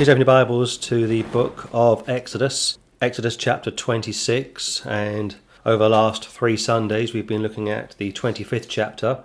Please 0.00 0.08
open 0.08 0.20
your 0.20 0.24
Bibles 0.24 0.78
to 0.78 1.06
the 1.06 1.24
book 1.24 1.68
of 1.74 2.08
Exodus, 2.08 2.78
Exodus 3.02 3.36
chapter 3.36 3.70
26. 3.70 4.86
And 4.86 5.36
over 5.66 5.84
the 5.84 5.90
last 5.90 6.26
three 6.26 6.56
Sundays, 6.56 7.12
we've 7.12 7.26
been 7.26 7.42
looking 7.42 7.68
at 7.68 7.94
the 7.98 8.10
25th 8.10 8.64
chapter, 8.66 9.22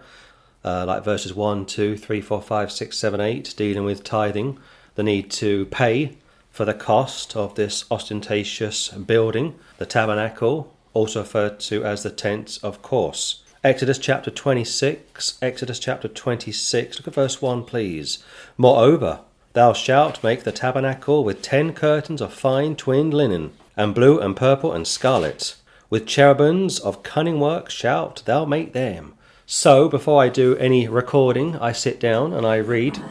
uh, 0.65 0.83
like 0.85 1.05
verses 1.05 1.33
1, 1.33 1.65
2, 1.65 1.95
3, 1.95 2.19
4, 2.19 2.41
5, 2.41 2.71
6, 2.73 2.97
7, 2.97 3.21
8, 3.21 3.53
dealing 3.55 3.85
with 3.85 4.03
tithing, 4.03 4.59
the 4.95 5.03
need 5.03 5.31
to 5.31 5.65
pay 5.67 6.17
for 6.51 6.65
the 6.65 6.73
cost 6.73 7.37
of 7.37 7.55
this 7.55 7.85
ostentatious 7.89 8.89
building, 8.89 9.55
the 9.77 9.85
tabernacle, 9.85 10.75
also 10.93 11.21
referred 11.21 11.57
to 11.61 11.85
as 11.85 12.03
the 12.03 12.11
tents, 12.11 12.57
of 12.57 12.81
course. 12.81 13.43
Exodus 13.63 13.97
chapter 13.97 14.29
26, 14.29 15.37
Exodus 15.41 15.79
chapter 15.79 16.09
26, 16.09 16.99
look 16.99 17.07
at 17.07 17.13
verse 17.13 17.41
1, 17.41 17.63
please. 17.63 18.21
Moreover, 18.57 19.21
Thou 19.55 19.71
shalt 19.71 20.21
make 20.21 20.43
the 20.43 20.51
tabernacle 20.51 21.23
with 21.23 21.41
ten 21.41 21.71
curtains 21.71 22.19
of 22.19 22.33
fine 22.33 22.75
twinned 22.75 23.13
linen, 23.13 23.53
and 23.77 23.95
blue 23.95 24.19
and 24.19 24.35
purple 24.35 24.73
and 24.73 24.85
scarlet. 24.85 25.55
With 25.89 26.05
cherubims 26.05 26.77
of 26.77 27.03
cunning 27.03 27.39
work 27.39 27.69
shalt 27.69 28.25
thou 28.25 28.43
make 28.43 28.73
them. 28.73 29.13
So, 29.45 29.87
before 29.87 30.21
I 30.21 30.27
do 30.27 30.57
any 30.57 30.89
recording, 30.89 31.55
I 31.55 31.71
sit 31.71 32.01
down 32.01 32.33
and 32.33 32.45
I 32.45 32.57
read 32.57 33.01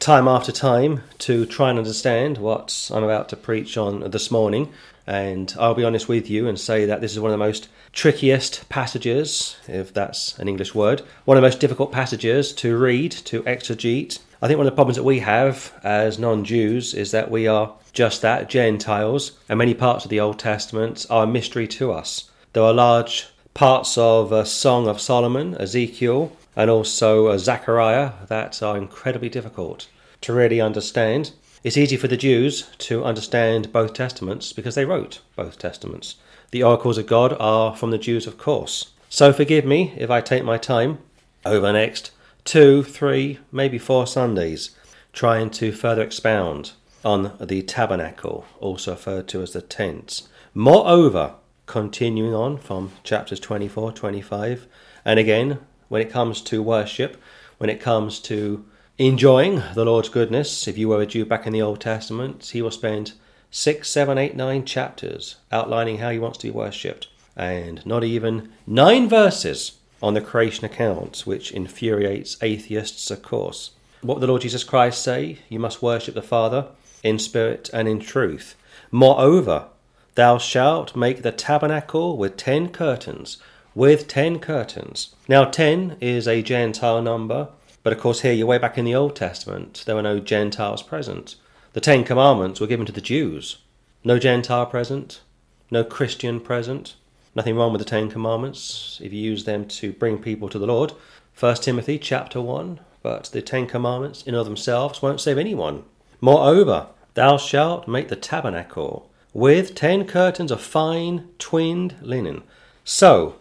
time 0.00 0.26
after 0.26 0.50
time 0.50 1.02
to 1.18 1.46
try 1.46 1.70
and 1.70 1.78
understand 1.78 2.36
what 2.38 2.90
I'm 2.92 3.04
about 3.04 3.28
to 3.28 3.36
preach 3.36 3.76
on 3.76 4.10
this 4.10 4.28
morning. 4.28 4.72
And 5.06 5.54
I'll 5.56 5.74
be 5.74 5.84
honest 5.84 6.08
with 6.08 6.28
you 6.28 6.48
and 6.48 6.58
say 6.58 6.84
that 6.84 7.00
this 7.00 7.12
is 7.12 7.20
one 7.20 7.30
of 7.30 7.38
the 7.38 7.46
most 7.46 7.68
trickiest 7.92 8.68
passages, 8.68 9.56
if 9.68 9.94
that's 9.94 10.36
an 10.40 10.48
English 10.48 10.74
word, 10.74 11.02
one 11.26 11.36
of 11.36 11.42
the 11.42 11.46
most 11.46 11.60
difficult 11.60 11.92
passages 11.92 12.52
to 12.54 12.76
read, 12.76 13.12
to 13.12 13.44
exegete, 13.44 14.18
I 14.42 14.48
think 14.48 14.58
one 14.58 14.66
of 14.66 14.72
the 14.72 14.74
problems 14.74 14.96
that 14.96 15.04
we 15.04 15.20
have 15.20 15.72
as 15.84 16.18
non 16.18 16.44
Jews 16.44 16.94
is 16.94 17.12
that 17.12 17.30
we 17.30 17.46
are 17.46 17.74
just 17.92 18.22
that, 18.22 18.48
Gentiles, 18.48 19.38
and 19.48 19.56
many 19.56 19.72
parts 19.72 20.04
of 20.04 20.10
the 20.10 20.18
Old 20.18 20.40
Testament 20.40 21.06
are 21.08 21.22
a 21.22 21.28
mystery 21.28 21.68
to 21.68 21.92
us. 21.92 22.28
There 22.52 22.64
are 22.64 22.72
large 22.72 23.28
parts 23.54 23.96
of 23.96 24.32
a 24.32 24.44
Song 24.44 24.88
of 24.88 25.00
Solomon, 25.00 25.56
Ezekiel, 25.60 26.36
and 26.56 26.68
also 26.68 27.36
Zechariah 27.36 28.14
that 28.26 28.60
are 28.64 28.76
incredibly 28.76 29.28
difficult 29.28 29.86
to 30.22 30.32
really 30.32 30.60
understand. 30.60 31.30
It's 31.62 31.76
easy 31.76 31.96
for 31.96 32.08
the 32.08 32.16
Jews 32.16 32.68
to 32.78 33.04
understand 33.04 33.72
both 33.72 33.94
Testaments 33.94 34.52
because 34.52 34.74
they 34.74 34.84
wrote 34.84 35.20
both 35.36 35.56
Testaments. 35.56 36.16
The 36.50 36.64
oracles 36.64 36.98
of 36.98 37.06
God 37.06 37.36
are 37.38 37.76
from 37.76 37.92
the 37.92 37.96
Jews, 37.98 38.26
of 38.26 38.38
course. 38.38 38.90
So 39.08 39.32
forgive 39.32 39.64
me 39.64 39.94
if 39.96 40.10
I 40.10 40.20
take 40.20 40.42
my 40.42 40.58
time 40.58 40.98
over 41.44 41.60
the 41.60 41.72
next 41.74 42.10
two, 42.44 42.82
three, 42.82 43.38
maybe 43.50 43.78
four 43.78 44.06
Sundays, 44.06 44.70
trying 45.12 45.50
to 45.50 45.72
further 45.72 46.02
expound 46.02 46.72
on 47.04 47.36
the 47.40 47.62
tabernacle, 47.62 48.46
also 48.60 48.92
referred 48.92 49.28
to 49.28 49.42
as 49.42 49.52
the 49.52 49.62
tents. 49.62 50.28
Moreover, 50.54 51.34
continuing 51.66 52.34
on 52.34 52.58
from 52.58 52.92
chapters 53.04 53.40
24, 53.40 53.92
25, 53.92 54.66
and 55.04 55.18
again, 55.18 55.58
when 55.88 56.02
it 56.02 56.10
comes 56.10 56.40
to 56.42 56.62
worship, 56.62 57.20
when 57.58 57.70
it 57.70 57.80
comes 57.80 58.20
to 58.20 58.64
enjoying 58.98 59.62
the 59.74 59.84
Lord's 59.84 60.08
goodness, 60.08 60.66
if 60.68 60.78
you 60.78 60.88
were 60.88 61.02
a 61.02 61.06
Jew 61.06 61.24
back 61.24 61.46
in 61.46 61.52
the 61.52 61.62
Old 61.62 61.80
Testament, 61.80 62.44
he 62.46 62.62
will 62.62 62.70
spend 62.70 63.12
six, 63.50 63.88
seven, 63.88 64.18
eight, 64.18 64.36
nine 64.36 64.64
chapters 64.64 65.36
outlining 65.50 65.98
how 65.98 66.10
he 66.10 66.18
wants 66.18 66.38
to 66.38 66.46
be 66.46 66.50
worshipped, 66.50 67.08
and 67.36 67.84
not 67.86 68.04
even 68.04 68.52
nine 68.66 69.08
verses 69.08 69.78
on 70.02 70.14
the 70.14 70.20
creation 70.20 70.64
account, 70.64 71.22
which 71.24 71.52
infuriates 71.52 72.36
atheists, 72.42 73.10
of 73.10 73.22
course. 73.22 73.72
What 74.02 74.20
the 74.20 74.26
Lord 74.26 74.42
Jesus 74.42 74.64
Christ 74.64 75.02
say? 75.02 75.38
You 75.48 75.60
must 75.60 75.82
worship 75.82 76.14
the 76.14 76.22
Father 76.22 76.66
in 77.02 77.18
spirit 77.18 77.70
and 77.72 77.86
in 77.86 78.00
truth. 78.00 78.56
Moreover, 78.90 79.66
thou 80.14 80.38
shalt 80.38 80.96
make 80.96 81.22
the 81.22 81.32
tabernacle 81.32 82.16
with 82.16 82.36
ten 82.36 82.68
curtains, 82.68 83.38
with 83.74 84.08
ten 84.08 84.38
curtains. 84.38 85.14
Now, 85.28 85.44
ten 85.44 85.96
is 86.00 86.26
a 86.26 86.42
Gentile 86.42 87.00
number, 87.00 87.48
but 87.82 87.92
of 87.92 88.00
course, 88.00 88.20
here 88.20 88.32
you're 88.32 88.46
way 88.46 88.58
back 88.58 88.78
in 88.78 88.84
the 88.84 88.94
Old 88.94 89.16
Testament, 89.16 89.82
there 89.86 89.96
were 89.96 90.02
no 90.02 90.20
Gentiles 90.20 90.82
present. 90.82 91.36
The 91.72 91.80
Ten 91.80 92.04
Commandments 92.04 92.60
were 92.60 92.66
given 92.66 92.86
to 92.86 92.92
the 92.92 93.00
Jews. 93.00 93.58
No 94.04 94.18
Gentile 94.18 94.66
present, 94.66 95.22
no 95.70 95.82
Christian 95.82 96.38
present. 96.38 96.96
Nothing 97.34 97.56
wrong 97.56 97.72
with 97.72 97.78
the 97.78 97.88
Ten 97.88 98.10
Commandments 98.10 99.00
if 99.02 99.10
you 99.10 99.18
use 99.18 99.44
them 99.44 99.66
to 99.66 99.92
bring 99.92 100.18
people 100.18 100.50
to 100.50 100.58
the 100.58 100.66
Lord. 100.66 100.92
1 101.38 101.56
Timothy 101.56 101.98
chapter 101.98 102.42
1. 102.42 102.78
But 103.02 103.24
the 103.32 103.40
Ten 103.40 103.66
Commandments 103.66 104.22
in 104.22 104.34
of 104.34 104.44
themselves 104.44 105.00
won't 105.00 105.20
save 105.20 105.38
anyone. 105.38 105.84
Moreover, 106.20 106.88
thou 107.14 107.38
shalt 107.38 107.88
make 107.88 108.08
the 108.08 108.16
tabernacle 108.16 109.10
with 109.32 109.74
ten 109.74 110.06
curtains 110.06 110.50
of 110.50 110.60
fine 110.60 111.30
twinned 111.38 111.94
linen. 112.02 112.42
So, 112.84 113.36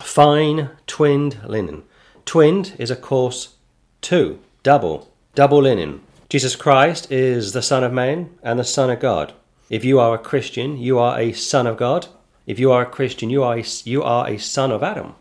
fine 0.00 0.70
twinned 0.86 1.38
linen. 1.46 1.82
Twinned 2.24 2.74
is, 2.78 2.90
of 2.90 3.02
course, 3.02 3.56
two, 4.00 4.38
double, 4.62 5.12
double 5.34 5.62
linen. 5.62 6.00
Jesus 6.30 6.56
Christ 6.56 7.12
is 7.12 7.52
the 7.52 7.62
Son 7.62 7.84
of 7.84 7.92
Man 7.92 8.30
and 8.42 8.58
the 8.58 8.64
Son 8.64 8.88
of 8.88 9.00
God. 9.00 9.34
If 9.68 9.84
you 9.84 10.00
are 10.00 10.14
a 10.14 10.18
Christian, 10.18 10.78
you 10.78 10.98
are 10.98 11.18
a 11.18 11.32
Son 11.32 11.66
of 11.66 11.76
God 11.76 12.08
if 12.46 12.58
you 12.58 12.70
are 12.72 12.82
a 12.82 12.86
Christian, 12.86 13.30
you 13.30 13.42
are 13.42 13.58
a, 13.58 13.64
you 13.84 14.02
are 14.02 14.28
a 14.28 14.38
son 14.38 14.70
of 14.70 14.82
Adam. 14.82 15.14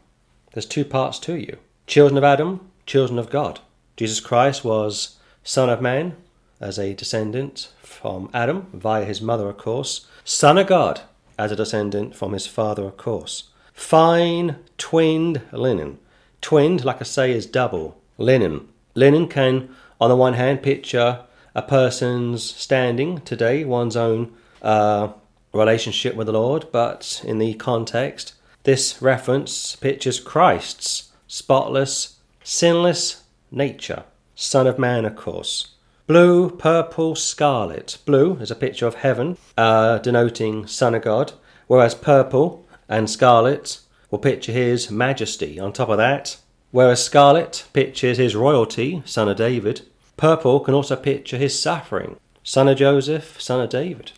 There's 0.54 0.66
two 0.66 0.86
parts 0.86 1.20
to 1.20 1.36
you 1.36 1.58
children 1.88 2.18
of 2.18 2.24
Adam, 2.24 2.70
children 2.86 3.20
of 3.20 3.30
God. 3.30 3.60
Jesus 3.98 4.20
Christ 4.20 4.64
was 4.64 5.18
Son 5.44 5.70
of 5.70 5.82
Man 5.82 6.16
as 6.60 6.80
a 6.80 6.94
descendant 6.94 7.72
from 7.82 8.30
Adam 8.34 8.68
via 8.74 9.06
his 9.06 9.22
mother, 9.22 9.50
of 9.50 9.58
course, 9.58 10.08
Son 10.24 10.58
of 10.58 10.68
God 10.68 11.02
as 11.38 11.52
a 11.52 11.56
descendant 11.56 12.16
from 12.16 12.34
his 12.34 12.48
father, 12.48 12.84
of 12.84 12.98
course. 12.98 13.50
Fine 13.74 14.58
twinned 14.78 15.42
linen. 15.52 16.00
Twinned, 16.42 16.86
like 16.86 17.02
I 17.02 17.04
say, 17.04 17.32
is 17.32 17.46
double. 17.46 18.00
Linen. 18.18 18.68
Linen 18.96 19.28
can, 19.28 19.76
on 20.00 20.10
the 20.10 20.16
one 20.16 20.34
hand, 20.34 20.62
picture 20.62 21.22
a 21.56 21.62
person's 21.62 22.44
standing 22.44 23.22
today, 23.22 23.64
one's 23.64 23.96
own 23.96 24.34
uh, 24.62 25.10
relationship 25.54 26.16
with 26.16 26.28
the 26.28 26.34
Lord, 26.34 26.68
but 26.72 27.22
in 27.26 27.38
the 27.38 27.54
context, 27.54 28.34
this 28.64 29.02
reference 29.02 29.76
pictures 29.76 30.20
Christ's 30.20 31.12
spotless, 31.28 32.18
sinless 32.44 33.24
nature. 33.52 34.04
Son 34.36 34.68
of 34.68 34.80
Man, 34.80 35.06
of 35.06 35.16
course. 35.16 35.70
Blue, 36.08 36.50
purple, 36.50 37.16
scarlet. 37.16 37.98
Blue 38.06 38.36
is 38.38 38.52
a 38.52 38.56
picture 38.56 38.88
of 38.88 38.96
heaven, 38.96 39.38
uh, 39.58 40.00
denoting 40.00 40.68
Son 40.68 40.96
of 40.96 41.04
God, 41.04 41.34
whereas 41.68 41.96
purple 41.96 42.66
and 42.90 43.10
scarlet 43.10 43.80
will 44.12 44.20
picture 44.20 44.52
his 44.52 44.92
majesty. 44.92 45.60
On 45.60 45.72
top 45.72 45.90
of 45.90 45.98
that, 45.98 46.38
whereas 46.72 47.04
scarlet 47.04 47.66
pictures 47.74 48.18
his 48.18 48.36
royalty, 48.36 49.02
son 49.06 49.30
of 49.30 49.38
David, 49.38 49.82
purple 50.18 50.60
can 50.60 50.74
also 50.74 50.96
picture 50.96 51.38
his 51.38 51.60
suffering, 51.60 52.18
son 52.44 52.68
of 52.68 52.78
Joseph, 52.78 53.42
son 53.42 53.62
of 53.62 53.70
David. 53.70 54.12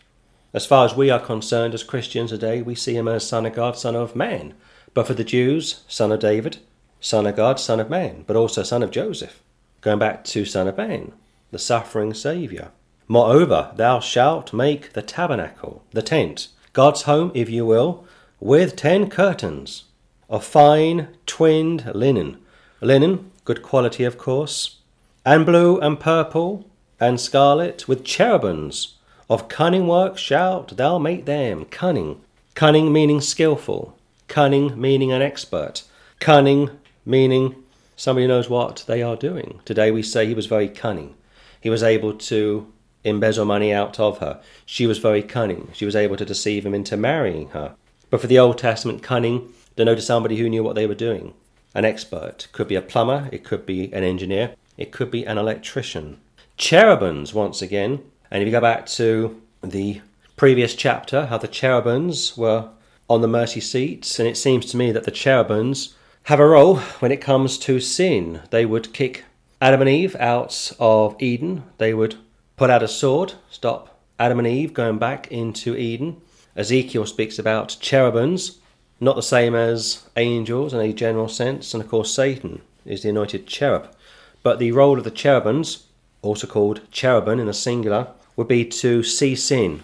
As 0.56 0.66
far 0.66 0.86
as 0.86 0.96
we 0.96 1.10
are 1.10 1.20
concerned 1.20 1.74
as 1.74 1.84
Christians 1.84 2.30
today, 2.30 2.62
we 2.62 2.76
see 2.76 2.96
him 2.96 3.10
as 3.10 3.28
Son 3.28 3.46
of 3.46 3.54
God, 3.54 3.78
Son 3.78 3.94
of 3.94 4.16
Man. 4.16 4.54
But 4.94 5.06
for 5.06 5.14
the 5.14 5.26
Jews, 5.26 5.84
Son 5.90 6.14
of 6.14 6.22
David, 6.22 6.60
Son 7.02 7.28
of 7.28 7.36
God, 7.36 7.60
Son 7.60 7.82
of 7.82 7.90
Man, 7.90 8.24
but 8.26 8.38
also 8.38 8.64
Son 8.64 8.82
of 8.82 8.90
Joseph. 8.90 9.42
Going 9.82 10.00
back 10.00 10.24
to 10.24 10.46
Son 10.46 10.70
of 10.70 10.78
Man, 10.78 11.12
the 11.52 11.60
suffering 11.60 12.14
Saviour. 12.14 12.72
Moreover, 13.10 13.74
thou 13.76 14.00
shalt 14.00 14.54
make 14.54 14.94
the 14.94 15.02
tabernacle, 15.02 15.84
the 15.92 16.02
tent, 16.02 16.48
God's 16.72 17.02
home, 17.02 17.34
if 17.36 17.50
you 17.50 17.66
will, 17.66 18.06
with 18.40 18.78
ten 18.78 19.10
curtains 19.10 19.84
of 20.30 20.46
fine 20.46 21.10
twinned 21.26 21.94
linen. 21.94 22.38
Linen, 22.80 23.30
good 23.44 23.62
quality, 23.62 24.06
of 24.06 24.18
course, 24.18 24.78
and 25.26 25.46
blue 25.46 25.82
and 25.82 26.00
purple 26.00 26.66
and 26.98 27.20
scarlet, 27.20 27.90
with 27.90 28.06
cherubims 28.06 28.96
of 29.30 29.48
cunning 29.48 29.88
work 29.88 30.18
shalt 30.18 30.78
thou 30.78 30.98
make 30.98 31.26
them. 31.26 31.66
Cunning. 31.66 32.22
Cunning 32.54 32.94
meaning 32.94 33.22
skilful. 33.22 33.98
Cunning 34.28 34.80
meaning 34.80 35.12
an 35.12 35.22
expert. 35.22 35.84
Cunning 36.20 36.70
meaning 37.06 37.56
somebody 37.96 38.28
knows 38.28 38.50
what 38.50 38.84
they 38.88 39.02
are 39.02 39.16
doing. 39.16 39.60
Today 39.66 39.92
we 39.92 40.04
say 40.04 40.26
he 40.26 40.34
was 40.34 40.46
very 40.46 40.70
cunning. 40.70 41.16
He 41.60 41.70
was 41.70 41.84
able 41.84 42.14
to 42.14 42.72
embezzle 43.04 43.46
money 43.46 43.74
out 43.74 44.00
of 44.00 44.20
her. 44.20 44.42
She 44.66 44.88
was 44.88 44.98
very 44.98 45.24
cunning. 45.24 45.70
She 45.74 45.86
was 45.86 45.96
able 45.96 46.18
to 46.18 46.26
deceive 46.26 46.66
him 46.66 46.74
into 46.74 46.98
marrying 46.98 47.50
her. 47.50 47.76
But 48.10 48.22
for 48.22 48.28
the 48.28 48.40
Old 48.40 48.58
Testament, 48.58 49.04
cunning 49.04 49.54
denoted 49.76 50.04
somebody 50.04 50.38
who 50.38 50.50
knew 50.50 50.64
what 50.64 50.76
they 50.76 50.88
were 50.88 50.96
doing. 50.96 51.34
An 51.74 51.86
expert. 51.86 52.48
Could 52.52 52.68
be 52.68 52.76
a 52.76 52.82
plumber, 52.82 53.30
it 53.32 53.44
could 53.44 53.66
be 53.66 53.92
an 53.94 54.04
engineer, 54.04 54.56
it 54.78 54.92
could 54.92 55.12
be 55.12 55.26
an 55.26 55.38
electrician. 55.38 56.20
Cherubims, 56.58 57.34
once 57.34 57.62
again, 57.62 58.02
and 58.32 58.42
if 58.42 58.48
you 58.48 58.52
go 58.52 58.62
back 58.62 58.86
to 58.88 59.42
the 59.62 60.02
previous 60.36 60.76
chapter, 60.76 61.28
how 61.28 61.38
the 61.38 61.48
cherubims 61.48 62.38
were 62.38 62.70
on 63.10 63.22
the 63.22 63.28
mercy 63.28 63.62
seats, 63.62 64.20
and 64.20 64.28
it 64.28 64.38
seems 64.38 64.66
to 64.68 64.78
me 64.78 64.92
that 64.92 65.04
the 65.04 65.12
cherubims 65.12 65.96
have 66.24 66.40
a 66.40 66.48
role 66.48 66.78
when 67.00 67.12
it 67.12 67.22
comes 67.22 67.58
to 67.60 67.80
sin. 67.80 68.42
They 68.50 68.66
would 68.66 68.94
kick 68.94 69.26
Adam 69.62 69.82
and 69.82 69.90
Eve 69.90 70.16
out 70.18 70.72
of 70.80 71.16
Eden, 71.22 71.64
they 71.78 71.94
would 71.94 72.16
pull 72.58 72.72
out 72.72 72.84
a 72.84 72.88
sword, 72.88 73.34
stop 73.50 74.00
Adam 74.20 74.40
and 74.40 74.48
Eve 74.48 74.74
going 74.74 74.98
back 74.98 75.32
into 75.32 75.76
Eden. 75.76 76.22
Ezekiel 76.56 77.06
speaks 77.06 77.38
about 77.38 77.78
cherubims, 77.80 78.60
not 79.00 79.16
the 79.16 79.22
same 79.22 79.56
as 79.56 80.04
angels 80.16 80.74
in 80.74 80.80
a 80.80 80.94
general 80.94 81.28
sense, 81.28 81.74
and 81.74 81.84
of 81.84 81.90
course, 81.90 82.14
Satan 82.14 82.62
is 82.86 83.04
the 83.04 83.10
anointed 83.10 83.46
cherub. 83.46 83.94
But 84.42 84.60
the 84.60 84.72
role 84.72 84.98
of 84.98 85.04
the 85.04 85.12
cherubims, 85.12 85.85
also 86.26 86.48
called 86.48 86.82
cherubim 86.92 87.40
in 87.40 87.48
the 87.48 87.54
singular, 87.54 88.08
would 88.36 88.48
be 88.48 88.66
to 88.66 89.04
see 89.04 89.36
sin, 89.36 89.84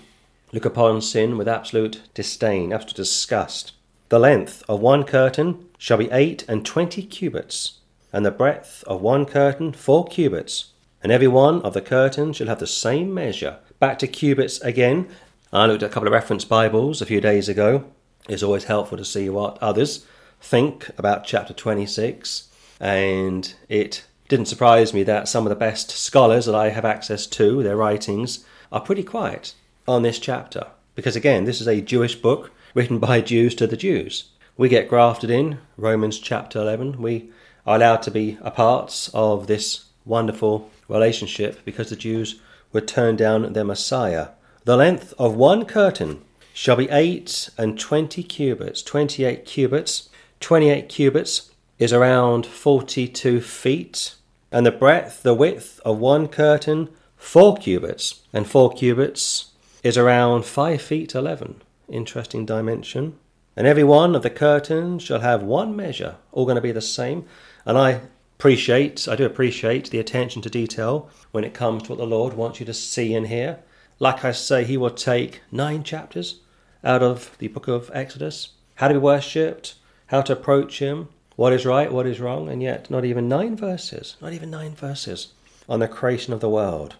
look 0.51 0.65
upon 0.65 1.01
sin 1.01 1.37
with 1.37 1.47
absolute 1.47 2.01
disdain, 2.13 2.73
absolute 2.73 2.95
disgust. 2.95 3.73
The 4.09 4.19
length 4.19 4.63
of 4.67 4.81
one 4.81 5.03
curtain 5.03 5.65
shall 5.77 5.97
be 5.97 6.11
eight 6.11 6.43
and 6.47 6.65
twenty 6.65 7.03
cubits, 7.03 7.79
and 8.11 8.25
the 8.25 8.31
breadth 8.31 8.83
of 8.85 9.01
one 9.01 9.25
curtain 9.25 9.71
four 9.71 10.05
cubits, 10.05 10.73
and 11.01 11.11
every 11.11 11.27
one 11.27 11.61
of 11.61 11.73
the 11.73 11.81
curtains 11.81 12.37
shall 12.37 12.47
have 12.47 12.59
the 12.59 12.67
same 12.67 13.13
measure. 13.13 13.57
Back 13.79 13.97
to 13.99 14.07
cubits 14.07 14.59
again. 14.61 15.07
I 15.53 15.65
looked 15.65 15.83
at 15.83 15.89
a 15.89 15.93
couple 15.93 16.07
of 16.07 16.13
reference 16.13 16.45
Bibles 16.45 17.01
a 17.01 17.05
few 17.05 17.21
days 17.21 17.49
ago. 17.49 17.85
It's 18.29 18.43
always 18.43 18.65
helpful 18.65 18.97
to 18.97 19.05
see 19.05 19.29
what 19.29 19.57
others 19.61 20.05
think 20.41 20.89
about 20.97 21.25
chapter 21.25 21.53
26, 21.53 22.49
and 22.79 23.53
it 23.69 24.03
didn't 24.31 24.45
surprise 24.45 24.93
me 24.93 25.03
that 25.03 25.27
some 25.27 25.45
of 25.45 25.49
the 25.49 25.57
best 25.57 25.91
scholars 25.91 26.45
that 26.45 26.55
I 26.55 26.69
have 26.69 26.85
access 26.85 27.27
to, 27.27 27.61
their 27.61 27.75
writings, 27.75 28.45
are 28.71 28.79
pretty 28.79 29.03
quiet 29.03 29.53
on 29.85 30.03
this 30.03 30.19
chapter. 30.19 30.67
Because 30.95 31.17
again, 31.17 31.43
this 31.43 31.59
is 31.59 31.67
a 31.67 31.81
Jewish 31.81 32.15
book 32.15 32.49
written 32.73 32.97
by 32.97 33.19
Jews 33.19 33.53
to 33.55 33.67
the 33.67 33.75
Jews. 33.75 34.29
We 34.55 34.69
get 34.69 34.87
grafted 34.87 35.29
in, 35.29 35.57
Romans 35.75 36.17
chapter 36.17 36.59
11. 36.59 37.01
We 37.01 37.29
are 37.65 37.75
allowed 37.75 38.03
to 38.03 38.11
be 38.11 38.37
a 38.41 38.51
part 38.51 39.09
of 39.13 39.47
this 39.47 39.87
wonderful 40.05 40.71
relationship 40.87 41.65
because 41.65 41.89
the 41.89 41.97
Jews 41.97 42.39
would 42.71 42.87
turn 42.87 43.17
down 43.17 43.51
their 43.51 43.65
Messiah. 43.65 44.29
The 44.63 44.77
length 44.77 45.13
of 45.19 45.35
one 45.35 45.65
curtain 45.65 46.21
shall 46.53 46.77
be 46.77 46.89
eight 46.89 47.49
and 47.57 47.77
twenty 47.77 48.23
cubits, 48.23 48.81
twenty 48.81 49.25
eight 49.25 49.43
cubits. 49.43 50.07
Twenty 50.39 50.69
eight 50.69 50.87
cubits 50.87 51.51
is 51.79 51.91
around 51.91 52.45
forty 52.45 53.09
two 53.09 53.41
feet, 53.41 54.15
and 54.51 54.65
the 54.65 54.71
breadth, 54.71 55.23
the 55.23 55.33
width 55.33 55.79
of 55.85 55.99
one 55.99 56.27
curtain, 56.27 56.89
four 57.15 57.55
cubits, 57.57 58.21
and 58.33 58.47
four 58.47 58.71
cubits 58.71 59.51
is 59.83 59.97
around 59.97 60.45
five 60.45 60.81
feet 60.81 61.15
eleven. 61.15 61.61
Interesting 61.89 62.45
dimension. 62.45 63.17
And 63.55 63.67
every 63.67 63.83
one 63.83 64.15
of 64.15 64.23
the 64.23 64.29
curtains 64.29 65.03
shall 65.03 65.19
have 65.19 65.43
one 65.43 65.75
measure, 65.75 66.15
all 66.31 66.45
going 66.45 66.55
to 66.55 66.61
be 66.61 66.71
the 66.71 66.81
same. 66.81 67.25
And 67.65 67.77
I 67.77 68.01
appreciate, 68.37 69.07
I 69.07 69.15
do 69.15 69.25
appreciate 69.25 69.89
the 69.89 69.99
attention 69.99 70.41
to 70.43 70.49
detail 70.49 71.09
when 71.31 71.43
it 71.43 71.53
comes 71.53 71.83
to 71.83 71.89
what 71.89 71.97
the 71.97 72.05
Lord 72.05 72.33
wants 72.33 72.59
you 72.59 72.65
to 72.65 72.73
see 72.73 73.13
and 73.13 73.27
hear. 73.27 73.59
Like 73.99 74.23
I 74.23 74.31
say, 74.31 74.63
He 74.63 74.77
will 74.77 74.89
take 74.89 75.41
nine 75.51 75.83
chapters 75.83 76.39
out 76.83 77.03
of 77.03 77.37
the 77.39 77.49
book 77.49 77.67
of 77.67 77.91
Exodus 77.93 78.49
how 78.75 78.87
to 78.87 78.95
be 78.95 78.99
worshipped, 78.99 79.75
how 80.07 80.21
to 80.23 80.33
approach 80.33 80.79
Him, 80.79 81.09
what 81.35 81.53
is 81.53 81.65
right, 81.65 81.91
what 81.91 82.07
is 82.07 82.19
wrong, 82.19 82.49
and 82.49 82.61
yet 82.61 82.89
not 82.89 83.05
even 83.05 83.27
nine 83.27 83.55
verses, 83.55 84.15
not 84.21 84.33
even 84.33 84.49
nine 84.49 84.75
verses 84.75 85.29
on 85.67 85.79
the 85.79 85.87
creation 85.87 86.33
of 86.33 86.39
the 86.39 86.49
world. 86.49 86.95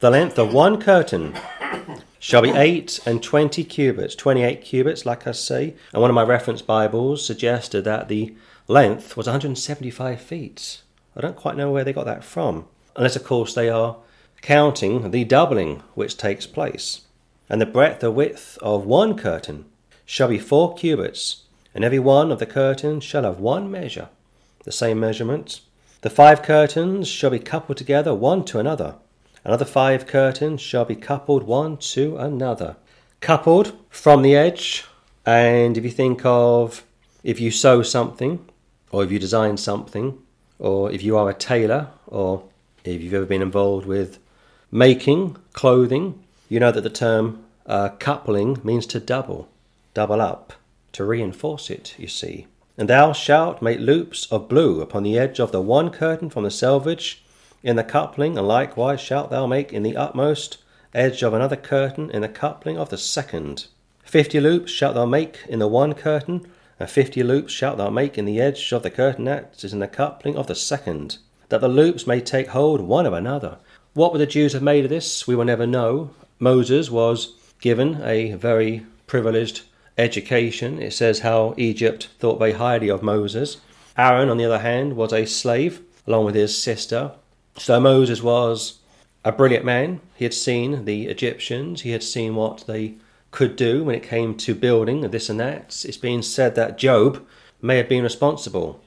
The 0.00 0.10
length 0.10 0.38
of 0.38 0.52
one 0.52 0.80
curtain 0.80 1.34
shall 2.18 2.42
be 2.42 2.50
eight 2.50 3.00
and 3.06 3.22
twenty 3.22 3.64
cubits, 3.64 4.14
28 4.14 4.62
cubits, 4.62 5.06
like 5.06 5.26
I 5.26 5.32
say. 5.32 5.74
And 5.92 6.00
one 6.02 6.10
of 6.10 6.14
my 6.14 6.24
reference 6.24 6.60
Bibles 6.60 7.24
suggested 7.24 7.84
that 7.84 8.08
the 8.08 8.34
length 8.68 9.16
was 9.16 9.26
175 9.26 10.20
feet. 10.20 10.82
I 11.16 11.20
don't 11.20 11.36
quite 11.36 11.56
know 11.56 11.70
where 11.70 11.84
they 11.84 11.92
got 11.92 12.06
that 12.06 12.24
from, 12.24 12.66
unless, 12.96 13.16
of 13.16 13.24
course, 13.24 13.54
they 13.54 13.68
are 13.68 13.96
counting 14.40 15.10
the 15.10 15.24
doubling 15.24 15.82
which 15.94 16.16
takes 16.16 16.46
place. 16.46 17.02
And 17.48 17.60
the 17.60 17.66
breadth, 17.66 18.00
the 18.00 18.10
width 18.10 18.58
of 18.60 18.84
one 18.84 19.16
curtain 19.16 19.66
shall 20.04 20.28
be 20.28 20.38
four 20.38 20.74
cubits, 20.74 21.41
and 21.74 21.84
every 21.84 21.98
one 21.98 22.30
of 22.30 22.38
the 22.38 22.46
curtains 22.46 23.04
shall 23.04 23.24
have 23.24 23.38
one 23.38 23.70
measure, 23.70 24.08
the 24.64 24.72
same 24.72 25.00
measurement. 25.00 25.60
The 26.02 26.10
five 26.10 26.42
curtains 26.42 27.08
shall 27.08 27.30
be 27.30 27.38
coupled 27.38 27.78
together 27.78 28.14
one 28.14 28.44
to 28.46 28.58
another. 28.58 28.96
Another 29.44 29.64
five 29.64 30.06
curtains 30.06 30.60
shall 30.60 30.84
be 30.84 30.96
coupled 30.96 31.44
one 31.44 31.76
to 31.78 32.16
another. 32.16 32.76
Coupled 33.20 33.72
from 33.88 34.22
the 34.22 34.36
edge, 34.36 34.84
and 35.24 35.76
if 35.76 35.84
you 35.84 35.90
think 35.90 36.24
of 36.24 36.84
if 37.22 37.40
you 37.40 37.50
sew 37.50 37.82
something, 37.82 38.44
or 38.90 39.04
if 39.04 39.12
you 39.12 39.18
design 39.18 39.56
something, 39.56 40.18
or 40.58 40.90
if 40.90 41.02
you 41.02 41.16
are 41.16 41.30
a 41.30 41.34
tailor, 41.34 41.88
or 42.06 42.44
if 42.84 43.00
you've 43.00 43.14
ever 43.14 43.26
been 43.26 43.42
involved 43.42 43.86
with 43.86 44.18
making 44.70 45.36
clothing, 45.52 46.22
you 46.48 46.58
know 46.60 46.72
that 46.72 46.82
the 46.82 46.90
term 46.90 47.44
uh, 47.66 47.90
coupling 47.90 48.58
means 48.64 48.86
to 48.86 49.00
double, 49.00 49.48
double 49.94 50.20
up, 50.20 50.52
to 50.92 51.04
reinforce 51.04 51.70
it, 51.70 51.94
you 51.98 52.08
see. 52.08 52.46
And 52.78 52.88
thou 52.88 53.12
shalt 53.12 53.62
make 53.62 53.80
loops 53.80 54.26
of 54.30 54.48
blue 54.48 54.80
upon 54.80 55.02
the 55.02 55.18
edge 55.18 55.38
of 55.38 55.52
the 55.52 55.60
one 55.60 55.90
curtain 55.90 56.30
from 56.30 56.44
the 56.44 56.50
selvage 56.50 57.22
in 57.62 57.76
the 57.76 57.84
coupling, 57.84 58.36
and 58.38 58.48
likewise 58.48 59.00
shalt 59.00 59.30
thou 59.30 59.46
make 59.46 59.72
in 59.72 59.82
the 59.82 59.96
utmost 59.96 60.58
edge 60.94 61.22
of 61.22 61.32
another 61.32 61.56
curtain 61.56 62.10
in 62.10 62.22
the 62.22 62.28
coupling 62.28 62.78
of 62.78 62.88
the 62.88 62.98
second. 62.98 63.66
Fifty 64.04 64.40
loops 64.40 64.72
shalt 64.72 64.94
thou 64.94 65.06
make 65.06 65.40
in 65.48 65.58
the 65.58 65.68
one 65.68 65.94
curtain, 65.94 66.46
and 66.80 66.90
fifty 66.90 67.22
loops 67.22 67.52
shalt 67.52 67.78
thou 67.78 67.88
make 67.88 68.18
in 68.18 68.24
the 68.24 68.40
edge 68.40 68.72
of 68.72 68.82
the 68.82 68.90
curtain 68.90 69.26
that 69.26 69.62
is 69.62 69.72
in 69.72 69.78
the 69.78 69.88
coupling 69.88 70.36
of 70.36 70.46
the 70.46 70.54
second, 70.54 71.18
that 71.50 71.60
the 71.60 71.68
loops 71.68 72.06
may 72.06 72.20
take 72.20 72.48
hold 72.48 72.80
one 72.80 73.06
of 73.06 73.12
another. 73.12 73.58
What 73.94 74.12
would 74.12 74.20
the 74.20 74.26
Jews 74.26 74.54
have 74.54 74.62
made 74.62 74.84
of 74.84 74.90
this? 74.90 75.26
We 75.26 75.36
will 75.36 75.44
never 75.44 75.66
know. 75.66 76.10
Moses 76.38 76.90
was 76.90 77.34
given 77.60 78.02
a 78.02 78.32
very 78.32 78.86
privileged 79.06 79.62
education. 79.98 80.80
It 80.80 80.92
says 80.92 81.20
how 81.20 81.54
Egypt 81.56 82.08
thought 82.18 82.38
very 82.38 82.52
highly 82.52 82.88
of 82.88 83.02
Moses. 83.02 83.58
Aaron, 83.96 84.28
on 84.28 84.38
the 84.38 84.44
other 84.44 84.60
hand, 84.60 84.96
was 84.96 85.12
a 85.12 85.26
slave 85.26 85.82
along 86.06 86.24
with 86.24 86.34
his 86.34 86.56
sister. 86.56 87.12
So 87.58 87.78
Moses 87.80 88.22
was 88.22 88.78
a 89.24 89.32
brilliant 89.32 89.64
man. 89.64 90.00
He 90.14 90.24
had 90.24 90.34
seen 90.34 90.84
the 90.84 91.06
Egyptians, 91.06 91.82
he 91.82 91.90
had 91.90 92.02
seen 92.02 92.34
what 92.34 92.64
they 92.66 92.94
could 93.30 93.56
do 93.56 93.84
when 93.84 93.94
it 93.94 94.02
came 94.02 94.36
to 94.36 94.54
building 94.54 95.00
this 95.10 95.28
and 95.28 95.40
that. 95.40 95.84
It's 95.86 95.96
been 95.96 96.22
said 96.22 96.54
that 96.54 96.78
Job 96.78 97.24
may 97.60 97.76
have 97.78 97.88
been 97.88 98.02
responsible 98.02 98.80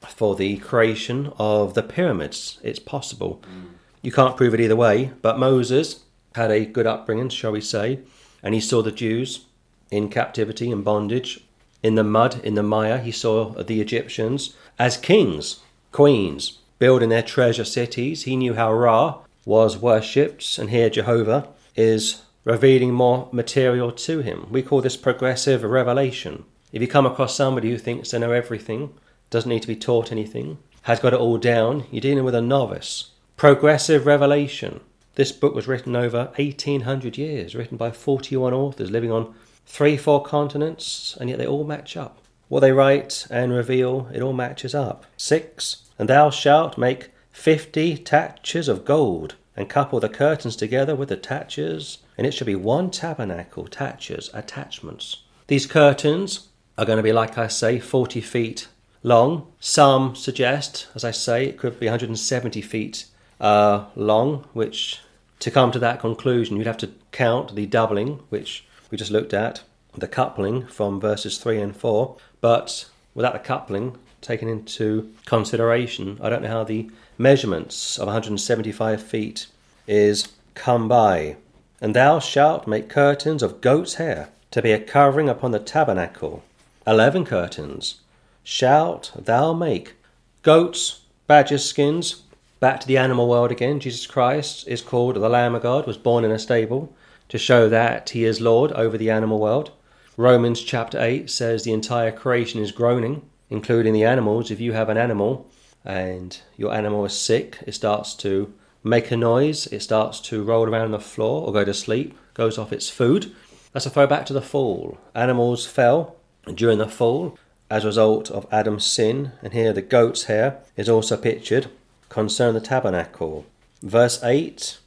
for 0.00 0.36
the 0.36 0.58
creation 0.58 1.32
of 1.38 1.74
the 1.74 1.82
pyramids. 1.82 2.58
It's 2.62 2.78
possible. 2.78 3.42
Mm. 3.42 3.70
You 4.02 4.12
can't 4.12 4.36
prove 4.36 4.54
it 4.54 4.60
either 4.60 4.76
way, 4.76 5.12
but 5.22 5.38
Moses 5.38 6.04
had 6.34 6.50
a 6.52 6.64
good 6.64 6.86
upbringing, 6.86 7.30
shall 7.30 7.52
we 7.52 7.60
say, 7.60 8.00
and 8.42 8.54
he 8.54 8.60
saw 8.60 8.82
the 8.82 8.92
Jews 8.92 9.46
in 9.90 10.08
captivity 10.08 10.70
and 10.70 10.84
bondage, 10.84 11.40
in 11.82 11.94
the 11.94 12.04
mud, 12.04 12.40
in 12.44 12.54
the 12.54 12.62
mire. 12.62 12.98
He 12.98 13.12
saw 13.12 13.50
the 13.50 13.80
Egyptians 13.80 14.54
as 14.78 14.96
kings, 14.96 15.60
queens, 15.92 16.58
building 16.78 17.08
their 17.08 17.22
treasure 17.22 17.64
cities. 17.64 18.24
He 18.24 18.36
knew 18.36 18.54
how 18.54 18.72
Ra 18.72 19.20
was 19.44 19.78
worshipped, 19.78 20.58
and 20.58 20.70
here 20.70 20.90
Jehovah 20.90 21.48
is 21.74 22.22
revealing 22.44 22.92
more 22.92 23.28
material 23.32 23.92
to 23.92 24.20
him. 24.20 24.46
We 24.50 24.62
call 24.62 24.80
this 24.80 24.96
progressive 24.96 25.62
revelation. 25.62 26.44
If 26.72 26.82
you 26.82 26.88
come 26.88 27.06
across 27.06 27.34
somebody 27.34 27.70
who 27.70 27.78
thinks 27.78 28.10
they 28.10 28.18
know 28.18 28.32
everything, 28.32 28.94
doesn't 29.30 29.48
need 29.48 29.62
to 29.62 29.68
be 29.68 29.76
taught 29.76 30.12
anything, 30.12 30.58
has 30.82 31.00
got 31.00 31.12
it 31.12 31.20
all 31.20 31.38
down, 31.38 31.84
you're 31.90 32.00
dealing 32.00 32.24
with 32.24 32.34
a 32.34 32.40
novice. 32.40 33.10
Progressive 33.36 34.06
revelation. 34.06 34.80
This 35.14 35.32
book 35.32 35.54
was 35.54 35.66
written 35.66 35.96
over 35.96 36.30
1800 36.36 37.18
years, 37.18 37.54
written 37.54 37.76
by 37.76 37.90
41 37.90 38.54
authors 38.54 38.90
living 38.90 39.10
on 39.10 39.34
three, 39.68 39.96
four 39.96 40.22
continents, 40.22 41.16
and 41.20 41.30
yet 41.30 41.38
they 41.38 41.46
all 41.46 41.64
match 41.64 41.96
up. 41.96 42.18
What 42.48 42.60
they 42.60 42.72
write 42.72 43.26
and 43.30 43.52
reveal, 43.52 44.08
it 44.12 44.22
all 44.22 44.32
matches 44.32 44.74
up. 44.74 45.06
Six, 45.16 45.84
and 45.98 46.08
thou 46.08 46.30
shalt 46.30 46.76
make 46.76 47.10
fifty 47.30 47.96
taches 47.96 48.66
of 48.66 48.84
gold, 48.84 49.36
and 49.56 49.68
couple 49.68 50.00
the 50.00 50.08
curtains 50.08 50.56
together 50.56 50.96
with 50.96 51.08
the 51.08 51.16
taches 51.16 51.98
and 52.18 52.26
it 52.26 52.32
shall 52.34 52.46
be 52.46 52.56
one 52.56 52.90
tabernacle, 52.90 53.68
taches, 53.68 54.28
attachments. 54.34 55.22
These 55.46 55.66
curtains 55.66 56.48
are 56.76 56.84
going 56.84 56.96
to 56.96 57.02
be, 57.02 57.12
like 57.12 57.38
I 57.38 57.46
say, 57.46 57.78
40 57.78 58.20
feet 58.20 58.68
long. 59.04 59.46
Some 59.60 60.16
suggest, 60.16 60.88
as 60.96 61.04
I 61.04 61.12
say, 61.12 61.46
it 61.46 61.56
could 61.56 61.78
be 61.78 61.86
170 61.86 62.60
feet 62.60 63.06
uh, 63.40 63.86
long, 63.94 64.46
which 64.52 65.00
to 65.38 65.50
come 65.52 65.70
to 65.70 65.78
that 65.78 66.00
conclusion, 66.00 66.56
you'd 66.56 66.66
have 66.66 66.76
to 66.78 66.90
count 67.12 67.54
the 67.54 67.66
doubling, 67.66 68.20
which 68.28 68.66
we 68.90 68.98
just 68.98 69.10
looked 69.10 69.34
at, 69.34 69.62
the 69.96 70.08
coupling 70.08 70.66
from 70.66 71.00
verses 71.00 71.38
3 71.38 71.60
and 71.60 71.76
4. 71.76 72.16
But 72.40 72.88
without 73.14 73.32
the 73.32 73.38
coupling 73.38 73.96
taken 74.20 74.48
into 74.48 75.12
consideration, 75.26 76.18
I 76.20 76.28
don't 76.28 76.42
know 76.42 76.48
how 76.48 76.64
the 76.64 76.90
measurements 77.16 77.98
of 77.98 78.06
175 78.06 79.02
feet 79.02 79.46
is 79.86 80.28
come 80.54 80.88
by. 80.88 81.36
And 81.80 81.94
thou 81.94 82.18
shalt 82.18 82.66
make 82.66 82.88
curtains 82.88 83.42
of 83.42 83.60
goat's 83.60 83.94
hair, 83.94 84.30
to 84.50 84.62
be 84.62 84.72
a 84.72 84.80
covering 84.80 85.28
upon 85.28 85.50
the 85.50 85.58
tabernacle. 85.58 86.42
Eleven 86.86 87.24
curtains 87.24 88.00
shalt 88.42 89.12
thou 89.16 89.52
make. 89.52 89.94
Goats, 90.42 91.02
badgers' 91.26 91.64
skins, 91.64 92.22
Back 92.60 92.80
to 92.80 92.88
the 92.88 92.98
animal 92.98 93.28
world 93.28 93.52
again. 93.52 93.78
Jesus 93.78 94.04
Christ 94.08 94.66
is 94.66 94.82
called 94.82 95.14
the 95.14 95.28
Lamb 95.28 95.54
of 95.54 95.62
God, 95.62 95.86
was 95.86 95.96
born 95.96 96.24
in 96.24 96.32
a 96.32 96.40
stable 96.40 96.92
to 97.28 97.38
show 97.38 97.68
that 97.68 98.10
he 98.10 98.24
is 98.24 98.40
Lord 98.40 98.72
over 98.72 98.96
the 98.96 99.10
animal 99.10 99.38
world. 99.38 99.72
Romans 100.16 100.62
chapter 100.62 101.00
8 101.00 101.30
says 101.30 101.62
the 101.62 101.72
entire 101.72 102.10
creation 102.10 102.60
is 102.60 102.72
groaning, 102.72 103.22
including 103.50 103.92
the 103.92 104.04
animals. 104.04 104.50
If 104.50 104.60
you 104.60 104.72
have 104.72 104.88
an 104.88 104.98
animal 104.98 105.46
and 105.84 106.38
your 106.56 106.74
animal 106.74 107.04
is 107.04 107.16
sick, 107.16 107.58
it 107.66 107.74
starts 107.74 108.14
to 108.16 108.52
make 108.82 109.10
a 109.10 109.16
noise, 109.16 109.66
it 109.68 109.80
starts 109.80 110.20
to 110.20 110.42
roll 110.42 110.68
around 110.68 110.86
on 110.86 110.90
the 110.92 111.00
floor 111.00 111.46
or 111.46 111.52
go 111.52 111.64
to 111.64 111.74
sleep, 111.74 112.16
goes 112.34 112.58
off 112.58 112.72
its 112.72 112.88
food. 112.88 113.34
That's 113.72 113.86
a 113.86 113.90
throwback 113.90 114.26
to 114.26 114.32
the 114.32 114.42
fall. 114.42 114.98
Animals 115.14 115.66
fell 115.66 116.16
during 116.52 116.78
the 116.78 116.88
fall 116.88 117.38
as 117.70 117.84
a 117.84 117.88
result 117.88 118.30
of 118.30 118.46
Adam's 118.50 118.86
sin, 118.86 119.32
and 119.42 119.52
here 119.52 119.72
the 119.72 119.82
goat's 119.82 120.24
hair 120.24 120.60
is 120.76 120.88
also 120.88 121.16
pictured 121.16 121.68
concern 122.08 122.54
the 122.54 122.60
tabernacle. 122.60 123.44
Verse 123.82 124.22
8 124.22 124.78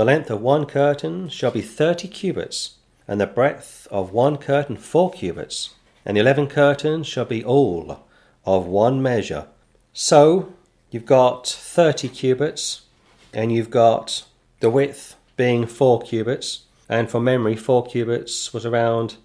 The 0.00 0.06
length 0.06 0.30
of 0.30 0.40
one 0.40 0.64
curtain 0.64 1.28
shall 1.28 1.50
be 1.50 1.60
thirty 1.60 2.08
cubits, 2.08 2.76
and 3.06 3.20
the 3.20 3.26
breadth 3.26 3.86
of 3.90 4.14
one 4.14 4.38
curtain 4.38 4.78
four 4.78 5.10
cubits, 5.10 5.74
and 6.06 6.16
the 6.16 6.22
eleven 6.22 6.46
curtains 6.46 7.06
shall 7.06 7.26
be 7.26 7.44
all 7.44 8.06
of 8.46 8.64
one 8.64 9.02
measure. 9.02 9.48
So 9.92 10.54
you've 10.90 11.04
got 11.04 11.46
thirty 11.46 12.08
cubits, 12.08 12.86
and 13.34 13.52
you've 13.52 13.68
got 13.68 14.24
the 14.60 14.70
width 14.70 15.16
being 15.36 15.66
four 15.66 16.00
cubits, 16.00 16.62
and 16.88 17.10
from 17.10 17.24
memory, 17.24 17.54
four 17.54 17.84
cubits 17.84 18.54
was 18.54 18.64
around 18.64 19.16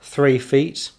three 0.00 0.38
feet 0.38 0.92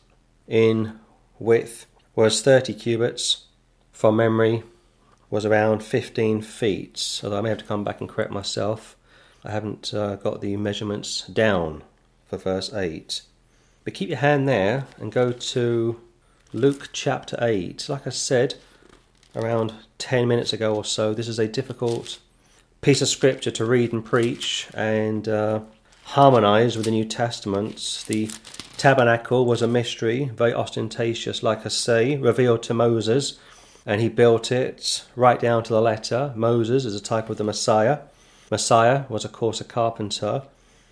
in 0.50 1.00
width, 1.40 1.86
whereas 2.14 2.42
30 2.42 2.74
cubits 2.74 3.46
from 3.94 4.18
memory 4.18 4.64
was 5.30 5.46
around 5.46 5.82
15 5.82 6.42
feet, 6.42 7.22
although 7.24 7.38
I 7.38 7.42
may 7.42 7.48
have 7.48 7.60
to 7.60 7.64
come 7.64 7.86
back 7.86 8.02
and 8.02 8.10
correct 8.10 8.30
myself. 8.30 8.98
I 9.46 9.52
haven't 9.52 9.94
uh, 9.94 10.16
got 10.16 10.42
the 10.42 10.56
measurements 10.58 11.28
down 11.28 11.84
for 12.28 12.38
verse 12.38 12.74
8. 12.74 13.22
But 13.84 13.94
keep 13.94 14.10
your 14.10 14.20
hand 14.20 14.48
there 14.48 14.88
and 14.98 15.12
go 15.12 15.32
to 15.32 16.00
Luke 16.54 16.90
chapter 16.94 17.38
8. 17.42 17.90
Like 17.90 18.08
I 18.08 18.12
said 18.12 18.56
around 19.36 19.74
10 19.98 20.28
minutes 20.28 20.54
ago 20.54 20.76
or 20.76 20.86
so, 20.86 21.14
this 21.14 21.28
is 21.28 21.40
a 21.40 21.48
difficult 21.48 22.20
piece 22.82 23.02
of 23.02 23.08
scripture 23.08 23.52
to 23.52 23.66
read 23.66 23.92
and 23.92 24.06
preach 24.06 24.68
and 24.74 25.28
uh, 25.28 25.60
harmonize 26.04 26.76
with 26.76 26.86
the 26.86 26.92
New 26.92 27.06
Testament. 27.06 28.06
The 28.08 28.30
tabernacle 28.78 29.46
was 29.46 29.62
a 29.62 29.68
mystery, 29.68 30.32
very 30.34 30.54
ostentatious, 30.54 31.44
like 31.44 31.66
I 31.66 31.70
say, 31.70 32.16
revealed 32.18 32.64
to 32.64 32.74
Moses 32.74 33.40
and 33.86 34.00
he 34.00 34.08
built 34.08 34.52
it 34.52 35.04
right 35.16 35.40
down 35.40 35.64
to 35.64 35.74
the 35.74 35.82
letter. 35.82 36.32
Moses 36.36 36.86
is 36.86 36.96
a 36.96 37.02
type 37.02 37.30
of 37.30 37.38
the 37.38 37.44
Messiah. 37.44 38.00
Messiah 38.54 39.06
was, 39.10 39.26
of 39.26 39.32
course, 39.32 39.60
a 39.62 39.64
carpenter. 39.64 40.44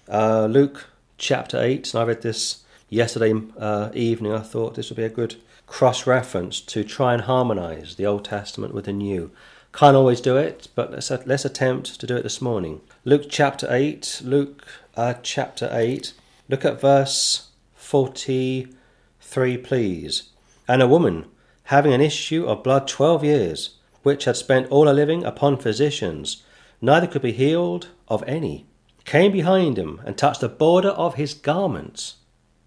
Uh, 0.09 0.47
Luke 0.47 0.87
chapter 1.19 1.61
8, 1.61 1.93
and 1.93 2.01
I 2.01 2.05
read 2.07 2.23
this 2.23 2.63
yesterday 2.89 3.39
uh, 3.55 3.91
evening. 3.93 4.33
I 4.33 4.39
thought 4.39 4.73
this 4.73 4.89
would 4.89 4.97
be 4.97 5.03
a 5.03 5.09
good 5.09 5.35
cross 5.67 6.07
reference 6.07 6.59
to 6.61 6.83
try 6.83 7.13
and 7.13 7.21
harmonize 7.21 7.97
the 7.97 8.07
Old 8.07 8.25
Testament 8.25 8.73
with 8.73 8.85
the 8.85 8.93
New. 8.93 9.29
Can't 9.73 9.95
always 9.95 10.21
do 10.21 10.37
it, 10.37 10.69
but 10.73 10.91
let's, 10.91 11.11
let's 11.11 11.45
attempt 11.45 11.99
to 11.99 12.07
do 12.07 12.17
it 12.17 12.23
this 12.23 12.41
morning. 12.41 12.81
Luke 13.05 13.27
chapter 13.29 13.67
8, 13.69 14.23
Luke 14.25 14.65
uh, 14.97 15.13
chapter 15.21 15.69
8, 15.71 16.13
look 16.49 16.65
at 16.65 16.81
verse 16.81 17.49
43, 17.75 19.57
please. 19.59 20.29
And 20.67 20.81
a 20.81 20.87
woman 20.87 21.25
having 21.65 21.93
an 21.93 22.01
issue 22.01 22.47
of 22.47 22.63
blood 22.63 22.87
twelve 22.87 23.23
years, 23.23 23.75
which 24.01 24.25
had 24.25 24.35
spent 24.35 24.71
all 24.71 24.87
her 24.87 24.93
living 24.93 25.23
upon 25.23 25.57
physicians, 25.57 26.41
neither 26.81 27.07
could 27.07 27.21
be 27.21 27.31
healed 27.31 27.89
of 28.07 28.23
any, 28.27 28.65
came 29.05 29.31
behind 29.31 29.77
him 29.77 30.01
and 30.05 30.17
touched 30.17 30.41
the 30.41 30.49
border 30.49 30.89
of 30.89 31.15
his 31.15 31.33
garments. 31.33 32.15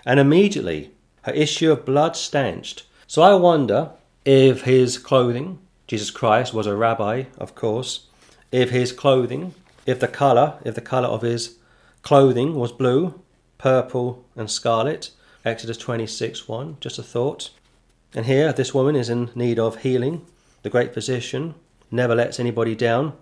And 0.07 0.21
immediately 0.21 0.93
her 1.23 1.33
issue 1.33 1.73
of 1.73 1.85
blood 1.85 2.17
stanched. 2.17 2.85
So 3.07 3.23
I 3.23 3.35
wonder 3.35 3.91
if 4.25 4.63
his 4.63 4.99
clothing, 4.99 5.59
Jesus 5.87 6.11
Christ 6.11 6.55
was 6.55 6.67
a 6.67 6.77
rabbi, 6.77 7.25
of 7.39 7.55
course, 7.55 8.07
if 8.53 8.71
his 8.71 8.93
clothing, 8.93 9.55
if 9.87 10.01
the 10.01 10.09
colour, 10.09 10.59
if 10.65 10.75
the 10.75 10.81
colour 10.81 11.09
of 11.09 11.23
his 11.23 11.57
clothing 12.03 12.55
was 12.55 12.73
blue, 12.73 13.21
purple, 13.59 14.25
and 14.37 14.51
scarlet. 14.51 15.11
Exodus 15.45 15.77
26 15.79 16.49
1, 16.49 16.77
just 16.81 16.99
a 16.99 17.03
thought. 17.03 17.51
And 18.15 18.27
here, 18.27 18.53
this 18.53 18.73
woman 18.73 18.95
is 18.95 19.11
in 19.11 19.31
need 19.35 19.59
of 19.59 19.83
healing. 19.83 20.27
The 20.63 20.71
great 20.71 20.95
physician 20.95 21.55
never 21.91 22.15
lets 22.15 22.39
anybody 22.39 22.75
down. 22.75 23.15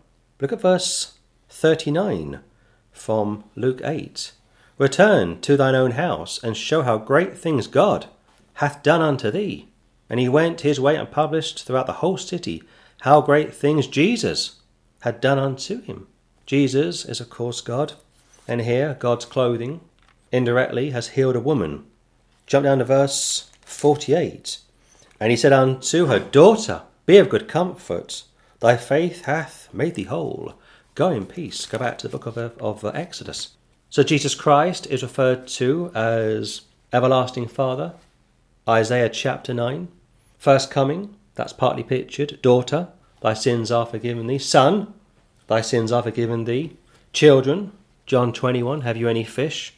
Look 0.43 0.51
at 0.51 0.61
verse 0.61 1.19
39 1.51 2.41
from 2.91 3.45
Luke 3.55 3.81
8. 3.85 4.33
Return 4.77 5.41
to 5.41 5.57
thine 5.57 5.77
own 5.77 5.93
house, 5.93 6.43
and 6.43 6.57
show 6.57 6.83
how 6.83 6.99
great 6.99 7.39
things 7.39 7.69
God 7.69 8.07
hath 8.55 8.83
done 8.83 9.01
unto 9.01 9.31
thee. 9.31 9.69
And 10.11 10.19
he 10.19 10.29
went 10.29 10.63
his 10.63 10.81
way 10.81 10.97
and 10.97 11.09
published 11.09 11.63
throughout 11.63 11.87
the 11.87 12.01
whole 12.03 12.17
city 12.17 12.65
how 13.03 13.21
great 13.21 13.55
things 13.55 13.87
Jesus 13.87 14.57
had 15.03 15.21
done 15.21 15.39
unto 15.39 15.81
him. 15.81 16.09
Jesus 16.45 17.05
is, 17.05 17.21
of 17.21 17.31
course, 17.31 17.61
God. 17.61 17.93
And 18.49 18.63
here, 18.63 18.97
God's 18.99 19.27
clothing 19.27 19.81
indirectly 20.33 20.91
has 20.91 21.11
healed 21.11 21.37
a 21.37 21.41
woman. 21.41 21.85
Jump 22.49 22.65
down 22.65 22.79
to 22.79 22.85
verse 22.85 23.49
48. 23.61 24.59
And 25.21 25.31
he 25.31 25.37
said 25.37 25.53
unto 25.53 26.07
her, 26.07 26.19
Daughter, 26.19 26.83
be 27.07 27.19
of 27.19 27.29
good 27.29 27.47
comfort. 27.47 28.25
Thy 28.63 28.77
faith 28.77 29.25
hath 29.25 29.69
made 29.75 29.97
thee 29.97 30.05
whole. 30.05 30.55
Go 30.95 31.11
in 31.11 31.27
peace. 31.27 31.67
Go 31.67 31.79
back 31.79 31.99
to 31.99 32.07
the 32.07 32.17
book 32.17 32.27
of, 32.27 32.39
of 32.39 32.85
Exodus. 32.95 33.57
So 33.91 34.05
Jesus 34.05 34.37
Christ 34.37 34.87
is 34.87 35.03
referred 35.03 35.49
to 35.59 35.91
as 35.97 36.61
everlasting 36.93 37.49
Father. 37.49 37.95
Isaiah 38.69 39.09
chapter 39.09 39.53
9. 39.53 39.89
First 40.39 40.71
coming, 40.71 41.17
that's 41.35 41.53
partly 41.53 41.83
pictured. 41.83 42.41
Daughter, 42.41 42.87
thy 43.21 43.35
sins 43.35 43.73
are 43.73 43.85
forgiven 43.85 44.29
thee. 44.29 44.39
Son, 44.39 44.95
thy 45.49 45.61
sins 45.61 45.91
are 45.91 46.05
forgiven 46.05 46.45
thee. 46.45 46.77
Children, 47.13 47.73
John 48.07 48.33
21, 48.33 48.83
have 48.83 48.97
you 48.97 49.09
any 49.09 49.25
fish? 49.25 49.75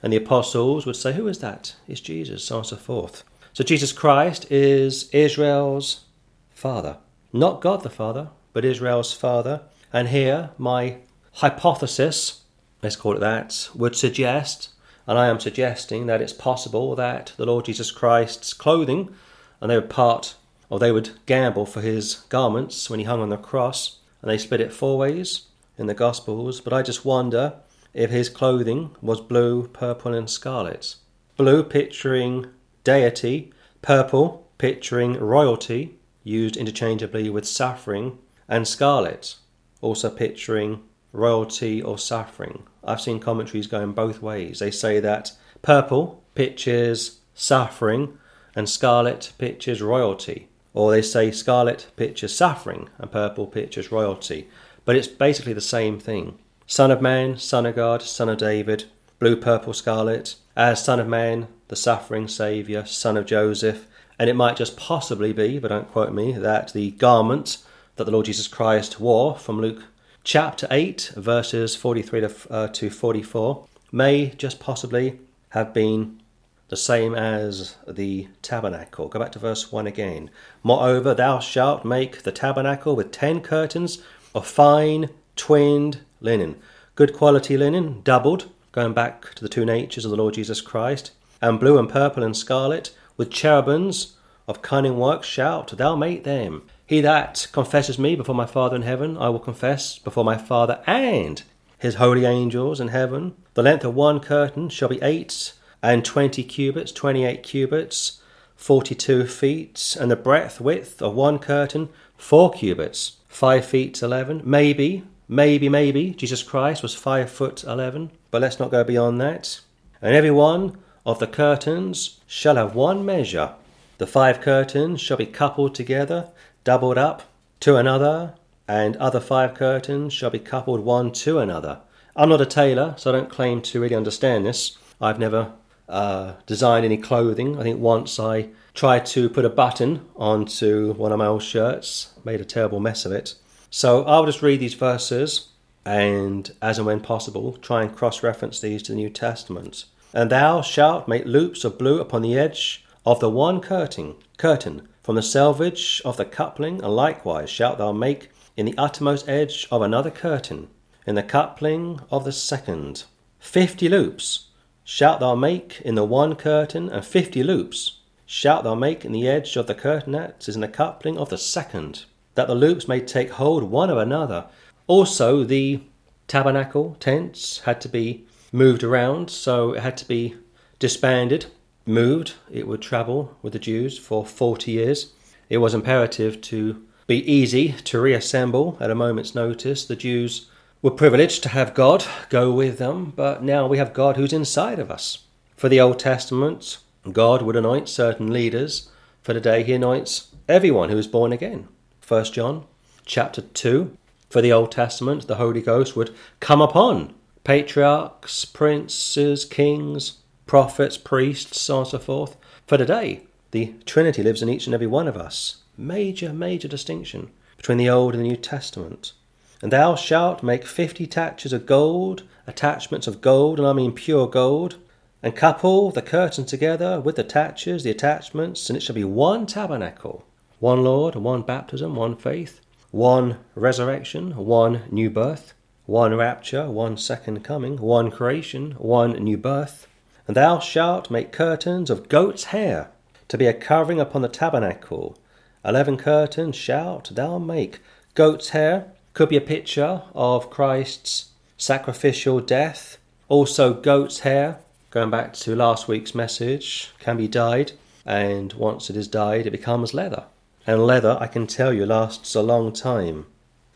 And 0.00 0.12
the 0.12 0.18
apostles 0.18 0.86
would 0.86 0.94
say, 0.94 1.12
Who 1.14 1.26
is 1.26 1.40
that? 1.40 1.74
It's 1.88 2.00
Jesus, 2.00 2.44
so 2.44 2.54
on 2.54 2.60
and 2.60 2.68
so 2.68 2.76
forth. 2.76 3.24
So 3.52 3.64
Jesus 3.64 3.92
Christ 3.92 4.48
is 4.48 5.10
Israel's 5.10 6.04
father. 6.50 6.98
Not 7.32 7.60
God 7.60 7.82
the 7.82 7.90
Father, 7.90 8.30
but 8.54 8.64
Israel's 8.64 9.12
father. 9.12 9.62
And 9.92 10.08
here, 10.08 10.50
my 10.56 10.98
hypothesis, 11.34 12.42
let's 12.82 12.96
call 12.96 13.16
it 13.16 13.20
that, 13.20 13.68
would 13.74 13.94
suggest, 13.94 14.70
and 15.06 15.18
I 15.18 15.28
am 15.28 15.38
suggesting, 15.38 16.06
that 16.06 16.22
it's 16.22 16.32
possible 16.32 16.94
that 16.96 17.34
the 17.36 17.44
Lord 17.44 17.66
Jesus 17.66 17.90
Christ's 17.90 18.54
clothing, 18.54 19.14
and 19.60 19.70
they 19.70 19.76
would 19.76 19.90
part, 19.90 20.36
or 20.70 20.78
they 20.78 20.90
would 20.90 21.10
gamble 21.26 21.66
for 21.66 21.82
his 21.82 22.16
garments 22.30 22.88
when 22.88 22.98
he 22.98 23.04
hung 23.04 23.20
on 23.20 23.28
the 23.28 23.36
cross, 23.36 23.98
and 24.22 24.30
they 24.30 24.38
split 24.38 24.62
it 24.62 24.72
four 24.72 24.96
ways 24.96 25.42
in 25.76 25.86
the 25.86 25.94
Gospels. 25.94 26.62
But 26.62 26.72
I 26.72 26.82
just 26.82 27.04
wonder 27.04 27.54
if 27.92 28.10
his 28.10 28.30
clothing 28.30 28.96
was 29.02 29.20
blue, 29.20 29.68
purple, 29.68 30.14
and 30.14 30.30
scarlet. 30.30 30.96
Blue 31.36 31.62
picturing 31.62 32.46
deity, 32.84 33.52
purple 33.82 34.48
picturing 34.56 35.12
royalty, 35.14 35.97
used 36.28 36.56
interchangeably 36.56 37.30
with 37.30 37.46
suffering, 37.46 38.18
and 38.48 38.68
scarlet, 38.68 39.36
also 39.80 40.10
picturing 40.10 40.82
royalty 41.12 41.82
or 41.82 41.98
suffering. 41.98 42.64
I've 42.84 43.00
seen 43.00 43.20
commentaries 43.20 43.66
going 43.66 43.92
both 43.92 44.22
ways. 44.22 44.58
They 44.58 44.70
say 44.70 45.00
that 45.00 45.32
purple 45.62 46.22
pictures 46.34 47.20
suffering 47.34 48.18
and 48.54 48.68
scarlet 48.68 49.32
pictures 49.38 49.82
royalty. 49.82 50.48
Or 50.74 50.90
they 50.90 51.02
say 51.02 51.30
scarlet 51.30 51.88
pictures 51.96 52.34
suffering 52.34 52.88
and 52.98 53.10
purple 53.10 53.46
pictures 53.46 53.90
royalty. 53.90 54.48
But 54.84 54.96
it's 54.96 55.08
basically 55.08 55.52
the 55.52 55.60
same 55.60 55.98
thing. 55.98 56.38
Son 56.66 56.90
of 56.90 57.02
Man, 57.02 57.38
Son 57.38 57.66
of 57.66 57.76
God, 57.76 58.02
Son 58.02 58.28
of 58.28 58.38
David, 58.38 58.84
blue, 59.18 59.36
purple, 59.36 59.72
scarlet. 59.72 60.36
As 60.56 60.84
Son 60.84 61.00
of 61.00 61.08
Man, 61.08 61.48
the 61.68 61.76
suffering 61.76 62.28
Saviour, 62.28 62.84
son 62.86 63.16
of 63.16 63.26
Joseph, 63.26 63.86
and 64.18 64.28
it 64.28 64.34
might 64.34 64.56
just 64.56 64.76
possibly 64.76 65.32
be, 65.32 65.58
but 65.58 65.68
don't 65.68 65.90
quote 65.90 66.12
me, 66.12 66.32
that 66.32 66.72
the 66.72 66.90
garment 66.92 67.58
that 67.96 68.04
the 68.04 68.10
Lord 68.10 68.26
Jesus 68.26 68.48
Christ 68.48 69.00
wore 69.00 69.36
from 69.36 69.60
Luke 69.60 69.84
chapter 70.24 70.66
8, 70.70 71.12
verses 71.16 71.76
43 71.76 72.20
to, 72.20 72.34
uh, 72.50 72.68
to 72.68 72.90
44, 72.90 73.66
may 73.92 74.30
just 74.30 74.60
possibly 74.60 75.18
have 75.50 75.72
been 75.72 76.20
the 76.68 76.76
same 76.76 77.14
as 77.14 77.76
the 77.86 78.28
tabernacle. 78.42 79.08
Go 79.08 79.18
back 79.18 79.32
to 79.32 79.38
verse 79.38 79.72
1 79.72 79.86
again. 79.86 80.30
Moreover, 80.62 81.14
thou 81.14 81.38
shalt 81.38 81.84
make 81.84 82.22
the 82.22 82.32
tabernacle 82.32 82.94
with 82.94 83.10
ten 83.10 83.40
curtains 83.40 84.02
of 84.34 84.46
fine 84.46 85.08
twinned 85.34 86.00
linen, 86.20 86.56
good 86.94 87.14
quality 87.14 87.56
linen, 87.56 88.02
doubled, 88.02 88.50
going 88.72 88.92
back 88.92 89.34
to 89.34 89.42
the 89.42 89.48
two 89.48 89.64
natures 89.64 90.04
of 90.04 90.10
the 90.10 90.16
Lord 90.16 90.34
Jesus 90.34 90.60
Christ 90.60 91.12
and 91.40 91.58
blue 91.58 91.78
and 91.78 91.88
purple 91.88 92.22
and 92.22 92.36
scarlet, 92.36 92.94
with 93.18 93.30
cherubims 93.30 94.14
of 94.46 94.62
cunning 94.62 94.98
work, 94.98 95.22
shout, 95.22 95.76
Thou 95.76 95.94
make 95.94 96.24
them. 96.24 96.62
He 96.86 97.02
that 97.02 97.48
confesses 97.52 97.98
me 97.98 98.16
before 98.16 98.34
my 98.34 98.46
Father 98.46 98.76
in 98.76 98.82
heaven, 98.82 99.18
I 99.18 99.28
will 99.28 99.40
confess 99.40 99.98
before 99.98 100.24
my 100.24 100.38
Father 100.38 100.80
and 100.86 101.42
his 101.78 101.96
holy 101.96 102.24
angels 102.24 102.80
in 102.80 102.88
heaven. 102.88 103.34
The 103.52 103.62
length 103.62 103.84
of 103.84 103.94
one 103.94 104.20
curtain 104.20 104.70
shall 104.70 104.88
be 104.88 105.02
eight 105.02 105.52
and 105.82 106.02
twenty 106.02 106.42
cubits, 106.42 106.90
twenty 106.90 107.26
eight 107.26 107.42
cubits, 107.42 108.22
forty 108.56 108.94
two 108.94 109.26
feet, 109.26 109.96
and 110.00 110.10
the 110.10 110.16
breadth 110.16 110.60
width 110.60 111.02
of 111.02 111.14
one 111.14 111.38
curtain 111.38 111.90
four 112.16 112.50
cubits, 112.50 113.18
five 113.28 113.66
feet 113.66 114.02
eleven. 114.02 114.40
Maybe, 114.44 115.04
maybe, 115.28 115.68
maybe 115.68 116.10
Jesus 116.10 116.42
Christ 116.42 116.82
was 116.82 116.94
five 116.94 117.30
foot 117.30 117.64
eleven, 117.64 118.10
but 118.30 118.40
let's 118.40 118.58
not 118.58 118.70
go 118.70 118.82
beyond 118.82 119.20
that. 119.20 119.60
And 120.00 120.14
every 120.14 120.30
one 120.30 120.78
of 121.08 121.18
the 121.20 121.26
curtains 121.26 122.20
shall 122.26 122.56
have 122.56 122.74
one 122.74 123.02
measure. 123.02 123.54
The 123.96 124.06
five 124.06 124.42
curtains 124.42 125.00
shall 125.00 125.16
be 125.16 125.24
coupled 125.24 125.74
together, 125.74 126.28
doubled 126.64 126.98
up 126.98 127.22
to 127.60 127.76
another, 127.76 128.34
and 128.68 128.94
other 128.96 129.18
five 129.18 129.54
curtains 129.54 130.12
shall 130.12 130.28
be 130.28 130.38
coupled 130.38 130.80
one 130.80 131.10
to 131.12 131.38
another. 131.38 131.80
I'm 132.14 132.28
not 132.28 132.42
a 132.42 132.46
tailor, 132.46 132.94
so 132.98 133.08
I 133.08 133.16
don't 133.16 133.30
claim 133.30 133.62
to 133.62 133.80
really 133.80 133.94
understand 133.94 134.44
this. 134.44 134.76
I've 135.00 135.18
never 135.18 135.52
uh, 135.88 136.34
designed 136.44 136.84
any 136.84 136.98
clothing. 136.98 137.58
I 137.58 137.62
think 137.62 137.80
once 137.80 138.20
I 138.20 138.50
tried 138.74 139.06
to 139.06 139.30
put 139.30 139.46
a 139.46 139.48
button 139.48 140.04
onto 140.14 140.92
one 140.92 141.12
of 141.12 141.18
my 141.18 141.26
old 141.26 141.42
shirts, 141.42 142.12
made 142.22 142.42
a 142.42 142.44
terrible 142.44 142.80
mess 142.80 143.06
of 143.06 143.12
it. 143.12 143.34
So 143.70 144.04
I'll 144.04 144.26
just 144.26 144.42
read 144.42 144.60
these 144.60 144.74
verses 144.74 145.48
and, 145.86 146.52
as 146.60 146.76
and 146.76 146.86
when 146.86 147.00
possible, 147.00 147.54
try 147.54 147.80
and 147.80 147.96
cross 147.96 148.22
reference 148.22 148.60
these 148.60 148.82
to 148.82 148.92
the 148.92 148.96
New 148.96 149.08
Testament. 149.08 149.86
And 150.14 150.30
thou 150.30 150.62
shalt 150.62 151.08
make 151.08 151.26
loops 151.26 151.64
of 151.64 151.78
blue 151.78 152.00
upon 152.00 152.22
the 152.22 152.38
edge 152.38 152.84
of 153.04 153.20
the 153.20 153.30
one 153.30 153.60
curtain, 153.60 154.14
curtain 154.36 154.88
from 155.02 155.16
the 155.16 155.22
selvage 155.22 156.02
of 156.04 156.16
the 156.16 156.24
coupling, 156.24 156.82
and 156.82 156.94
likewise 156.94 157.50
shalt 157.50 157.78
thou 157.78 157.92
make 157.92 158.30
in 158.56 158.66
the 158.66 158.76
uttermost 158.76 159.28
edge 159.28 159.66
of 159.70 159.82
another 159.82 160.10
curtain, 160.10 160.68
in 161.06 161.14
the 161.14 161.22
coupling 161.22 162.00
of 162.10 162.24
the 162.24 162.32
second. 162.32 163.04
Fifty 163.38 163.88
loops 163.88 164.48
shalt 164.84 165.20
thou 165.20 165.34
make 165.34 165.80
in 165.84 165.94
the 165.94 166.04
one 166.04 166.34
curtain, 166.34 166.88
and 166.88 167.04
fifty 167.04 167.42
loops 167.42 167.98
shalt 168.26 168.64
thou 168.64 168.74
make 168.74 169.04
in 169.04 169.12
the 169.12 169.28
edge 169.28 169.56
of 169.56 169.66
the 169.66 169.74
curtain 169.74 170.12
that 170.12 170.46
is 170.48 170.54
in 170.54 170.60
the 170.60 170.68
coupling 170.68 171.16
of 171.16 171.28
the 171.30 171.38
second, 171.38 172.04
that 172.34 172.46
the 172.46 172.54
loops 172.54 172.88
may 172.88 173.00
take 173.00 173.30
hold 173.30 173.62
one 173.62 173.90
of 173.90 173.96
another. 173.96 174.46
Also, 174.86 175.44
the 175.44 175.80
tabernacle 176.26 176.96
tents 177.00 177.60
had 177.60 177.80
to 177.80 177.88
be 177.88 178.26
moved 178.52 178.82
around, 178.82 179.30
so 179.30 179.72
it 179.72 179.82
had 179.82 179.96
to 179.98 180.08
be 180.08 180.36
disbanded 180.78 181.46
moved, 181.88 182.34
it 182.50 182.68
would 182.68 182.82
travel 182.82 183.36
with 183.42 183.54
the 183.54 183.58
Jews 183.58 183.98
for 183.98 184.24
40 184.24 184.70
years. 184.70 185.12
It 185.48 185.58
was 185.58 185.74
imperative 185.74 186.40
to 186.42 186.84
be 187.06 187.30
easy 187.30 187.72
to 187.84 188.00
reassemble 188.00 188.76
at 188.78 188.90
a 188.90 188.94
moment's 188.94 189.34
notice. 189.34 189.86
The 189.86 189.96
Jews 189.96 190.50
were 190.82 190.90
privileged 190.90 191.42
to 191.42 191.48
have 191.48 191.74
God 191.74 192.04
go 192.28 192.52
with 192.52 192.78
them, 192.78 193.12
but 193.16 193.42
now 193.42 193.66
we 193.66 193.78
have 193.78 193.94
God 193.94 194.16
who's 194.16 194.32
inside 194.32 194.78
of 194.78 194.90
us. 194.90 195.24
For 195.56 195.68
the 195.68 195.80
Old 195.80 195.98
Testament, 195.98 196.78
God 197.10 197.42
would 197.42 197.56
anoint 197.56 197.88
certain 197.88 198.30
leaders. 198.30 198.90
For 199.22 199.32
today, 199.32 199.62
He 199.62 199.72
anoints 199.72 200.28
everyone 200.48 200.90
who 200.90 200.98
is 200.98 201.08
born 201.08 201.32
again. 201.32 201.68
1 202.06 202.24
John 202.26 202.66
chapter 203.06 203.40
2. 203.40 203.96
For 204.28 204.42
the 204.42 204.52
Old 204.52 204.70
Testament, 204.70 205.26
the 205.26 205.36
Holy 205.36 205.62
Ghost 205.62 205.96
would 205.96 206.14
come 206.38 206.60
upon 206.60 207.14
patriarchs, 207.48 208.44
princes, 208.44 209.46
kings, 209.46 210.18
prophets, 210.44 210.98
priests, 210.98 211.58
so 211.58 211.76
on 211.76 211.80
and 211.80 211.88
so 211.88 211.98
forth. 211.98 212.36
For 212.66 212.76
today, 212.76 213.22
the 213.52 213.72
Trinity 213.86 214.22
lives 214.22 214.42
in 214.42 214.50
each 214.50 214.66
and 214.66 214.74
every 214.74 214.86
one 214.86 215.08
of 215.08 215.16
us. 215.16 215.62
Major, 215.74 216.34
major 216.34 216.68
distinction 216.68 217.30
between 217.56 217.78
the 217.78 217.88
Old 217.88 218.12
and 218.14 218.22
the 218.22 218.28
New 218.28 218.36
Testament. 218.36 219.14
And 219.62 219.72
thou 219.72 219.94
shalt 219.94 220.42
make 220.42 220.66
fifty 220.66 221.06
taches 221.06 221.54
of 221.54 221.64
gold, 221.64 222.22
attachments 222.46 223.06
of 223.06 223.22
gold, 223.22 223.58
and 223.58 223.66
I 223.66 223.72
mean 223.72 223.92
pure 223.92 224.26
gold, 224.26 224.76
and 225.22 225.34
couple 225.34 225.90
the 225.90 226.02
curtain 226.02 226.44
together 226.44 227.00
with 227.00 227.16
the 227.16 227.24
taches, 227.24 227.82
the 227.82 227.90
attachments, 227.90 228.68
and 228.68 228.76
it 228.76 228.82
shall 228.82 228.94
be 228.94 229.04
one 229.04 229.46
tabernacle, 229.46 230.26
one 230.58 230.84
Lord, 230.84 231.14
one 231.14 231.40
baptism, 231.40 231.94
one 231.94 232.14
faith, 232.14 232.60
one 232.90 233.38
resurrection, 233.54 234.36
one 234.36 234.82
new 234.90 235.08
birth, 235.08 235.54
one 235.88 236.14
rapture, 236.14 236.68
one 236.68 236.98
second 236.98 237.42
coming, 237.42 237.78
one 237.78 238.10
creation, 238.10 238.72
one 238.72 239.12
new 239.12 239.38
birth, 239.38 239.88
and 240.26 240.36
thou 240.36 240.58
shalt 240.58 241.10
make 241.10 241.32
curtains 241.32 241.88
of 241.88 242.10
goat's 242.10 242.44
hair 242.44 242.90
to 243.26 243.38
be 243.38 243.46
a 243.46 243.54
covering 243.54 243.98
upon 243.98 244.20
the 244.20 244.28
tabernacle. 244.28 245.16
Eleven 245.64 245.96
curtains 245.96 246.54
shalt 246.54 247.14
thou 247.14 247.38
make. 247.38 247.80
Goat's 248.14 248.50
hair 248.50 248.92
could 249.14 249.30
be 249.30 249.38
a 249.38 249.40
picture 249.40 250.02
of 250.14 250.50
Christ's 250.50 251.30
sacrificial 251.56 252.40
death. 252.40 252.98
Also, 253.30 253.72
goat's 253.72 254.18
hair, 254.20 254.58
going 254.90 255.08
back 255.08 255.32
to 255.32 255.56
last 255.56 255.88
week's 255.88 256.14
message, 256.14 256.92
can 256.98 257.16
be 257.16 257.26
dyed, 257.26 257.72
and 258.04 258.52
once 258.52 258.90
it 258.90 258.96
is 258.96 259.08
dyed, 259.08 259.46
it 259.46 259.52
becomes 259.52 259.94
leather. 259.94 260.24
And 260.66 260.86
leather, 260.86 261.16
I 261.18 261.28
can 261.28 261.46
tell 261.46 261.72
you, 261.72 261.86
lasts 261.86 262.34
a 262.34 262.42
long 262.42 262.74
time. 262.74 263.24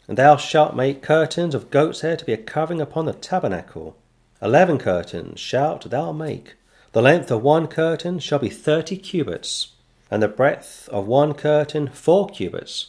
And 0.09 0.19
thou 0.19 0.37
shalt 0.37 0.75
make 0.75 1.03
curtains 1.03 1.55
of 1.55 1.71
goat's 1.71 2.01
hair 2.01 2.17
to 2.17 2.25
be 2.25 2.33
a 2.33 2.37
covering 2.37 2.81
upon 2.81 3.07
the 3.07 3.13
tabernacle. 3.13 3.97
Eleven 4.41 4.79
curtains 4.79 5.39
shalt 5.39 5.89
thou 5.91 6.13
make. 6.13 6.55
The 6.93 7.03
length 7.03 7.31
of 7.31 7.43
one 7.43 7.69
curtain 7.69 8.19
shall 8.19 8.39
be 8.39 8.49
thirty 8.49 8.97
cubits, 8.97 9.73
and 10.11 10.23
the 10.23 10.29
breadth 10.29 10.89
of 10.91 11.07
one 11.07 11.35
curtain 11.35 11.89
four 11.89 12.29
cubits. 12.29 12.89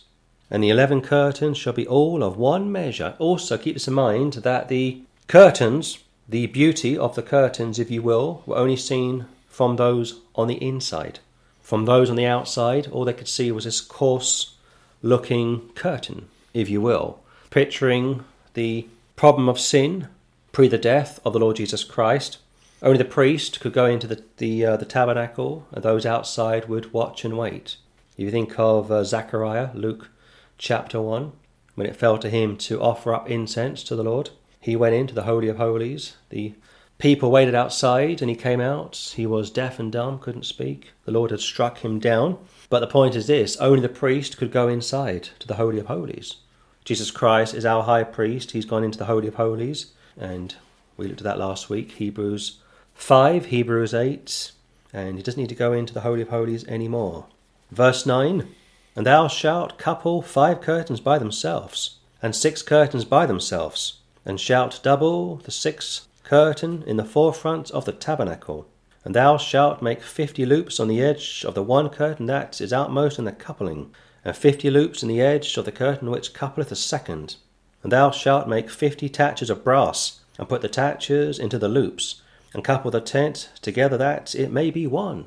And 0.52 0.64
the 0.64 0.70
eleven 0.70 1.02
curtains 1.02 1.58
shall 1.58 1.74
be 1.74 1.88
all 1.88 2.24
of 2.24 2.38
one 2.38 2.72
measure. 2.72 3.16
Also, 3.20 3.58
keep 3.58 3.76
this 3.76 3.88
in 3.88 3.94
mind 3.94 4.34
that 4.34 4.68
the 4.68 5.02
curtains, 5.28 6.00
the 6.28 6.48
beauty 6.48 6.98
of 6.98 7.16
the 7.16 7.22
curtains, 7.22 7.80
if 7.80 7.90
you 7.90 8.02
will, 8.02 8.44
were 8.46 8.58
only 8.58 8.76
seen 8.76 9.26
from 9.48 9.78
those 9.78 10.20
on 10.36 10.48
the 10.48 10.62
inside. 10.62 11.20
From 11.62 11.86
those 11.86 12.10
on 12.10 12.18
the 12.18 12.26
outside, 12.26 12.88
all 12.88 13.06
they 13.06 13.14
could 13.14 13.28
see 13.28 13.52
was 13.52 13.64
this 13.64 13.82
coarse 13.82 14.56
looking 15.02 15.70
curtain, 15.76 16.28
if 16.54 16.70
you 16.70 16.82
will, 16.82 17.20
picturing 17.50 18.24
the 18.54 18.88
problem 19.16 19.50
of 19.50 19.60
sin 19.60 20.08
pre 20.52 20.68
the 20.68 20.78
death 20.78 21.20
of 21.26 21.34
the 21.34 21.40
Lord 21.40 21.58
Jesus 21.58 21.84
Christ. 21.84 22.38
Only 22.82 22.98
the 22.98 23.06
priest 23.06 23.60
could 23.60 23.74
go 23.74 23.86
into 23.86 24.08
the 24.08 24.24
the, 24.38 24.66
uh, 24.66 24.78
the 24.78 24.86
tabernacle, 24.86 25.68
and 25.72 25.84
those 25.84 26.06
outside 26.06 26.70
would 26.70 26.94
watch 26.94 27.26
and 27.26 27.38
wait. 27.38 27.78
If 28.18 28.26
you 28.26 28.32
think 28.32 28.60
of 28.60 28.92
uh, 28.92 29.04
Zechariah, 29.04 29.70
Luke 29.74 30.10
chapter 30.58 31.02
1, 31.02 31.32
when 31.76 31.88
it 31.88 31.96
fell 31.96 32.18
to 32.20 32.30
him 32.30 32.58
to 32.58 32.82
offer 32.82 33.14
up 33.14 33.30
incense 33.30 33.84
to 33.84 33.96
the 33.96 34.04
Lord, 34.04 34.30
he 34.60 34.76
went 34.76 34.96
into 34.96 35.16
the 35.16 35.24
Holy 35.24 35.48
of 35.48 35.58
Holies. 35.58 36.18
The 36.30 36.54
people 37.00 37.32
waited 37.32 37.56
outside, 37.56 38.22
and 38.22 38.30
he 38.30 38.36
came 38.36 38.62
out. 38.62 39.14
He 39.16 39.26
was 39.26 39.50
deaf 39.50 39.80
and 39.80 39.92
dumb, 39.92 40.20
couldn't 40.20 40.46
speak. 40.46 40.92
The 41.06 41.12
Lord 41.12 41.32
had 41.32 41.42
struck 41.42 41.80
him 41.80 42.00
down. 42.00 42.38
But 42.70 42.80
the 42.80 42.88
point 42.88 43.16
is 43.16 43.28
this 43.28 43.58
only 43.58 43.82
the 43.82 43.90
priest 43.90 44.38
could 44.38 44.52
go 44.52 44.68
inside 44.68 45.30
to 45.40 45.48
the 45.48 45.56
Holy 45.56 45.80
of 45.80 45.88
Holies. 45.88 46.38
Jesus 46.86 47.12
Christ 47.12 47.54
is 47.54 47.66
our 47.66 47.84
high 47.84 48.04
priest. 48.04 48.52
He's 48.52 48.66
gone 48.66 48.84
into 48.84 48.98
the 48.98 49.06
Holy 49.06 49.28
of 49.28 49.36
Holies 49.36 49.94
and 50.18 50.56
we 50.98 51.08
looked 51.08 51.22
at 51.22 51.26
that 51.26 51.40
last 51.40 51.70
week 51.70 51.94
Hebrews 51.94 52.60
5, 52.94 53.48
Hebrews 53.48 53.94
8, 53.94 54.52
and 54.94 55.18
he 55.18 55.24
doesn't 55.24 55.40
need 55.40 55.50
to 55.50 55.56
go 55.56 55.74
into 55.74 55.94
the 55.94 56.02
Holy 56.02 56.22
of 56.22 56.30
Holies 56.30 56.66
anymore. 56.66 57.26
Verse 57.72 58.06
9 58.06 58.48
And 58.96 59.06
thou 59.06 59.28
shalt 59.28 59.78
couple 59.78 60.22
five 60.22 60.62
curtains 60.62 61.00
by 61.00 61.18
themselves, 61.18 61.98
and 62.22 62.36
six 62.36 62.62
curtains 62.62 63.06
by 63.06 63.26
themselves, 63.26 64.00
and 64.26 64.40
shalt 64.40 64.82
double 64.84 65.38
the 65.38 65.52
sixth 65.52 66.08
curtain 66.24 66.84
in 66.86 66.98
the 66.98 67.04
forefront 67.04 67.72
of 67.72 67.86
the 67.86 67.92
tabernacle. 67.92 68.68
And 69.04 69.16
thou 69.16 69.38
shalt 69.38 69.82
make 69.82 70.02
fifty 70.02 70.46
loops 70.46 70.80
on 70.80 70.88
the 70.88 71.02
edge 71.02 71.44
of 71.46 71.56
the 71.56 71.64
one 71.64 71.90
curtain 71.90 72.28
that 72.28 72.62
is 72.62 72.72
outmost 72.72 73.20
in 73.20 73.26
the 73.26 73.32
coupling, 73.32 73.94
and 74.26 74.36
fifty 74.36 74.70
loops 74.70 75.04
in 75.04 75.10
the 75.10 75.22
edge 75.22 75.58
of 75.58 75.66
the 75.66 75.72
curtain 75.72 76.10
which 76.10 76.34
coupleth 76.34 76.70
the 76.70 76.76
second. 76.76 77.36
And 77.82 77.92
thou 77.92 78.12
shalt 78.12 78.48
make 78.48 78.70
fifty 78.70 79.10
taches 79.10 79.50
of 79.50 79.64
brass, 79.64 80.22
and 80.40 80.50
put 80.50 80.62
the 80.62 80.70
taches 80.70 81.38
into 81.40 81.60
the 81.60 81.68
loops, 81.68 82.22
and 82.54 82.64
couple 82.64 82.92
the 82.92 83.02
tent 83.02 83.50
together 83.62 83.98
that 83.98 84.34
it 84.36 84.52
may 84.52 84.72
be 84.72 84.88
one. 84.88 85.26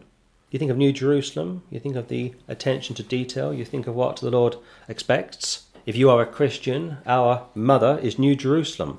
You 0.50 0.58
think 0.58 0.70
of 0.70 0.76
New 0.76 0.92
Jerusalem, 0.92 1.62
you 1.70 1.80
think 1.80 1.96
of 1.96 2.08
the 2.08 2.34
attention 2.48 2.94
to 2.96 3.02
detail, 3.02 3.52
you 3.52 3.64
think 3.64 3.86
of 3.86 3.94
what 3.94 4.16
the 4.16 4.30
Lord 4.30 4.56
expects. 4.88 5.66
If 5.84 5.96
you 5.96 6.08
are 6.08 6.22
a 6.22 6.26
Christian, 6.26 6.98
our 7.04 7.46
mother 7.54 7.98
is 8.02 8.18
New 8.18 8.34
Jerusalem. 8.34 8.98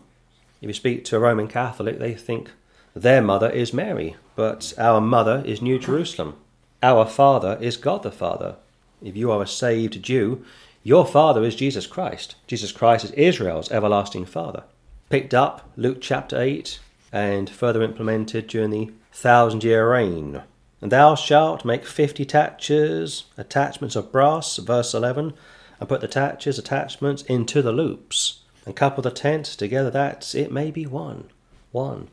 If 0.62 0.68
you 0.68 0.74
speak 0.74 1.06
to 1.06 1.16
a 1.16 1.20
Roman 1.20 1.48
Catholic, 1.48 2.00
they 2.00 2.14
think 2.14 2.52
their 2.96 3.22
mother 3.22 3.50
is 3.50 3.74
Mary, 3.74 4.16
but 4.36 4.74
our 4.78 5.02
mother 5.02 5.42
is 5.46 5.62
New 5.62 5.80
Jerusalem. 5.80 6.36
Our 6.84 7.06
Father 7.06 7.58
is 7.62 7.78
God 7.78 8.04
the 8.04 8.12
Father. 8.12 8.56
If 9.02 9.16
you 9.16 9.32
are 9.32 9.44
a 9.44 9.48
saved 9.48 10.02
Jew, 10.02 10.44
your 10.84 11.06
Father 11.06 11.44
is 11.44 11.56
Jesus 11.56 11.86
Christ. 11.86 12.36
Jesus 12.48 12.72
Christ 12.72 13.06
is 13.06 13.12
Israel's 13.12 13.72
everlasting 13.72 14.26
Father. 14.26 14.64
Picked 15.10 15.34
up 15.34 15.70
Luke 15.78 16.00
chapter 16.02 16.40
8 16.40 16.80
and 17.12 17.50
further 17.50 17.84
implemented 17.84 18.48
during 18.48 18.72
the 18.72 18.92
thousand 19.12 19.64
year 19.64 19.92
reign. 19.92 20.42
And 20.82 20.92
thou 20.92 21.16
shalt 21.16 21.66
make 21.66 21.86
fifty 21.86 22.26
taches, 22.26 23.26
attachments 23.38 23.96
of 23.96 24.12
brass, 24.12 24.58
verse 24.58 24.94
11, 24.94 25.34
and 25.80 25.90
put 25.90 26.02
the 26.02 26.08
attachers, 26.08 26.60
attachments 26.60 27.24
into 27.24 27.62
the 27.62 27.72
loops, 27.72 28.44
and 28.66 28.76
couple 28.76 29.02
the 29.02 29.12
tent 29.12 29.46
together 29.46 29.90
that 29.92 30.36
it 30.36 30.52
may 30.52 30.72
be 30.72 30.86
one. 30.86 31.30
One. 31.72 32.10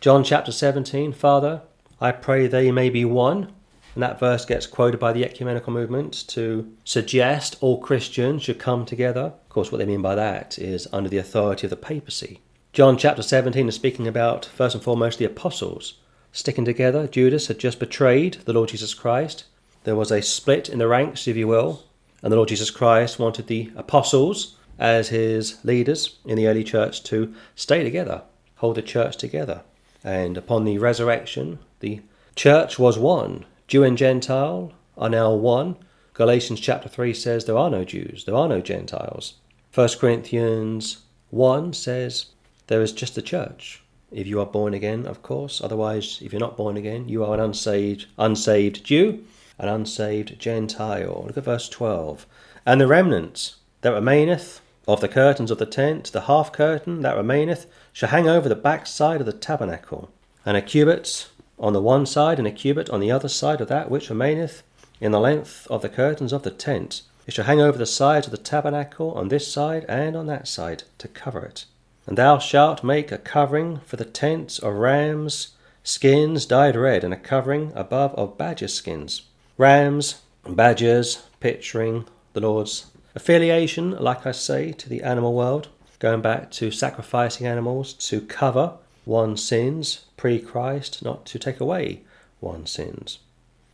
John 0.00 0.22
chapter 0.22 0.52
17, 0.52 1.12
Father, 1.12 1.62
I 2.00 2.12
pray 2.12 2.46
they 2.46 2.70
may 2.70 2.90
be 2.90 3.04
one. 3.04 3.52
And 3.94 4.02
that 4.02 4.18
verse 4.18 4.44
gets 4.44 4.66
quoted 4.66 4.98
by 4.98 5.12
the 5.12 5.24
ecumenical 5.24 5.72
movement 5.72 6.26
to 6.28 6.72
suggest 6.84 7.56
all 7.60 7.80
Christians 7.80 8.42
should 8.42 8.58
come 8.58 8.84
together. 8.84 9.20
Of 9.20 9.48
course, 9.48 9.70
what 9.70 9.78
they 9.78 9.86
mean 9.86 10.02
by 10.02 10.16
that 10.16 10.58
is 10.58 10.88
under 10.92 11.08
the 11.08 11.18
authority 11.18 11.66
of 11.66 11.70
the 11.70 11.76
papacy. 11.76 12.40
John 12.72 12.98
chapter 12.98 13.22
17 13.22 13.68
is 13.68 13.74
speaking 13.76 14.08
about, 14.08 14.46
first 14.46 14.74
and 14.74 14.82
foremost, 14.82 15.20
the 15.20 15.24
apostles 15.24 15.94
sticking 16.32 16.64
together. 16.64 17.06
Judas 17.06 17.46
had 17.46 17.60
just 17.60 17.78
betrayed 17.78 18.34
the 18.44 18.52
Lord 18.52 18.70
Jesus 18.70 18.94
Christ. 18.94 19.44
There 19.84 19.94
was 19.94 20.10
a 20.10 20.22
split 20.22 20.68
in 20.68 20.80
the 20.80 20.88
ranks, 20.88 21.28
if 21.28 21.36
you 21.36 21.46
will, 21.46 21.84
and 22.20 22.32
the 22.32 22.36
Lord 22.36 22.48
Jesus 22.48 22.72
Christ 22.72 23.20
wanted 23.20 23.46
the 23.46 23.70
apostles 23.76 24.56
as 24.76 25.10
his 25.10 25.64
leaders 25.64 26.18
in 26.24 26.36
the 26.36 26.48
early 26.48 26.64
church 26.64 27.04
to 27.04 27.32
stay 27.54 27.84
together, 27.84 28.22
hold 28.56 28.74
the 28.74 28.82
church 28.82 29.16
together. 29.16 29.62
And 30.02 30.36
upon 30.36 30.64
the 30.64 30.78
resurrection, 30.78 31.60
the 31.78 32.00
church 32.34 32.78
was 32.78 32.98
one. 32.98 33.44
Jew 33.66 33.82
and 33.82 33.96
Gentile 33.96 34.72
are 34.96 35.08
now 35.08 35.32
one. 35.32 35.76
Galatians 36.12 36.60
chapter 36.60 36.88
3 36.88 37.14
says 37.14 37.44
there 37.44 37.56
are 37.56 37.70
no 37.70 37.84
Jews, 37.84 38.24
there 38.24 38.34
are 38.34 38.48
no 38.48 38.60
Gentiles. 38.60 39.34
1 39.74 39.88
Corinthians 39.98 40.98
1 41.30 41.72
says 41.72 42.26
there 42.66 42.82
is 42.82 42.92
just 42.92 43.14
the 43.14 43.22
church. 43.22 43.82
If 44.12 44.26
you 44.26 44.38
are 44.40 44.46
born 44.46 44.74
again, 44.74 45.06
of 45.06 45.22
course. 45.22 45.60
Otherwise, 45.60 46.20
if 46.22 46.32
you're 46.32 46.40
not 46.40 46.56
born 46.56 46.76
again, 46.76 47.08
you 47.08 47.24
are 47.24 47.34
an 47.34 47.40
unsaved, 47.40 48.06
unsaved 48.16 48.84
Jew, 48.84 49.24
an 49.58 49.68
unsaved 49.68 50.38
Gentile. 50.38 51.24
Look 51.26 51.36
at 51.36 51.44
verse 51.44 51.68
12. 51.68 52.26
And 52.64 52.80
the 52.80 52.86
remnant 52.86 53.56
that 53.80 53.92
remaineth 53.92 54.60
of 54.86 55.00
the 55.00 55.08
curtains 55.08 55.50
of 55.50 55.58
the 55.58 55.66
tent, 55.66 56.12
the 56.12 56.22
half 56.22 56.52
curtain 56.52 57.00
that 57.00 57.16
remaineth, 57.16 57.66
shall 57.92 58.10
hang 58.10 58.28
over 58.28 58.48
the 58.48 58.54
back 58.54 58.86
side 58.86 59.20
of 59.20 59.26
the 59.26 59.32
tabernacle, 59.32 60.10
and 60.44 60.56
a 60.56 60.62
cubit 60.62 61.28
on 61.58 61.72
the 61.72 61.82
one 61.82 62.06
side, 62.06 62.38
and 62.38 62.46
a 62.46 62.52
cubit 62.52 62.90
on 62.90 63.00
the 63.00 63.10
other 63.10 63.28
side 63.28 63.60
of 63.60 63.68
that 63.68 63.90
which 63.90 64.10
remaineth 64.10 64.62
in 65.00 65.12
the 65.12 65.20
length 65.20 65.66
of 65.70 65.82
the 65.82 65.88
curtains 65.88 66.32
of 66.32 66.42
the 66.42 66.50
tent. 66.50 67.02
It 67.26 67.34
shall 67.34 67.44
hang 67.46 67.60
over 67.60 67.78
the 67.78 67.86
sides 67.86 68.26
of 68.26 68.30
the 68.30 68.36
tabernacle 68.38 69.12
on 69.12 69.28
this 69.28 69.50
side 69.50 69.84
and 69.88 70.16
on 70.16 70.26
that 70.26 70.46
side 70.46 70.82
to 70.98 71.08
cover 71.08 71.44
it. 71.44 71.64
And 72.06 72.18
thou 72.18 72.38
shalt 72.38 72.84
make 72.84 73.10
a 73.10 73.18
covering 73.18 73.80
for 73.86 73.96
the 73.96 74.04
tent 74.04 74.58
of 74.58 74.74
rams' 74.74 75.54
skins 75.82 76.44
dyed 76.46 76.76
red, 76.76 77.04
and 77.04 77.14
a 77.14 77.18
covering 77.18 77.72
above 77.74 78.14
of 78.14 78.36
badger 78.36 78.68
skins. 78.68 79.22
Rams, 79.56 80.22
badgers, 80.46 81.24
picturing 81.40 82.06
the 82.32 82.40
Lord's 82.40 82.86
affiliation, 83.14 83.92
like 83.92 84.26
I 84.26 84.32
say, 84.32 84.72
to 84.72 84.88
the 84.88 85.02
animal 85.02 85.34
world, 85.34 85.68
going 85.98 86.20
back 86.20 86.50
to 86.52 86.70
sacrificing 86.70 87.46
animals 87.46 87.94
to 87.94 88.20
cover 88.20 88.74
one's 89.06 89.42
sins 89.42 90.06
pre 90.16 90.38
Christ, 90.38 91.02
not 91.04 91.26
to 91.26 91.38
take 91.38 91.60
away 91.60 92.02
one's 92.40 92.70
sins. 92.70 93.18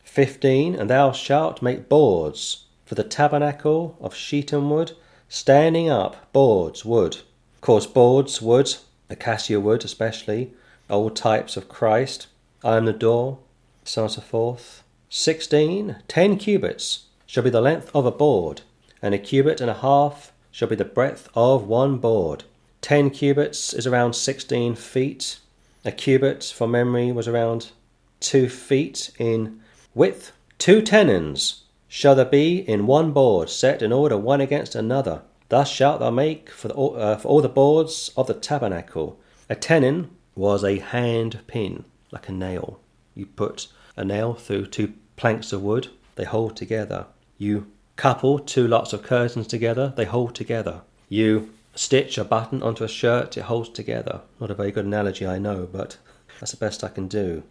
15. 0.03 0.75
And 0.75 0.89
thou 0.89 1.11
shalt 1.11 1.61
make 1.61 1.89
boards 1.89 2.65
for 2.85 2.95
the 2.95 3.03
tabernacle 3.03 3.97
of 4.01 4.13
shittim 4.13 4.69
wood, 4.69 4.91
standing 5.29 5.89
up 5.89 6.31
boards, 6.33 6.83
wood 6.83 7.17
of 7.61 7.65
course, 7.65 7.85
boards, 7.85 8.41
wood, 8.41 8.75
acacia 9.07 9.59
wood 9.59 9.85
especially, 9.85 10.51
old 10.89 11.15
types 11.15 11.55
of 11.55 11.69
Christ. 11.69 12.25
I 12.63 12.75
am 12.75 12.85
the 12.85 12.91
door, 12.91 13.37
so 13.83 14.01
on 14.01 14.05
and 14.05 14.13
so 14.13 14.21
forth. 14.21 14.83
16. 15.11 15.97
Ten 16.07 16.37
cubits 16.39 17.05
shall 17.27 17.43
be 17.43 17.51
the 17.51 17.61
length 17.61 17.91
of 17.93 18.07
a 18.07 18.11
board, 18.11 18.61
and 18.99 19.13
a 19.13 19.19
cubit 19.19 19.61
and 19.61 19.69
a 19.69 19.75
half 19.75 20.31
shall 20.49 20.69
be 20.69 20.75
the 20.75 20.83
breadth 20.83 21.29
of 21.35 21.67
one 21.67 21.97
board. 21.97 22.45
Ten 22.81 23.09
cubits 23.11 23.73
is 23.73 23.85
around 23.85 24.13
16 24.13 24.75
feet. 24.75 25.39
A 25.85 25.91
cubit, 25.91 26.43
from 26.43 26.71
memory, 26.71 27.11
was 27.11 27.27
around 27.27 27.71
two 28.19 28.49
feet 28.49 29.11
in 29.17 29.59
width. 29.93 30.31
Two 30.57 30.81
tenons 30.81 31.63
shall 31.87 32.15
there 32.15 32.25
be 32.25 32.57
in 32.57 32.87
one 32.87 33.11
board, 33.11 33.49
set 33.49 33.81
in 33.81 33.91
order 33.91 34.17
one 34.17 34.41
against 34.41 34.75
another. 34.75 35.21
Thus 35.49 35.69
shalt 35.69 35.99
thou 35.99 36.09
make 36.09 36.49
for, 36.49 36.69
the, 36.69 36.75
uh, 36.75 37.17
for 37.17 37.27
all 37.27 37.41
the 37.41 37.49
boards 37.49 38.11
of 38.15 38.27
the 38.27 38.33
tabernacle. 38.33 39.19
A 39.49 39.55
tenon 39.55 40.09
was 40.35 40.63
a 40.63 40.79
hand 40.79 41.39
pin, 41.47 41.83
like 42.11 42.29
a 42.29 42.31
nail. 42.31 42.79
You 43.13 43.25
put 43.25 43.67
a 43.97 44.05
nail 44.05 44.33
through 44.33 44.67
two 44.67 44.93
planks 45.17 45.51
of 45.51 45.61
wood, 45.61 45.89
they 46.15 46.23
hold 46.23 46.55
together. 46.55 47.07
You 47.37 47.67
couple 47.95 48.39
two 48.39 48.67
lots 48.67 48.93
of 48.93 49.03
curtains 49.03 49.45
together, 49.45 49.93
they 49.95 50.05
hold 50.05 50.33
together. 50.33 50.81
You 51.09 51.51
stitch 51.75 52.17
a 52.17 52.23
button 52.23 52.61
onto 52.61 52.83
a 52.83 52.87
shirt, 52.87 53.37
it 53.37 53.43
holds 53.43 53.69
together. 53.69 54.21
Not 54.39 54.51
a 54.51 54.55
very 54.55 54.71
good 54.71 54.85
analogy, 54.85 55.25
I 55.25 55.39
know, 55.39 55.67
but 55.71 55.97
that's 56.39 56.51
the 56.51 56.57
best 56.57 56.83
I 56.83 56.89
can 56.89 57.07
do. 57.07 57.43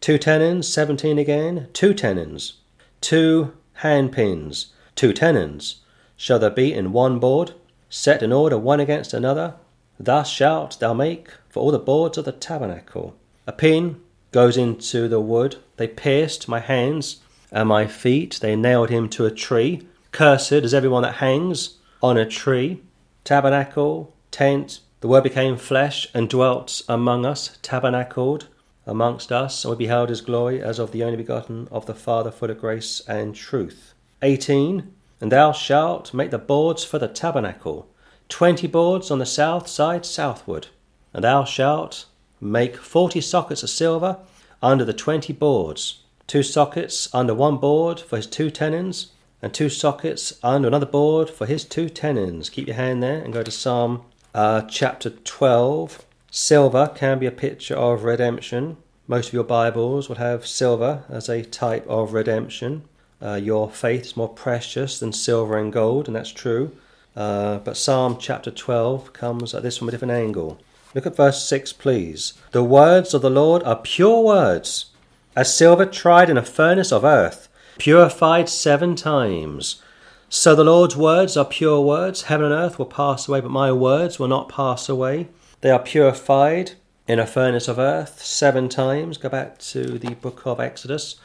Two 0.00 0.18
tenons, 0.18 0.68
17 0.68 1.18
again. 1.18 1.68
Two 1.72 1.92
tenons. 1.92 2.54
Two 3.00 3.52
hand 3.74 4.12
pins. 4.12 4.72
Two 4.94 5.12
tenons 5.12 5.80
shall 6.16 6.38
there 6.38 6.50
be 6.50 6.74
in 6.74 6.92
one 6.92 7.18
board, 7.18 7.54
set 7.88 8.22
in 8.22 8.32
order 8.32 8.58
one 8.58 8.80
against 8.80 9.14
another. 9.14 9.54
Thus 9.98 10.28
shalt 10.28 10.78
thou 10.80 10.92
make 10.92 11.30
for 11.48 11.60
all 11.60 11.70
the 11.70 11.78
boards 11.78 12.18
of 12.18 12.24
the 12.24 12.32
tabernacle. 12.32 13.16
A 13.46 13.52
pin 13.52 14.00
goes 14.32 14.56
into 14.56 15.08
the 15.08 15.20
wood. 15.20 15.56
They 15.76 15.88
pierced 15.88 16.48
my 16.48 16.60
hands 16.60 17.20
and 17.50 17.68
my 17.68 17.86
feet. 17.86 18.38
They 18.42 18.56
nailed 18.56 18.90
him 18.90 19.08
to 19.10 19.26
a 19.26 19.30
tree. 19.30 19.86
Cursed 20.12 20.52
is 20.52 20.74
everyone 20.74 21.02
that 21.02 21.16
hangs 21.16 21.78
on 22.02 22.16
a 22.16 22.26
tree. 22.26 22.82
Tabernacle, 23.28 24.14
tent. 24.30 24.80
The 25.00 25.08
word 25.08 25.22
became 25.22 25.58
flesh 25.58 26.08
and 26.14 26.30
dwelt 26.30 26.80
among 26.88 27.26
us, 27.26 27.58
tabernacled 27.60 28.48
amongst 28.86 29.30
us, 29.30 29.66
and 29.66 29.72
we 29.72 29.84
beheld 29.84 30.08
his 30.08 30.22
glory 30.22 30.62
as 30.62 30.78
of 30.78 30.92
the 30.92 31.04
only 31.04 31.18
begotten 31.18 31.68
of 31.70 31.84
the 31.84 31.92
Father, 31.92 32.30
full 32.30 32.50
of 32.50 32.58
grace 32.58 33.02
and 33.06 33.34
truth. 33.34 33.92
18. 34.22 34.90
And 35.20 35.30
thou 35.30 35.52
shalt 35.52 36.14
make 36.14 36.30
the 36.30 36.38
boards 36.38 36.84
for 36.84 36.98
the 36.98 37.06
tabernacle, 37.06 37.86
twenty 38.30 38.66
boards 38.66 39.10
on 39.10 39.18
the 39.18 39.26
south 39.26 39.68
side 39.68 40.06
southward. 40.06 40.68
And 41.12 41.22
thou 41.22 41.44
shalt 41.44 42.06
make 42.40 42.78
forty 42.78 43.20
sockets 43.20 43.62
of 43.62 43.68
silver 43.68 44.16
under 44.62 44.86
the 44.86 44.94
twenty 44.94 45.34
boards, 45.34 46.02
two 46.26 46.42
sockets 46.42 47.14
under 47.14 47.34
one 47.34 47.58
board 47.58 48.00
for 48.00 48.16
his 48.16 48.26
two 48.26 48.50
tenons, 48.50 49.08
and 49.40 49.54
two 49.54 49.68
sockets 49.68 50.38
under 50.42 50.68
another 50.68 50.86
board 50.86 51.30
for 51.30 51.46
his 51.46 51.64
two 51.64 51.88
tenons. 51.88 52.50
Keep 52.50 52.66
your 52.66 52.76
hand 52.76 53.02
there 53.02 53.22
and 53.22 53.32
go 53.32 53.42
to 53.42 53.50
Psalm 53.50 54.02
uh, 54.34 54.62
chapter 54.62 55.10
12. 55.10 56.04
Silver 56.30 56.90
can 56.94 57.18
be 57.18 57.26
a 57.26 57.30
picture 57.30 57.76
of 57.76 58.04
redemption. 58.04 58.76
Most 59.06 59.28
of 59.28 59.34
your 59.34 59.44
Bibles 59.44 60.08
will 60.08 60.16
have 60.16 60.46
silver 60.46 61.04
as 61.08 61.28
a 61.28 61.42
type 61.42 61.86
of 61.86 62.12
redemption. 62.12 62.84
Uh, 63.22 63.34
your 63.34 63.70
faith 63.70 64.06
is 64.06 64.16
more 64.16 64.28
precious 64.28 65.00
than 65.00 65.12
silver 65.12 65.56
and 65.56 65.72
gold, 65.72 66.06
and 66.06 66.16
that's 66.16 66.30
true. 66.30 66.76
Uh, 67.16 67.58
but 67.58 67.76
Psalm 67.76 68.16
chapter 68.20 68.50
12 68.50 69.12
comes 69.12 69.54
at 69.54 69.62
this 69.62 69.78
from 69.78 69.88
a 69.88 69.90
different 69.90 70.12
angle. 70.12 70.60
Look 70.94 71.06
at 71.06 71.16
verse 71.16 71.42
6, 71.44 71.72
please. 71.74 72.34
The 72.52 72.62
words 72.62 73.14
of 73.14 73.22
the 73.22 73.30
Lord 73.30 73.62
are 73.64 73.76
pure 73.76 74.22
words, 74.22 74.86
as 75.34 75.54
silver 75.54 75.86
tried 75.86 76.30
in 76.30 76.36
a 76.36 76.44
furnace 76.44 76.92
of 76.92 77.04
earth, 77.04 77.47
purified 77.78 78.48
seven 78.48 78.94
times. 78.96 79.82
So 80.28 80.54
the 80.54 80.64
Lord's 80.64 80.96
words 80.96 81.36
are 81.36 81.44
pure 81.44 81.80
words. 81.80 82.22
Heaven 82.22 82.46
and 82.46 82.54
earth 82.54 82.78
will 82.78 82.86
pass 82.86 83.26
away, 83.28 83.40
but 83.40 83.50
my 83.50 83.72
words 83.72 84.18
will 84.18 84.28
not 84.28 84.48
pass 84.48 84.88
away. 84.88 85.28
They 85.62 85.70
are 85.70 85.78
purified 85.78 86.72
in 87.06 87.18
a 87.18 87.26
furnace 87.26 87.68
of 87.68 87.78
earth 87.78 88.22
seven 88.22 88.68
times. 88.68 89.16
Go 89.16 89.30
back 89.30 89.58
to 89.58 89.98
the 89.98 90.14
book 90.14 90.42
of 90.44 90.60
Exodus 90.60 91.16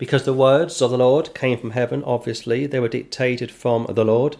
because 0.00 0.24
the 0.24 0.32
words 0.32 0.80
of 0.80 0.90
the 0.90 0.96
Lord 0.96 1.34
came 1.34 1.58
from 1.58 1.72
heaven, 1.72 2.02
obviously, 2.06 2.66
they 2.66 2.80
were 2.80 2.88
dictated 2.88 3.50
from 3.50 3.86
the 3.90 4.02
Lord, 4.02 4.36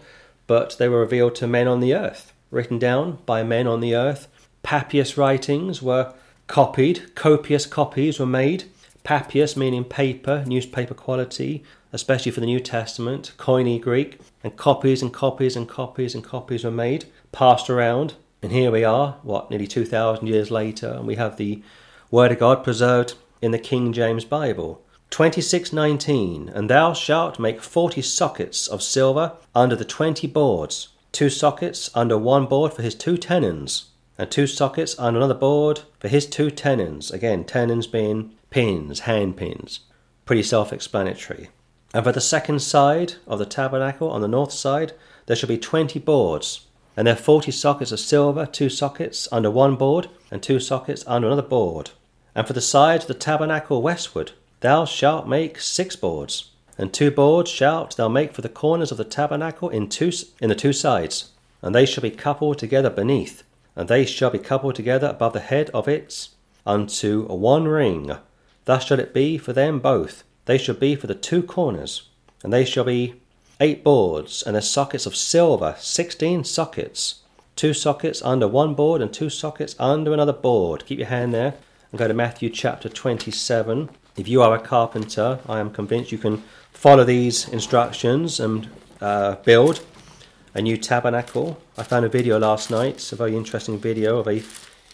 but 0.47 0.75
they 0.79 0.89
were 0.89 1.01
revealed 1.01 1.35
to 1.35 1.45
men 1.45 1.67
on 1.67 1.81
the 1.81 1.93
earth, 1.93 2.33
written 2.49 2.79
down 2.79 3.19
by 3.27 3.43
men 3.43 3.67
on 3.67 3.79
the 3.79 3.95
earth. 3.95 4.27
Papias 4.63 5.17
writings 5.17 5.79
were 5.79 6.15
copied, 6.47 7.13
copious 7.13 7.67
copies 7.67 8.19
were 8.19 8.25
made. 8.25 8.63
Papias 9.03 9.57
meaning 9.57 9.83
paper, 9.83 10.43
newspaper 10.45 10.93
quality, 10.93 11.63
especially 11.91 12.31
for 12.31 12.39
the 12.39 12.45
New 12.45 12.59
Testament, 12.59 13.33
Koine 13.37 13.81
Greek, 13.81 14.19
and 14.43 14.55
copies 14.55 15.01
and 15.01 15.13
copies 15.13 15.55
and 15.55 15.67
copies 15.67 16.15
and 16.15 16.23
copies 16.23 16.63
were 16.63 16.71
made, 16.71 17.05
passed 17.31 17.69
around. 17.69 18.13
And 18.41 18.51
here 18.51 18.71
we 18.71 18.83
are, 18.83 19.17
what, 19.23 19.49
nearly 19.49 19.67
2,000 19.67 20.25
years 20.27 20.49
later, 20.51 20.89
and 20.89 21.05
we 21.05 21.15
have 21.15 21.37
the 21.37 21.61
Word 22.09 22.31
of 22.31 22.39
God 22.39 22.63
preserved 22.63 23.15
in 23.41 23.51
the 23.51 23.59
King 23.59 23.93
James 23.93 24.25
Bible. 24.25 24.81
2619 25.11 26.49
And 26.49 26.69
thou 26.69 26.93
shalt 26.93 27.37
make 27.37 27.61
forty 27.61 28.01
sockets 28.01 28.67
of 28.67 28.81
silver 28.81 29.33
under 29.53 29.75
the 29.75 29.85
twenty 29.85 30.25
boards, 30.25 30.87
two 31.11 31.29
sockets 31.29 31.89
under 31.93 32.17
one 32.17 32.45
board 32.45 32.73
for 32.73 32.81
his 32.81 32.95
two 32.95 33.17
tenons, 33.17 33.90
and 34.21 34.29
two 34.29 34.45
sockets 34.45 34.95
under 34.99 35.17
another 35.17 35.33
board 35.33 35.81
for 35.99 36.07
his 36.07 36.27
two 36.27 36.51
tenons. 36.51 37.09
Again, 37.09 37.43
tenons 37.43 37.87
being 37.87 38.31
pins, 38.51 38.99
hand 38.99 39.35
pins. 39.35 39.79
Pretty 40.25 40.43
self 40.43 40.71
explanatory. 40.71 41.49
And 41.91 42.03
for 42.03 42.11
the 42.11 42.21
second 42.21 42.61
side 42.61 43.15
of 43.25 43.39
the 43.39 43.47
tabernacle 43.47 44.11
on 44.11 44.21
the 44.21 44.27
north 44.27 44.51
side, 44.51 44.93
there 45.25 45.35
shall 45.35 45.49
be 45.49 45.57
twenty 45.57 45.97
boards, 45.97 46.67
and 46.95 47.07
there 47.07 47.15
are 47.15 47.17
forty 47.17 47.49
sockets 47.49 47.91
of 47.91 47.99
silver, 47.99 48.45
two 48.45 48.69
sockets 48.69 49.27
under 49.31 49.49
one 49.49 49.75
board, 49.75 50.07
and 50.29 50.43
two 50.43 50.59
sockets 50.59 51.03
under 51.07 51.25
another 51.25 51.41
board. 51.41 51.89
And 52.35 52.45
for 52.45 52.53
the 52.53 52.61
sides 52.61 53.05
of 53.05 53.07
the 53.07 53.15
tabernacle 53.15 53.81
westward, 53.81 54.33
thou 54.59 54.85
shalt 54.85 55.27
make 55.27 55.59
six 55.59 55.95
boards, 55.95 56.51
and 56.77 56.93
two 56.93 57.09
boards 57.09 57.49
shalt 57.49 57.97
thou 57.97 58.07
make 58.07 58.33
for 58.33 58.43
the 58.43 58.49
corners 58.49 58.91
of 58.91 58.99
the 58.99 59.03
tabernacle 59.03 59.69
in 59.69 59.89
two 59.89 60.11
in 60.39 60.49
the 60.49 60.53
two 60.53 60.73
sides, 60.73 61.31
and 61.63 61.73
they 61.73 61.87
shall 61.87 62.03
be 62.03 62.11
coupled 62.11 62.59
together 62.59 62.91
beneath, 62.91 63.41
and 63.75 63.87
they 63.87 64.05
shall 64.05 64.29
be 64.29 64.39
coupled 64.39 64.75
together 64.75 65.07
above 65.07 65.33
the 65.33 65.39
head 65.39 65.69
of 65.71 65.87
it 65.87 66.29
unto 66.65 67.25
one 67.27 67.67
ring. 67.67 68.11
Thus 68.65 68.85
shall 68.85 68.99
it 68.99 69.13
be 69.13 69.37
for 69.37 69.53
them 69.53 69.79
both. 69.79 70.23
They 70.45 70.57
shall 70.57 70.75
be 70.75 70.95
for 70.95 71.07
the 71.07 71.15
two 71.15 71.43
corners, 71.43 72.09
and 72.43 72.51
they 72.51 72.65
shall 72.65 72.83
be 72.83 73.15
eight 73.59 73.83
boards, 73.83 74.41
and 74.41 74.55
the 74.55 74.61
sockets 74.61 75.05
of 75.05 75.15
silver, 75.15 75.75
sixteen 75.79 76.43
sockets, 76.43 77.21
two 77.55 77.73
sockets 77.73 78.21
under 78.23 78.47
one 78.47 78.73
board, 78.73 79.01
and 79.01 79.13
two 79.13 79.29
sockets 79.29 79.75
under 79.79 80.13
another 80.13 80.33
board. 80.33 80.85
Keep 80.85 80.99
your 80.99 81.07
hand 81.07 81.33
there, 81.33 81.55
and 81.91 81.99
go 81.99 82.07
to 82.07 82.13
Matthew 82.13 82.49
chapter 82.49 82.89
27. 82.89 83.89
If 84.17 84.27
you 84.27 84.41
are 84.41 84.55
a 84.55 84.59
carpenter, 84.59 85.39
I 85.47 85.59
am 85.59 85.71
convinced 85.71 86.11
you 86.11 86.17
can 86.17 86.43
follow 86.73 87.03
these 87.03 87.47
instructions 87.49 88.39
and 88.39 88.69
uh, 88.99 89.35
build 89.35 89.83
a 90.53 90.61
new 90.61 90.77
tabernacle. 90.77 91.61
I 91.77 91.83
found 91.83 92.05
a 92.05 92.09
video 92.09 92.37
last 92.37 92.69
night, 92.69 93.11
a 93.11 93.15
very 93.15 93.35
interesting 93.35 93.79
video 93.79 94.19
of 94.19 94.27
a 94.27 94.43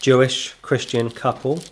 Jewish 0.00 0.54
Christian 0.62 1.10
couple 1.10 1.62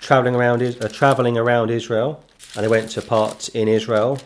traveling 0.00 0.34
around 0.34 0.62
uh, 0.62 0.88
traveling 0.88 1.38
around 1.38 1.70
Israel, 1.70 2.22
and 2.54 2.64
they 2.64 2.68
went 2.68 2.90
to 2.90 3.02
part 3.02 3.48
in 3.50 3.68
Israel. 3.68 4.18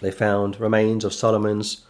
They 0.00 0.10
found 0.10 0.60
remains 0.60 1.04
of 1.04 1.12
Solomon's 1.12 1.84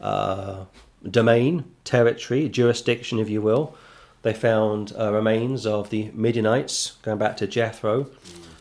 uh, 0.00 0.64
domain, 1.08 1.64
territory, 1.84 2.48
jurisdiction, 2.48 3.18
if 3.18 3.28
you 3.28 3.42
will. 3.42 3.74
They 4.22 4.34
found 4.34 4.92
uh, 4.98 5.12
remains 5.12 5.66
of 5.66 5.90
the 5.90 6.10
Midianites, 6.14 6.92
going 7.02 7.18
back 7.18 7.36
to 7.38 7.46
Jethro, 7.46 8.10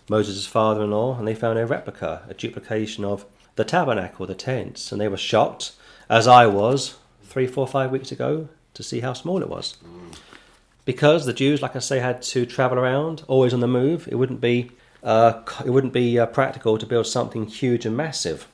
Moses' 0.10 0.48
father-in-law, 0.48 1.20
and 1.20 1.28
they 1.28 1.36
found 1.36 1.60
a 1.60 1.66
replica, 1.66 2.24
a 2.30 2.34
duplication 2.34 3.04
of 3.06 3.26
the 3.56 3.66
tabernacle, 3.66 4.26
the 4.26 4.36
tents, 4.36 4.92
and 4.92 5.00
they 5.00 5.10
were 5.10 5.18
shocked, 5.18 5.74
as 6.10 6.26
I 6.28 6.48
was 6.48 6.96
three, 7.30 7.48
four, 7.48 7.68
five 7.68 7.92
weeks 7.92 8.12
ago, 8.12 8.50
to 8.74 8.84
see 8.84 9.00
how 9.00 9.14
small 9.14 9.42
it 9.42 9.50
was 9.50 9.78
because 10.90 11.28
the 11.28 11.34
Jews, 11.34 11.62
like 11.62 11.76
I 11.76 11.80
say, 11.80 12.00
had 12.00 12.24
to 12.24 12.48
travel 12.48 12.80
around, 12.80 13.22
always 13.28 13.54
on 13.54 13.60
the 13.60 13.68
move. 13.68 14.08
It 14.08 14.16
wouldn't 14.16 14.42
be 14.42 14.72
uh, 15.04 15.44
it 15.64 15.70
wouldn't 15.70 15.94
be 15.94 16.18
uh, 16.18 16.26
practical 16.26 16.80
to 16.80 16.86
build 16.88 17.06
something 17.06 17.46
huge 17.46 17.86
and 17.86 17.96
massive, 17.96 18.48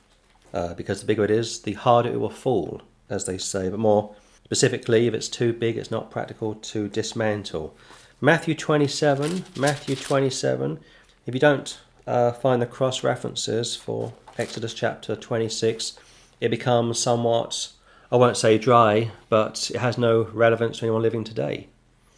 uh, 0.52 0.74
because 0.74 1.00
the 1.00 1.06
bigger 1.06 1.24
it 1.24 1.30
is, 1.30 1.62
the 1.62 1.72
harder 1.72 2.10
it 2.10 2.20
will 2.20 2.28
fall, 2.28 2.82
as 3.08 3.24
they 3.24 3.38
say. 3.38 3.70
But 3.70 3.78
more 3.80 4.14
specifically, 4.44 5.06
if 5.06 5.14
it's 5.14 5.28
too 5.28 5.54
big, 5.54 5.78
it's 5.78 5.90
not 5.90 6.10
practical 6.10 6.56
to 6.56 6.90
dismantle. 6.90 7.74
Matthew 8.20 8.54
27, 8.54 9.46
Matthew 9.56 9.96
27. 9.96 10.78
If 11.24 11.32
you 11.32 11.40
don't 11.40 11.80
uh, 12.06 12.32
find 12.32 12.60
the 12.60 12.66
cross 12.66 13.02
references 13.02 13.74
for 13.74 14.12
Exodus 14.36 14.74
chapter 14.74 15.16
26, 15.16 15.98
it 16.42 16.50
becomes 16.50 16.98
somewhat, 16.98 17.70
I 18.10 18.16
won't 18.16 18.36
say 18.36 18.56
dry, 18.56 19.10
but 19.28 19.70
it 19.74 19.78
has 19.78 19.98
no 19.98 20.24
relevance 20.32 20.78
to 20.78 20.84
anyone 20.84 21.02
living 21.02 21.24
today. 21.24 21.66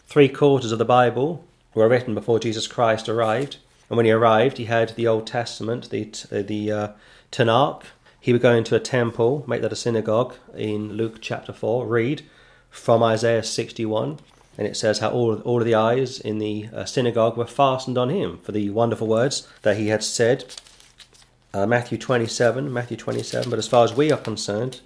Three 0.07 0.29
quarters 0.29 0.71
of 0.71 0.79
the 0.79 0.85
Bible 0.85 1.45
were 1.75 1.89
written 1.89 2.15
before 2.15 2.39
Jesus 2.39 2.67
Christ 2.67 3.09
arrived. 3.09 3.57
And 3.89 3.97
when 3.97 4.05
he 4.05 4.13
arrived, 4.13 4.59
he 4.59 4.67
had 4.67 4.91
the 4.91 5.07
Old 5.07 5.27
Testament, 5.27 5.89
the, 5.89 6.13
uh, 6.31 6.43
the 6.43 6.73
uh, 6.73 6.89
Tanakh. 7.33 7.85
He 8.21 8.33
would 8.33 8.43
go 8.43 8.53
into 8.53 8.75
a 8.75 8.81
temple, 8.81 9.45
make 9.47 9.63
that 9.63 9.73
a 9.73 9.77
synagogue 9.77 10.35
in 10.55 10.93
Luke 10.93 11.19
chapter 11.23 11.55
4, 11.55 11.87
read 11.87 12.23
from 12.69 13.03
Isaiah 13.03 13.43
61. 13.43 14.19
And 14.59 14.67
it 14.67 14.77
says 14.77 14.99
how 14.99 15.11
all, 15.11 15.41
all 15.41 15.61
of 15.61 15.65
the 15.65 15.75
eyes 15.75 16.21
in 16.21 16.39
the 16.39 16.69
uh, 16.75 16.85
synagogue 16.85 17.39
were 17.39 17.47
fastened 17.47 17.97
on 17.97 18.11
him 18.11 18.41
for 18.43 18.53
the 18.53 18.69
wonderful 18.71 19.07
words 19.07 19.49
that 19.63 19.79
he 19.79 19.89
had 19.89 20.05
said. 20.05 20.55
Uh, 21.55 21.67
Matthew 21.67 21.97
27, 21.97 22.71
Matthew 22.71 22.97
27. 22.97 23.49
But 23.49 23.59
as 23.59 23.69
far 23.69 23.85
as 23.85 23.95
we 23.95 24.13
are 24.13 24.19
concerned, 24.19 24.81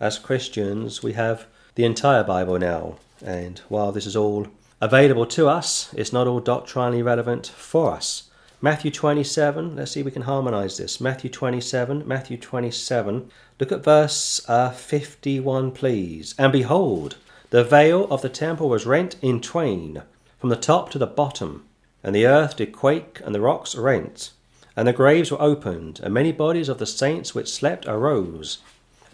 as 0.00 0.18
Christians, 0.18 1.02
we 1.02 1.14
have 1.14 1.46
the 1.74 1.84
entire 1.84 2.24
Bible 2.24 2.58
now. 2.58 2.96
And 3.24 3.58
while 3.68 3.92
this 3.92 4.06
is 4.06 4.16
all 4.16 4.46
available 4.80 5.26
to 5.26 5.48
us. 5.48 5.92
It's 5.94 6.12
not 6.12 6.26
all 6.26 6.40
doctrinally 6.40 7.02
relevant 7.02 7.46
for 7.46 7.92
us. 7.92 8.30
Matthew 8.60 8.90
27, 8.90 9.76
let's 9.76 9.92
see 9.92 10.00
if 10.00 10.06
we 10.06 10.12
can 10.12 10.22
harmonize 10.22 10.76
this. 10.76 11.00
Matthew 11.00 11.30
27, 11.30 12.06
Matthew 12.06 12.36
27. 12.36 13.30
Look 13.60 13.72
at 13.72 13.84
verse 13.84 14.40
uh, 14.48 14.70
51, 14.70 15.72
please. 15.72 16.34
And 16.38 16.52
behold, 16.52 17.16
the 17.50 17.62
veil 17.62 18.04
of 18.10 18.22
the 18.22 18.28
temple 18.28 18.68
was 18.68 18.86
rent 18.86 19.16
in 19.22 19.40
twain, 19.40 20.02
from 20.38 20.50
the 20.50 20.56
top 20.56 20.90
to 20.90 20.98
the 20.98 21.06
bottom, 21.06 21.66
and 22.02 22.14
the 22.14 22.26
earth 22.26 22.56
did 22.56 22.72
quake, 22.72 23.20
and 23.24 23.34
the 23.34 23.40
rocks 23.40 23.76
rent. 23.76 24.30
And 24.76 24.86
the 24.86 24.92
graves 24.92 25.30
were 25.30 25.42
opened, 25.42 26.00
and 26.02 26.12
many 26.12 26.32
bodies 26.32 26.68
of 26.68 26.78
the 26.78 26.86
saints 26.86 27.34
which 27.34 27.52
slept 27.52 27.86
arose, 27.86 28.58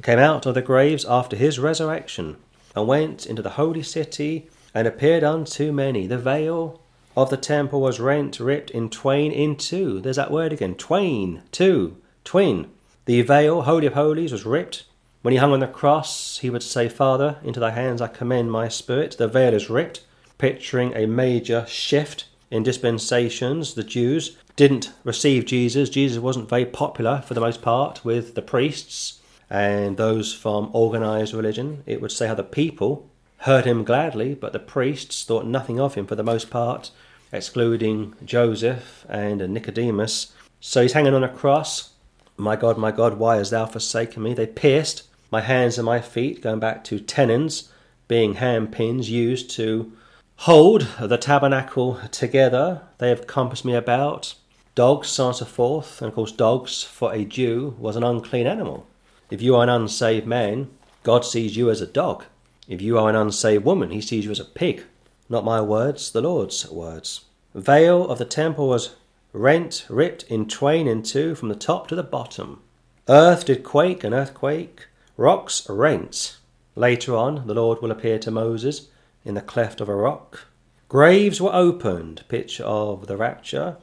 came 0.03 0.19
out 0.19 0.47
of 0.47 0.55
the 0.55 0.63
graves 0.63 1.05
after 1.05 1.37
his 1.37 1.59
resurrection, 1.59 2.37
and 2.75 2.87
went 2.87 3.27
into 3.27 3.43
the 3.43 3.51
holy 3.51 3.83
city 3.83 4.49
and 4.75 4.87
appeared 4.87 5.23
unto 5.23 5.73
many. 5.73 6.07
The 6.07 6.19
veil 6.19 6.81
of 7.17 7.31
the 7.31 7.37
temple 7.37 7.81
was 7.81 8.01
rent, 8.01 8.41
ripped 8.41 8.71
in 8.71 8.91
twain 8.91 9.31
in 9.31 9.57
two. 9.57 10.01
There's 10.01 10.17
that 10.17 10.33
word 10.33 10.53
again 10.53 10.75
twain, 10.75 11.43
two, 11.53 11.97
twin. 12.25 12.71
The 13.05 13.23
veil, 13.23 13.63
Holy 13.63 13.87
of 13.87 13.95
Holies, 13.95 14.33
was 14.33 14.45
ripped. 14.45 14.85
When 15.23 15.33
he 15.33 15.39
hung 15.39 15.53
on 15.53 15.61
the 15.61 15.67
cross, 15.67 16.39
he 16.39 16.51
would 16.51 16.63
say, 16.63 16.89
Father, 16.89 17.39
into 17.45 17.61
thy 17.61 17.71
hands 17.71 18.01
I 18.03 18.09
commend 18.09 18.51
my 18.51 18.69
spirit. 18.69 19.17
The 19.17 19.29
veil 19.29 19.55
is 19.55 19.71
ripped, 19.71 20.05
picturing 20.39 20.95
a 20.95 21.07
major 21.07 21.65
shift 21.67 22.27
in 22.51 22.63
dispensations. 22.63 23.75
The 23.75 23.85
Jews 23.85 24.37
didn't 24.57 24.93
receive 25.05 25.45
Jesus. 25.47 25.89
Jesus 25.89 26.19
wasn't 26.19 26.49
very 26.49 26.67
popular 26.67 27.23
for 27.27 27.35
the 27.35 27.41
most 27.41 27.63
part 27.63 28.05
with 28.05 28.35
the 28.35 28.43
priests 28.43 29.21
and 29.51 29.97
those 29.97 30.33
from 30.35 30.71
organized 30.73 31.35
religion. 31.35 31.83
It 31.87 32.01
would 32.01 32.13
say 32.13 32.27
how 32.27 32.35
the 32.35 32.43
people 32.43 33.09
heard 33.39 33.65
him 33.65 33.85
gladly, 33.85 34.35
but 34.35 34.53
the 34.53 34.59
priests 34.59 35.23
thought 35.23 35.47
nothing 35.47 35.79
of 35.79 35.95
him 35.95 36.07
for 36.07 36.15
the 36.15 36.23
most 36.23 36.51
part, 36.51 36.91
excluding 37.33 38.15
Joseph 38.25 39.05
and 39.09 39.41
Nicodemus. 39.53 40.33
So 40.61 40.83
he's 40.83 40.95
hanging 40.95 41.15
on 41.15 41.25
a 41.25 41.29
cross. 41.29 41.91
My 42.37 42.57
God, 42.57 42.79
my 42.79 42.91
God, 42.91 43.19
why 43.19 43.37
hast 43.37 43.51
thou 43.51 43.67
forsaken 43.67 44.23
me? 44.23 44.35
They 44.35 44.47
pierced 44.47 45.05
my 45.31 45.41
hands 45.41 45.79
and 45.79 45.85
my 45.85 46.01
feet, 46.01 46.41
going 46.41 46.61
back 46.61 46.85
to 46.85 46.99
tenons, 46.99 47.71
being 48.09 48.35
hand 48.35 48.73
pins 48.73 49.11
used 49.11 49.51
to 49.51 49.93
hold 50.37 50.89
the 51.01 51.19
tabernacle 51.19 52.01
together. 52.11 52.83
They 52.99 53.09
have 53.09 53.27
compassed 53.27 53.65
me 53.65 53.75
about. 53.75 54.35
Dogs, 54.75 55.09
so 55.09 55.25
on 55.25 55.29
and 55.29 55.37
so 55.37 55.45
forth. 55.45 56.01
And 56.01 56.09
of 56.09 56.15
course, 56.15 56.33
dogs 56.33 56.83
for 56.83 57.13
a 57.13 57.25
Jew 57.25 57.77
was 57.79 57.97
an 57.97 58.03
unclean 58.03 58.47
animal. 58.47 58.87
If 59.31 59.41
you 59.41 59.57
are 59.57 59.63
an 59.63 59.69
unsaved 59.69 60.27
man, 60.27 60.71
God 61.03 61.25
sees 61.25 61.57
you 61.57 61.71
as 61.71 61.81
a 61.81 61.87
dog. 61.87 62.25
If 62.69 62.83
you 62.83 62.99
are 62.99 63.09
an 63.09 63.17
unsaved 63.17 63.65
woman, 63.65 63.91
he 63.91 64.01
sees 64.01 64.25
you 64.25 64.31
as 64.31 64.41
a 64.41 64.45
pig. 64.45 64.85
Not 65.29 65.45
my 65.45 65.61
words, 65.61 66.11
the 66.11 66.21
Lord's 66.21 66.71
words. 66.71 67.25
The 67.55 67.61
Veil 67.61 68.09
of 68.09 68.19
the 68.19 68.25
temple 68.25 68.69
was 68.69 68.97
rent, 69.33 69.87
ripped 69.89 70.25
in 70.25 70.47
twain 70.47 70.87
in 70.87 71.03
two 71.03 71.35
from 71.35 71.49
the 71.49 71.55
top 71.55 71.89
to 71.89 71.97
the 71.97 72.03
bottom. 72.03 72.63
Earth 73.09 73.47
did 73.47 73.65
quake, 73.65 74.05
an 74.05 74.15
earthquake, 74.15 74.87
rocks 75.17 75.69
rent. 75.69 76.37
Later 76.77 77.17
on, 77.17 77.47
the 77.47 77.55
Lord 77.55 77.81
will 77.81 77.91
appear 77.91 78.19
to 78.19 78.31
Moses 78.31 78.89
in 79.25 79.35
the 79.35 79.41
cleft 79.41 79.81
of 79.81 79.89
a 79.89 79.95
rock. 79.95 80.47
Graves 80.89 81.41
were 81.41 81.55
opened, 81.55 82.25
picture 82.29 82.65
of 82.65 83.07
the 83.07 83.17
rapture. 83.17 83.77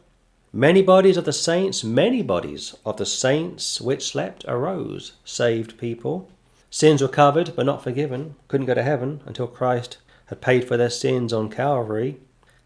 Many 0.53 0.81
bodies 0.81 1.15
of 1.15 1.23
the 1.23 1.31
saints, 1.31 1.81
many 1.81 2.21
bodies 2.21 2.75
of 2.85 2.97
the 2.97 3.05
saints 3.05 3.79
which 3.79 4.09
slept 4.09 4.43
arose, 4.49 5.13
saved 5.23 5.77
people. 5.77 6.29
Sins 6.69 7.01
were 7.01 7.07
covered 7.07 7.55
but 7.55 7.65
not 7.65 7.81
forgiven, 7.81 8.35
couldn't 8.49 8.67
go 8.67 8.73
to 8.73 8.83
heaven 8.83 9.21
until 9.25 9.47
Christ 9.47 9.97
had 10.25 10.41
paid 10.41 10.67
for 10.67 10.75
their 10.75 10.89
sins 10.89 11.31
on 11.31 11.49
Calvary, 11.49 12.17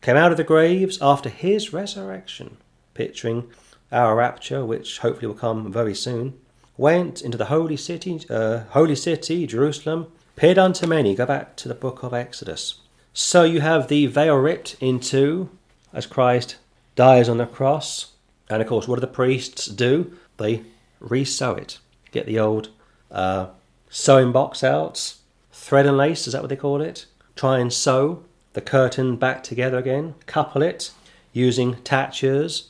came 0.01 0.17
out 0.17 0.31
of 0.31 0.37
the 0.37 0.43
graves 0.43 0.97
after 0.99 1.29
his 1.29 1.73
resurrection, 1.73 2.57
picturing 2.95 3.51
our 3.91 4.15
rapture, 4.15 4.65
which 4.65 4.97
hopefully 4.99 5.27
will 5.27 5.35
come 5.35 5.71
very 5.71 5.93
soon, 5.93 6.39
went 6.77 7.21
into 7.21 7.37
the 7.37 7.45
holy 7.45 7.77
city, 7.77 8.19
uh, 8.31 8.61
holy 8.69 8.95
city, 8.95 9.45
Jerusalem, 9.45 10.07
appeared 10.35 10.57
unto 10.57 10.87
many. 10.87 11.13
Go 11.13 11.27
back 11.27 11.55
to 11.57 11.67
the 11.67 11.75
book 11.75 12.01
of 12.01 12.15
Exodus. 12.15 12.79
So 13.13 13.43
you 13.43 13.61
have 13.61 13.89
the 13.89 14.07
veil 14.07 14.37
ripped 14.37 14.75
in 14.79 14.99
two 14.99 15.51
as 15.93 16.07
Christ 16.07 16.55
dies 16.95 17.29
on 17.29 17.37
the 17.37 17.45
cross. 17.45 18.13
And 18.49 18.61
of 18.61 18.67
course, 18.67 18.87
what 18.87 18.95
do 18.95 19.01
the 19.01 19.07
priests 19.07 19.65
do? 19.65 20.17
They 20.37 20.63
resew 20.99 21.57
it. 21.57 21.79
Get 22.11 22.25
the 22.25 22.39
old 22.39 22.69
uh, 23.11 23.47
sewing 23.89 24.31
box 24.31 24.63
out, 24.63 25.15
thread 25.51 25.85
and 25.85 25.97
lace, 25.97 26.27
is 26.27 26.33
that 26.33 26.41
what 26.41 26.49
they 26.49 26.55
call 26.55 26.81
it? 26.81 27.05
Try 27.35 27.59
and 27.59 27.71
sew 27.71 28.23
the 28.53 28.61
curtain 28.61 29.17
back 29.17 29.43
together 29.43 29.77
again, 29.77 30.15
couple 30.25 30.61
it 30.61 30.91
using 31.33 31.75
tatchers, 31.83 32.69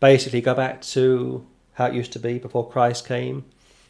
basically 0.00 0.40
go 0.40 0.54
back 0.54 0.80
to 0.80 1.46
how 1.74 1.86
it 1.86 1.94
used 1.94 2.12
to 2.12 2.18
be 2.18 2.38
before 2.38 2.68
Christ 2.68 3.06
came. 3.06 3.44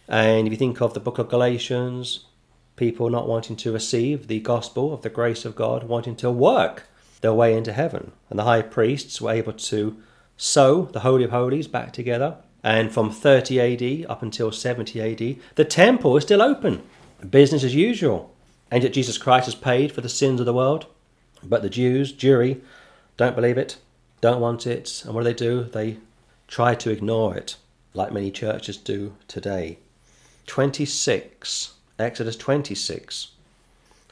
And 0.08 0.46
if 0.46 0.52
you 0.52 0.56
think 0.56 0.80
of 0.80 0.92
the 0.92 1.00
book 1.00 1.18
of 1.18 1.28
Galatians, 1.28 2.24
people 2.74 3.10
not 3.10 3.28
wanting 3.28 3.54
to 3.56 3.72
receive 3.72 4.26
the 4.26 4.40
gospel 4.40 4.92
of 4.92 5.02
the 5.02 5.08
grace 5.08 5.44
of 5.44 5.54
God, 5.54 5.84
wanting 5.84 6.16
to 6.16 6.30
work 6.32 6.87
their 7.20 7.32
way 7.32 7.56
into 7.56 7.72
heaven. 7.72 8.12
And 8.30 8.38
the 8.38 8.44
high 8.44 8.62
priests 8.62 9.20
were 9.20 9.32
able 9.32 9.52
to 9.52 9.96
sew 10.36 10.86
the 10.92 11.00
Holy 11.00 11.24
of 11.24 11.30
Holies 11.30 11.68
back 11.68 11.92
together. 11.92 12.36
And 12.62 12.92
from 12.92 13.10
30 13.10 13.60
AD 13.60 14.10
up 14.10 14.22
until 14.22 14.52
70 14.52 15.00
AD, 15.00 15.36
the 15.54 15.64
temple 15.64 16.16
is 16.16 16.24
still 16.24 16.42
open, 16.42 16.82
business 17.28 17.64
as 17.64 17.74
usual. 17.74 18.34
And 18.70 18.82
yet 18.82 18.92
Jesus 18.92 19.18
Christ 19.18 19.46
has 19.46 19.54
paid 19.54 19.92
for 19.92 20.00
the 20.00 20.08
sins 20.08 20.40
of 20.40 20.46
the 20.46 20.52
world. 20.52 20.86
But 21.42 21.62
the 21.62 21.70
Jews, 21.70 22.12
Jewry, 22.12 22.60
don't 23.16 23.36
believe 23.36 23.58
it, 23.58 23.78
don't 24.20 24.40
want 24.40 24.66
it. 24.66 25.02
And 25.04 25.14
what 25.14 25.22
do 25.22 25.24
they 25.24 25.34
do? 25.34 25.64
They 25.64 25.98
try 26.48 26.74
to 26.74 26.90
ignore 26.90 27.36
it, 27.36 27.56
like 27.94 28.12
many 28.12 28.30
churches 28.30 28.76
do 28.76 29.14
today. 29.28 29.78
26, 30.46 31.74
Exodus 31.98 32.36
26. 32.36 33.28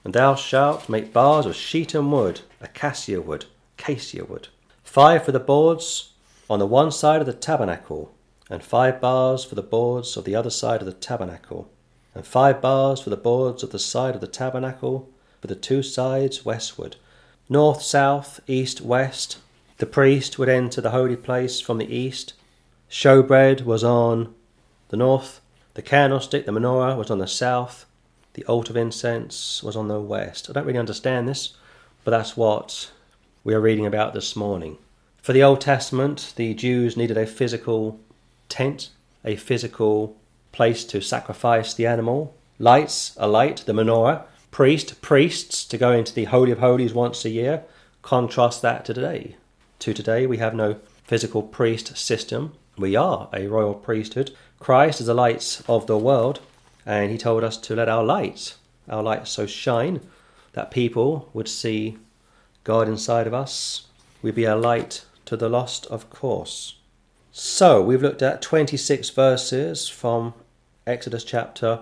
And 0.06 0.14
thou 0.14 0.36
shalt 0.36 0.88
make 0.88 1.12
bars 1.12 1.46
of 1.46 1.56
shittim 1.56 2.12
wood, 2.12 2.42
acacia 2.60 3.20
wood, 3.20 3.46
cassia 3.76 4.24
wood. 4.24 4.46
Five 4.84 5.24
for 5.24 5.32
the 5.32 5.40
boards 5.40 6.12
on 6.48 6.60
the 6.60 6.64
one 6.64 6.92
side 6.92 7.18
of 7.20 7.26
the 7.26 7.32
tabernacle, 7.32 8.14
and 8.48 8.62
five 8.62 9.00
bars 9.00 9.44
for 9.44 9.56
the 9.56 9.64
boards 9.64 10.16
of 10.16 10.22
the 10.22 10.36
other 10.36 10.48
side 10.48 10.80
of 10.80 10.86
the 10.86 10.92
tabernacle, 10.92 11.68
and 12.14 12.24
five 12.24 12.60
bars 12.60 13.00
for 13.00 13.10
the 13.10 13.16
boards 13.16 13.64
of 13.64 13.72
the 13.72 13.80
side 13.80 14.14
of 14.14 14.20
the 14.20 14.28
tabernacle, 14.28 15.10
for 15.40 15.48
the 15.48 15.56
two 15.56 15.82
sides 15.82 16.44
westward, 16.44 16.94
north, 17.48 17.82
south, 17.82 18.38
east, 18.46 18.80
west. 18.80 19.38
The 19.78 19.86
priest 19.86 20.38
would 20.38 20.48
enter 20.48 20.80
the 20.80 20.92
holy 20.92 21.16
place 21.16 21.58
from 21.58 21.78
the 21.78 21.92
east. 21.92 22.34
Showbread 22.88 23.64
was 23.64 23.82
on 23.82 24.32
the 24.88 24.96
north, 24.96 25.40
the 25.74 25.82
candlestick, 25.82 26.46
the 26.46 26.52
menorah, 26.52 26.96
was 26.96 27.10
on 27.10 27.18
the 27.18 27.26
south, 27.26 27.85
the 28.36 28.44
altar 28.44 28.70
of 28.70 28.76
incense 28.76 29.62
was 29.62 29.76
on 29.76 29.88
the 29.88 29.98
west. 29.98 30.50
I 30.50 30.52
don't 30.52 30.66
really 30.66 30.78
understand 30.78 31.26
this, 31.26 31.54
but 32.04 32.10
that's 32.10 32.36
what 32.36 32.92
we 33.44 33.54
are 33.54 33.60
reading 33.60 33.86
about 33.86 34.12
this 34.12 34.36
morning. 34.36 34.76
For 35.22 35.32
the 35.32 35.42
Old 35.42 35.62
Testament, 35.62 36.34
the 36.36 36.52
Jews 36.52 36.98
needed 36.98 37.16
a 37.16 37.26
physical 37.26 37.98
tent, 38.50 38.90
a 39.24 39.36
physical 39.36 40.18
place 40.52 40.84
to 40.84 41.00
sacrifice 41.00 41.72
the 41.72 41.86
animal, 41.86 42.34
lights, 42.58 43.16
a 43.16 43.26
light, 43.26 43.64
the 43.64 43.72
menorah, 43.72 44.24
priest, 44.50 45.00
priests 45.00 45.64
to 45.64 45.78
go 45.78 45.92
into 45.92 46.12
the 46.12 46.24
Holy 46.24 46.50
of 46.50 46.58
Holies 46.58 46.92
once 46.92 47.24
a 47.24 47.30
year. 47.30 47.64
Contrast 48.02 48.60
that 48.60 48.84
to 48.84 48.92
today. 48.92 49.36
To 49.78 49.94
today, 49.94 50.26
we 50.26 50.36
have 50.36 50.54
no 50.54 50.76
physical 51.04 51.42
priest 51.42 51.96
system. 51.96 52.52
We 52.76 52.96
are 52.96 53.30
a 53.32 53.46
royal 53.46 53.74
priesthood. 53.74 54.36
Christ 54.60 55.00
is 55.00 55.06
the 55.06 55.14
light 55.14 55.62
of 55.66 55.86
the 55.86 55.96
world, 55.96 56.40
and 56.86 57.10
he 57.10 57.18
told 57.18 57.42
us 57.42 57.56
to 57.58 57.74
let 57.74 57.88
our 57.88 58.04
light, 58.04 58.54
our 58.88 59.02
light 59.02 59.26
so 59.26 59.44
shine 59.44 60.00
that 60.52 60.70
people 60.70 61.28
would 61.34 61.48
see 61.48 61.98
God 62.64 62.88
inside 62.88 63.26
of 63.26 63.34
us. 63.34 63.88
We'd 64.22 64.36
be 64.36 64.44
a 64.44 64.56
light 64.56 65.04
to 65.26 65.36
the 65.36 65.48
lost, 65.48 65.86
of 65.86 66.08
course. 66.08 66.76
So, 67.32 67.82
we've 67.82 68.00
looked 68.00 68.22
at 68.22 68.40
26 68.40 69.10
verses 69.10 69.88
from 69.88 70.32
Exodus 70.86 71.24
chapter 71.24 71.80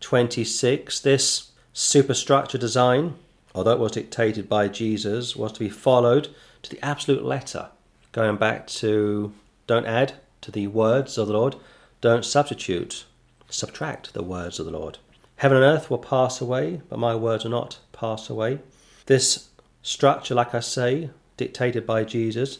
26. 0.00 1.00
This 1.00 1.50
superstructure 1.72 2.58
design, 2.58 3.14
although 3.54 3.72
it 3.72 3.78
was 3.78 3.92
dictated 3.92 4.48
by 4.48 4.68
Jesus, 4.68 5.34
was 5.34 5.52
to 5.52 5.60
be 5.60 5.68
followed 5.68 6.28
to 6.62 6.70
the 6.70 6.84
absolute 6.84 7.24
letter. 7.24 7.70
Going 8.12 8.36
back 8.36 8.66
to 8.68 9.32
don't 9.66 9.86
add 9.86 10.12
to 10.42 10.50
the 10.50 10.66
words 10.66 11.18
of 11.18 11.28
the 11.28 11.32
Lord, 11.32 11.56
don't 12.00 12.24
substitute, 12.24 13.04
subtract 13.52 14.14
the 14.14 14.22
words 14.22 14.58
of 14.58 14.66
the 14.66 14.72
Lord. 14.72 14.98
Heaven 15.36 15.56
and 15.56 15.64
earth 15.64 15.90
will 15.90 15.98
pass 15.98 16.40
away, 16.40 16.82
but 16.88 16.98
my 16.98 17.14
words 17.14 17.44
will 17.44 17.50
not 17.50 17.78
pass 17.92 18.30
away. 18.30 18.60
This 19.06 19.48
structure, 19.82 20.34
like 20.34 20.54
I 20.54 20.60
say, 20.60 21.10
dictated 21.36 21.86
by 21.86 22.04
Jesus, 22.04 22.58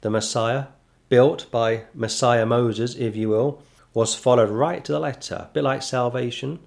the 0.00 0.10
Messiah, 0.10 0.66
built 1.08 1.50
by 1.50 1.84
Messiah 1.94 2.46
Moses, 2.46 2.94
if 2.94 3.14
you 3.14 3.28
will, 3.28 3.62
was 3.94 4.14
followed 4.14 4.48
right 4.48 4.82
to 4.84 4.92
the 4.92 5.00
letter, 5.00 5.34
a 5.34 5.50
bit 5.52 5.64
like 5.64 5.82
salvation, 5.82 6.58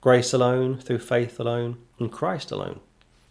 grace 0.00 0.34
alone, 0.34 0.78
through 0.78 0.98
faith 0.98 1.40
alone, 1.40 1.78
in 1.98 2.10
Christ 2.10 2.50
alone. 2.50 2.80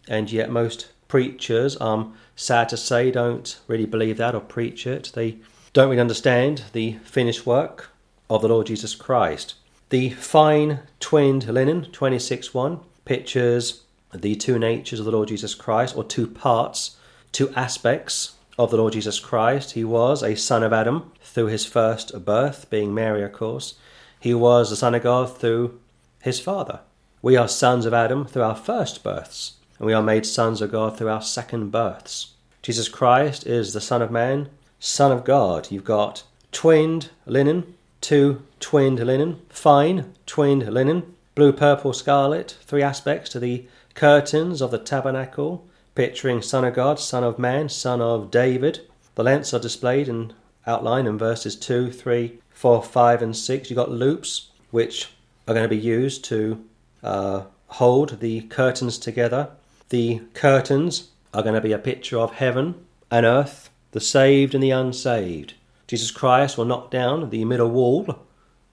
And 0.08 0.32
yet, 0.32 0.50
most 0.50 0.88
preachers, 1.06 1.76
I'm 1.80 2.14
sad 2.34 2.68
to 2.70 2.76
say, 2.76 3.12
don't 3.12 3.58
really 3.68 3.86
believe 3.86 4.16
that 4.16 4.34
or 4.34 4.40
preach 4.40 4.86
it. 4.86 5.12
They 5.14 5.38
don't 5.72 5.88
really 5.90 6.00
understand 6.00 6.64
the 6.72 6.94
finished 7.04 7.46
work 7.46 7.90
of 8.28 8.42
the 8.42 8.48
Lord 8.48 8.66
Jesus 8.66 8.94
Christ. 8.96 9.54
The 9.94 10.10
fine 10.10 10.80
twinned 10.98 11.46
linen, 11.46 11.82
26.1, 11.92 12.80
pictures 13.04 13.84
the 14.12 14.34
two 14.34 14.58
natures 14.58 14.98
of 14.98 15.06
the 15.06 15.12
Lord 15.12 15.28
Jesus 15.28 15.54
Christ, 15.54 15.96
or 15.96 16.02
two 16.02 16.26
parts, 16.26 16.96
two 17.30 17.50
aspects 17.54 18.32
of 18.58 18.72
the 18.72 18.76
Lord 18.76 18.94
Jesus 18.94 19.20
Christ. 19.20 19.74
He 19.74 19.84
was 19.84 20.24
a 20.24 20.34
son 20.34 20.64
of 20.64 20.72
Adam 20.72 21.12
through 21.20 21.46
his 21.46 21.64
first 21.64 22.24
birth, 22.24 22.68
being 22.70 22.92
Mary, 22.92 23.22
of 23.22 23.34
course. 23.34 23.74
He 24.18 24.34
was 24.34 24.68
the 24.68 24.74
Son 24.74 24.96
of 24.96 25.04
God 25.04 25.38
through 25.38 25.78
his 26.20 26.40
Father. 26.40 26.80
We 27.22 27.36
are 27.36 27.46
sons 27.46 27.86
of 27.86 27.94
Adam 27.94 28.26
through 28.26 28.42
our 28.42 28.56
first 28.56 29.04
births, 29.04 29.58
and 29.78 29.86
we 29.86 29.92
are 29.92 30.02
made 30.02 30.26
sons 30.26 30.60
of 30.60 30.72
God 30.72 30.98
through 30.98 31.10
our 31.10 31.22
second 31.22 31.70
births. 31.70 32.32
Jesus 32.62 32.88
Christ 32.88 33.46
is 33.46 33.72
the 33.72 33.80
Son 33.80 34.02
of 34.02 34.10
Man, 34.10 34.48
Son 34.80 35.12
of 35.12 35.22
God. 35.22 35.70
You've 35.70 35.84
got 35.84 36.24
twinned 36.50 37.10
linen, 37.26 37.76
two 38.00 38.42
twinned 38.64 38.98
linen, 38.98 39.42
fine 39.50 40.14
twinned 40.24 40.72
linen, 40.72 41.14
blue, 41.34 41.52
purple, 41.52 41.92
scarlet, 41.92 42.56
three 42.62 42.82
aspects 42.82 43.28
to 43.28 43.38
the 43.38 43.66
curtains 43.94 44.62
of 44.62 44.70
the 44.70 44.78
tabernacle, 44.78 45.68
picturing 45.94 46.40
Son 46.40 46.64
of 46.64 46.72
God, 46.72 46.98
Son 46.98 47.22
of 47.22 47.38
Man, 47.38 47.68
Son 47.68 48.00
of 48.00 48.30
David. 48.30 48.80
The 49.16 49.22
lengths 49.22 49.52
are 49.52 49.60
displayed 49.60 50.08
and 50.08 50.32
outlined 50.66 51.06
in 51.06 51.18
verses 51.18 51.56
2, 51.56 51.92
3, 51.92 52.38
4, 52.48 52.82
5, 52.82 53.20
and 53.20 53.36
6. 53.36 53.68
You've 53.68 53.76
got 53.76 53.90
loops, 53.90 54.48
which 54.70 55.10
are 55.46 55.52
going 55.52 55.68
to 55.68 55.76
be 55.76 55.76
used 55.76 56.24
to 56.24 56.64
uh, 57.02 57.42
hold 57.66 58.18
the 58.20 58.40
curtains 58.44 58.96
together. 58.96 59.50
The 59.90 60.22
curtains 60.32 61.10
are 61.34 61.42
going 61.42 61.54
to 61.54 61.60
be 61.60 61.72
a 61.72 61.78
picture 61.78 62.18
of 62.18 62.32
heaven 62.32 62.86
and 63.10 63.26
earth, 63.26 63.68
the 63.90 64.00
saved 64.00 64.54
and 64.54 64.62
the 64.62 64.70
unsaved. 64.70 65.52
Jesus 65.86 66.10
Christ 66.10 66.56
will 66.56 66.64
knock 66.64 66.90
down 66.90 67.28
the 67.28 67.44
middle 67.44 67.68
wall, 67.68 68.20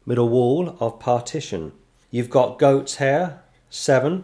middle 0.05 0.29
wall 0.29 0.75
of 0.79 0.99
partition. 0.99 1.71
You've 2.09 2.29
got 2.29 2.59
goat's 2.59 2.95
hair, 2.95 3.41
seven, 3.69 4.23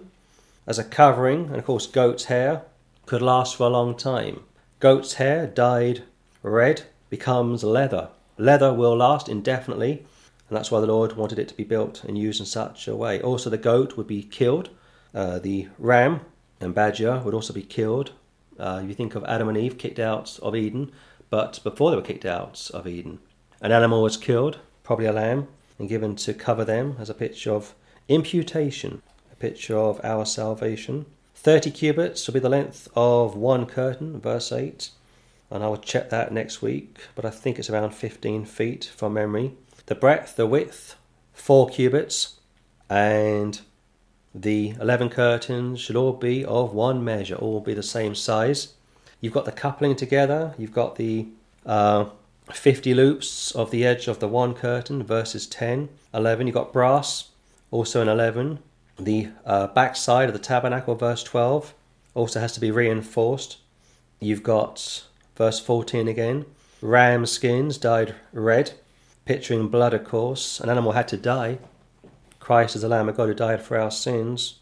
as 0.66 0.78
a 0.78 0.84
covering, 0.84 1.46
and 1.46 1.56
of 1.56 1.66
course, 1.66 1.88
goat's 1.88 2.26
hair 2.26 2.63
could 3.06 3.22
last 3.22 3.56
for 3.56 3.63
a 3.63 3.70
long 3.70 3.96
time. 3.96 4.42
Goat's 4.80 5.13
hair 5.13 5.48
dyed 5.48 6.04
red 6.44 6.84
becomes 7.10 7.63
leather. 7.63 8.10
Leather 8.38 8.74
will 8.74 8.96
last 8.96 9.30
indefinitely, 9.30 10.06
and 10.50 10.58
that's 10.58 10.70
why 10.70 10.80
the 10.80 10.88
Lord 10.88 11.13
wanted 11.13 11.40
it 11.40 11.48
to 11.48 11.58
be 11.58 11.63
built 11.63 12.04
and 12.04 12.18
used 12.18 12.40
in 12.40 12.46
such 12.46 12.88
a 12.88 12.96
way. 12.96 13.22
Also, 13.22 13.50
the 13.50 13.58
goat 13.58 13.98
would 13.98 14.08
be 14.08 14.24
killed. 14.24 14.70
Uh, 15.13 15.40
the 15.40 15.68
ram 15.80 16.22
and 16.60 16.76
badger 16.76 17.20
would 17.24 17.34
also 17.34 17.54
be 17.54 17.63
killed. 17.63 18.12
Uh, 18.60 18.84
you 18.86 18.94
think 18.94 19.16
of 19.16 19.24
Adam 19.26 19.50
and 19.50 19.58
Eve 19.58 19.78
kicked 19.78 20.00
out 20.00 20.38
of 20.42 20.56
Eden, 20.56 20.92
but 21.30 21.60
before 21.63 21.90
they 21.90 21.96
were 21.96 22.02
kicked 22.02 22.26
out 22.26 22.70
of 22.74 22.88
Eden, 22.88 23.20
an 23.62 23.72
animal 23.72 24.04
was 24.04 24.18
killed, 24.18 24.60
probably 24.84 25.06
a 25.06 25.13
lamb, 25.13 25.48
and 25.80 25.90
given 25.90 26.16
to 26.16 26.34
cover 26.34 26.66
them 26.66 26.96
as 27.00 27.10
a 27.10 27.13
picture 27.13 27.52
of 27.52 27.76
imputation, 28.08 29.02
a 29.32 29.36
picture 29.36 29.78
of 29.78 30.00
our 30.04 30.26
salvation. 30.26 31.06
30 31.36 31.72
cubits 31.72 32.26
will 32.26 32.34
be 32.34 32.40
the 32.40 32.50
length 32.50 32.88
of 32.96 33.36
one 33.36 33.66
curtain, 33.66 34.20
verse 34.20 34.52
8. 34.52 34.90
And 35.50 35.63
I 35.63 35.68
will 35.68 35.78
check 35.78 36.10
that 36.10 36.34
next 36.34 36.62
week, 36.62 36.98
but 37.16 37.24
I 37.24 37.30
think 37.30 37.58
it's 37.58 37.70
around 37.70 37.92
15 37.92 38.46
feet 38.46 38.92
from 38.96 39.13
memory. 39.13 39.54
The 39.86 39.96
breadth, 39.96 40.36
the 40.36 40.48
width, 40.48 40.96
4 41.34 41.70
cubits, 41.70 42.40
and 42.90 43.62
the 44.36 44.76
11 44.80 45.10
curtains 45.10 45.80
should 45.80 45.95
all 45.95 46.14
be 46.14 46.43
of 46.43 46.74
one 46.74 47.04
measure, 47.04 47.36
all 47.36 47.62
be 47.62 47.74
the 47.74 47.84
same 47.84 48.14
size. 48.14 48.74
You've 49.22 49.34
got 49.34 49.45
the 49.45 49.51
coupling 49.51 49.95
together, 49.95 50.54
you've 50.58 50.74
got 50.74 50.97
the 50.97 51.28
uh, 51.66 52.06
50 52.52 52.93
loops 52.93 53.52
of 53.52 53.72
the 53.72 53.86
edge 53.86 54.08
of 54.08 54.20
the 54.20 54.28
one 54.28 54.54
curtain, 54.54 55.04
verses 55.04 55.48
10, 55.48 55.89
11. 56.14 56.48
You've 56.48 56.54
got 56.54 56.74
brass, 56.74 57.30
also 57.72 58.02
in 58.02 58.08
11. 58.08 58.60
The 59.00 59.30
uh, 59.45 59.68
back 59.68 59.95
side 59.95 60.30
of 60.30 60.34
the 60.34 60.39
tabernacle, 60.39 60.95
verse 60.95 61.24
12, 61.24 61.74
also 62.16 62.39
has 62.39 62.54
to 62.54 62.60
be 62.60 62.72
reinforced. 62.72 63.58
You've 64.20 64.43
got 64.43 65.04
verse 65.36 65.60
14 65.60 66.08
again 66.08 66.45
ram 66.82 67.26
skins 67.26 67.78
dyed 67.78 68.16
red, 68.32 68.74
picturing 69.26 69.68
blood, 69.68 69.93
of 69.93 70.04
course. 70.04 70.60
An 70.60 70.70
animal 70.70 70.93
had 70.93 71.08
to 71.10 71.18
die. 71.18 71.60
Christ 72.39 72.76
is 72.76 72.82
the 72.82 72.88
Lamb 72.88 73.10
of 73.10 73.18
God 73.18 73.28
who 73.28 73.34
died 73.34 73.62
for 73.62 73.78
our 73.78 73.91
sins. 73.91 74.60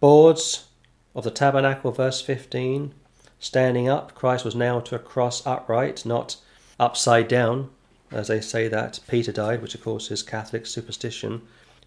Boards 0.00 0.66
of 1.14 1.24
the 1.24 1.30
tabernacle, 1.30 1.90
verse 1.90 2.20
15, 2.20 2.94
standing 3.38 3.88
up. 3.88 4.14
Christ 4.14 4.44
was 4.44 4.54
nailed 4.54 4.86
to 4.86 4.94
a 4.94 5.00
cross 5.00 5.46
upright, 5.46 6.04
not 6.04 6.36
upside 6.78 7.28
down, 7.28 7.70
as 8.10 8.28
they 8.28 8.40
say 8.40 8.68
that 8.68 9.00
Peter 9.08 9.32
died, 9.32 9.62
which 9.62 9.74
of 9.74 9.82
course 9.82 10.10
is 10.10 10.22
Catholic 10.22 10.66
superstition 10.66 11.42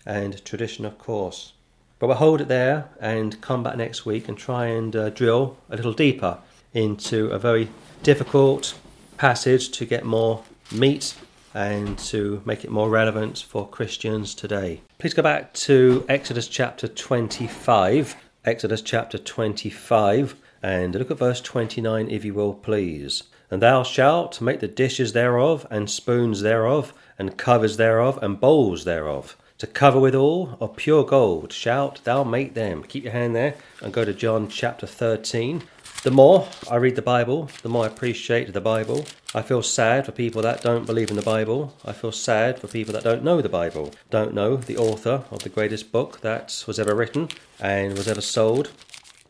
and 0.05 0.43
tradition, 0.45 0.85
of 0.85 0.97
course. 0.97 1.53
But 1.99 2.07
we'll 2.07 2.17
hold 2.17 2.41
it 2.41 2.47
there 2.47 2.89
and 2.99 3.39
come 3.41 3.63
back 3.63 3.77
next 3.77 4.05
week 4.05 4.27
and 4.27 4.37
try 4.37 4.67
and 4.67 4.95
uh, 4.95 5.09
drill 5.09 5.57
a 5.69 5.75
little 5.75 5.93
deeper 5.93 6.37
into 6.73 7.27
a 7.27 7.39
very 7.39 7.69
difficult 8.03 8.77
passage 9.17 9.69
to 9.71 9.85
get 9.85 10.05
more 10.05 10.43
meat 10.71 11.13
and 11.53 11.97
to 11.97 12.41
make 12.45 12.63
it 12.63 12.69
more 12.69 12.89
relevant 12.89 13.39
for 13.39 13.67
Christians 13.67 14.35
today. 14.35 14.81
Please 14.97 15.13
go 15.13 15.21
back 15.21 15.53
to 15.53 16.05
Exodus 16.07 16.47
chapter 16.47 16.87
25. 16.87 18.15
Exodus 18.45 18.81
chapter 18.81 19.17
25 19.17 20.35
and 20.61 20.95
look 20.95 21.11
at 21.11 21.17
verse 21.17 21.41
29 21.41 22.09
if 22.09 22.23
you 22.23 22.33
will, 22.33 22.53
please. 22.53 23.23
And 23.51 23.61
thou 23.61 23.83
shalt 23.83 24.41
make 24.41 24.59
the 24.59 24.67
dishes 24.67 25.13
thereof, 25.13 25.65
and 25.69 25.89
spoons 25.89 26.41
thereof, 26.41 26.93
and 27.17 27.37
covers 27.37 27.77
thereof, 27.77 28.19
and 28.21 28.39
bowls 28.39 28.85
thereof. 28.85 29.35
To 29.59 29.67
cover 29.67 29.99
withal 29.99 30.57
of 30.61 30.77
pure 30.77 31.03
gold 31.03 31.51
shalt 31.51 32.01
thou 32.05 32.23
make 32.23 32.53
them. 32.53 32.81
Keep 32.83 33.03
your 33.03 33.11
hand 33.11 33.35
there 33.35 33.55
and 33.81 33.91
go 33.91 34.05
to 34.05 34.13
John 34.13 34.47
chapter 34.47 34.87
13. 34.87 35.63
The 36.03 36.11
more 36.11 36.47
I 36.71 36.77
read 36.77 36.95
the 36.95 37.01
Bible, 37.01 37.49
the 37.61 37.67
more 37.67 37.83
I 37.83 37.87
appreciate 37.87 38.53
the 38.53 38.61
Bible. 38.61 39.05
I 39.35 39.41
feel 39.41 39.61
sad 39.61 40.05
for 40.05 40.13
people 40.13 40.41
that 40.43 40.61
don't 40.61 40.85
believe 40.85 41.09
in 41.09 41.17
the 41.17 41.21
Bible. 41.21 41.75
I 41.83 41.91
feel 41.91 42.13
sad 42.13 42.57
for 42.57 42.67
people 42.67 42.93
that 42.93 43.03
don't 43.03 43.21
know 43.21 43.41
the 43.41 43.49
Bible, 43.49 43.91
don't 44.09 44.33
know 44.33 44.55
the 44.55 44.77
author 44.77 45.25
of 45.29 45.43
the 45.43 45.49
greatest 45.49 45.91
book 45.91 46.21
that 46.21 46.63
was 46.65 46.79
ever 46.79 46.95
written 46.95 47.27
and 47.59 47.97
was 47.97 48.07
ever 48.07 48.21
sold. 48.21 48.71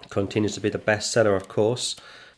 Continues 0.10 0.54
to 0.54 0.62
be 0.62 0.70
the 0.70 0.78
bestseller, 0.78 1.36
of 1.36 1.48
course. 1.48 1.96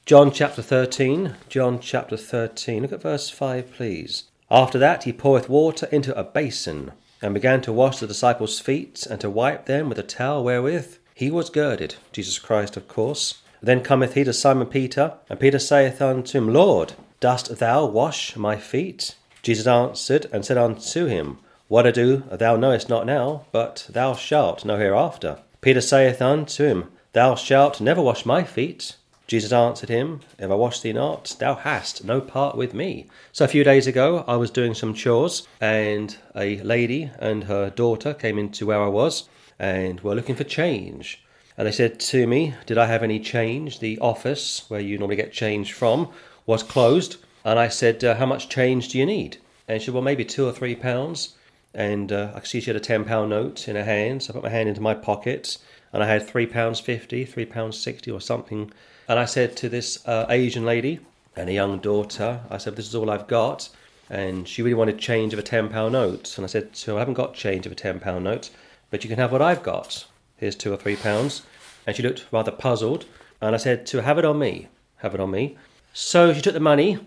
John 0.07 0.31
chapter 0.31 0.63
13. 0.63 1.35
John 1.47 1.79
chapter 1.79 2.17
13. 2.17 2.81
Look 2.81 2.91
at 2.91 3.03
verse 3.03 3.29
5, 3.29 3.71
please. 3.71 4.23
After 4.49 4.79
that, 4.79 5.03
he 5.03 5.13
poureth 5.13 5.47
water 5.47 5.87
into 5.91 6.17
a 6.17 6.23
basin, 6.23 6.91
and 7.21 7.35
began 7.35 7.61
to 7.61 7.71
wash 7.71 7.99
the 7.99 8.07
disciples' 8.07 8.59
feet, 8.59 9.05
and 9.05 9.21
to 9.21 9.29
wipe 9.29 9.67
them 9.67 9.87
with 9.87 9.99
a 9.99 10.03
towel 10.03 10.43
wherewith 10.43 10.97
he 11.13 11.29
was 11.29 11.51
girded. 11.51 11.95
Jesus 12.11 12.39
Christ, 12.39 12.75
of 12.75 12.87
course. 12.87 13.43
Then 13.61 13.81
cometh 13.83 14.15
he 14.15 14.23
to 14.23 14.33
Simon 14.33 14.67
Peter, 14.67 15.13
and 15.29 15.39
Peter 15.39 15.59
saith 15.59 16.01
unto 16.01 16.35
him, 16.35 16.51
Lord, 16.51 16.93
dost 17.19 17.59
thou 17.59 17.85
wash 17.85 18.35
my 18.35 18.57
feet? 18.57 19.15
Jesus 19.43 19.67
answered 19.67 20.25
and 20.33 20.43
said 20.43 20.57
unto 20.57 21.05
him, 21.05 21.37
What 21.67 21.85
I 21.85 21.91
do 21.91 22.23
thou 22.31 22.55
knowest 22.55 22.89
not 22.89 23.05
now, 23.05 23.45
but 23.51 23.87
thou 23.87 24.15
shalt 24.15 24.65
know 24.65 24.77
hereafter. 24.77 25.37
Peter 25.61 25.79
saith 25.79 26.23
unto 26.23 26.65
him, 26.65 26.85
Thou 27.13 27.35
shalt 27.35 27.79
never 27.79 28.01
wash 28.01 28.25
my 28.25 28.43
feet. 28.43 28.95
Jesus 29.31 29.53
answered 29.53 29.87
him, 29.87 30.19
If 30.37 30.51
I 30.51 30.55
wash 30.55 30.81
thee 30.81 30.91
not, 30.91 31.37
thou 31.39 31.55
hast 31.55 32.03
no 32.03 32.19
part 32.19 32.57
with 32.57 32.73
me. 32.73 33.07
So 33.31 33.45
a 33.45 33.47
few 33.47 33.63
days 33.63 33.87
ago, 33.87 34.25
I 34.27 34.35
was 34.35 34.51
doing 34.51 34.73
some 34.73 34.93
chores, 34.93 35.47
and 35.61 36.17
a 36.35 36.61
lady 36.63 37.11
and 37.17 37.45
her 37.45 37.69
daughter 37.69 38.13
came 38.13 38.37
into 38.37 38.65
where 38.65 38.83
I 38.83 38.89
was, 38.89 39.29
and 39.57 40.01
were 40.01 40.15
looking 40.15 40.35
for 40.35 40.43
change. 40.43 41.23
And 41.57 41.65
they 41.65 41.71
said 41.71 41.97
to 41.97 42.27
me, 42.27 42.55
Did 42.65 42.77
I 42.77 42.87
have 42.87 43.03
any 43.03 43.21
change? 43.21 43.79
The 43.79 43.97
office 43.99 44.65
where 44.67 44.81
you 44.81 44.97
normally 44.97 45.15
get 45.15 45.31
change 45.31 45.71
from 45.71 46.09
was 46.45 46.61
closed. 46.61 47.15
And 47.45 47.57
I 47.57 47.69
said, 47.69 48.03
uh, 48.03 48.15
How 48.15 48.25
much 48.25 48.49
change 48.49 48.89
do 48.89 48.97
you 48.97 49.05
need? 49.05 49.37
And 49.65 49.79
she 49.79 49.85
said, 49.85 49.93
Well, 49.93 50.03
maybe 50.03 50.25
two 50.25 50.45
or 50.45 50.51
three 50.51 50.75
pounds. 50.75 51.35
And 51.73 52.11
uh, 52.11 52.33
I 52.35 52.41
could 52.41 52.49
see 52.49 52.59
she 52.59 52.69
had 52.69 52.75
a 52.75 52.81
ten 52.81 53.05
pound 53.05 53.29
note 53.29 53.69
in 53.69 53.77
her 53.77 53.85
hand. 53.85 54.23
So 54.23 54.31
I 54.31 54.33
put 54.33 54.43
my 54.43 54.49
hand 54.49 54.67
into 54.67 54.81
my 54.81 54.93
pocket 54.93 55.57
and 55.93 56.03
I 56.03 56.07
had 56.07 56.27
three 56.27 56.47
pounds 56.47 56.81
fifty, 56.81 57.23
three 57.23 57.45
pounds 57.45 57.79
sixty, 57.79 58.11
or 58.11 58.19
something. 58.19 58.73
And 59.11 59.19
I 59.19 59.25
said 59.25 59.57
to 59.57 59.67
this 59.67 60.07
uh, 60.07 60.25
Asian 60.29 60.63
lady 60.63 61.01
and 61.35 61.49
a 61.49 61.53
young 61.53 61.79
daughter, 61.79 62.39
I 62.49 62.57
said, 62.57 62.77
This 62.77 62.87
is 62.87 62.95
all 62.95 63.09
I've 63.09 63.27
got. 63.27 63.67
And 64.09 64.47
she 64.47 64.61
really 64.61 64.73
wanted 64.73 64.99
change 64.99 65.33
of 65.33 65.39
a 65.39 65.43
ten 65.43 65.67
pound 65.67 65.91
note. 65.91 66.37
And 66.37 66.45
I 66.45 66.47
said, 66.47 66.77
So 66.77 66.95
I 66.95 66.99
haven't 66.99 67.15
got 67.15 67.33
change 67.33 67.65
of 67.65 67.73
a 67.73 67.75
ten 67.75 67.99
pound 67.99 68.23
note, 68.23 68.51
but 68.89 69.03
you 69.03 69.09
can 69.09 69.19
have 69.19 69.33
what 69.33 69.41
I've 69.41 69.63
got. 69.63 70.05
Here's 70.37 70.55
two 70.55 70.71
or 70.71 70.77
three 70.77 70.95
pounds. 70.95 71.41
And 71.85 71.93
she 71.93 72.03
looked 72.03 72.25
rather 72.31 72.53
puzzled. 72.53 73.03
And 73.41 73.53
I 73.53 73.57
said, 73.57 73.85
To 73.87 74.01
have 74.01 74.17
it 74.17 74.23
on 74.23 74.39
me. 74.39 74.69
Have 74.99 75.13
it 75.13 75.19
on 75.19 75.29
me. 75.29 75.57
So 75.91 76.31
she 76.31 76.39
took 76.39 76.53
the 76.53 76.61
money, 76.61 76.97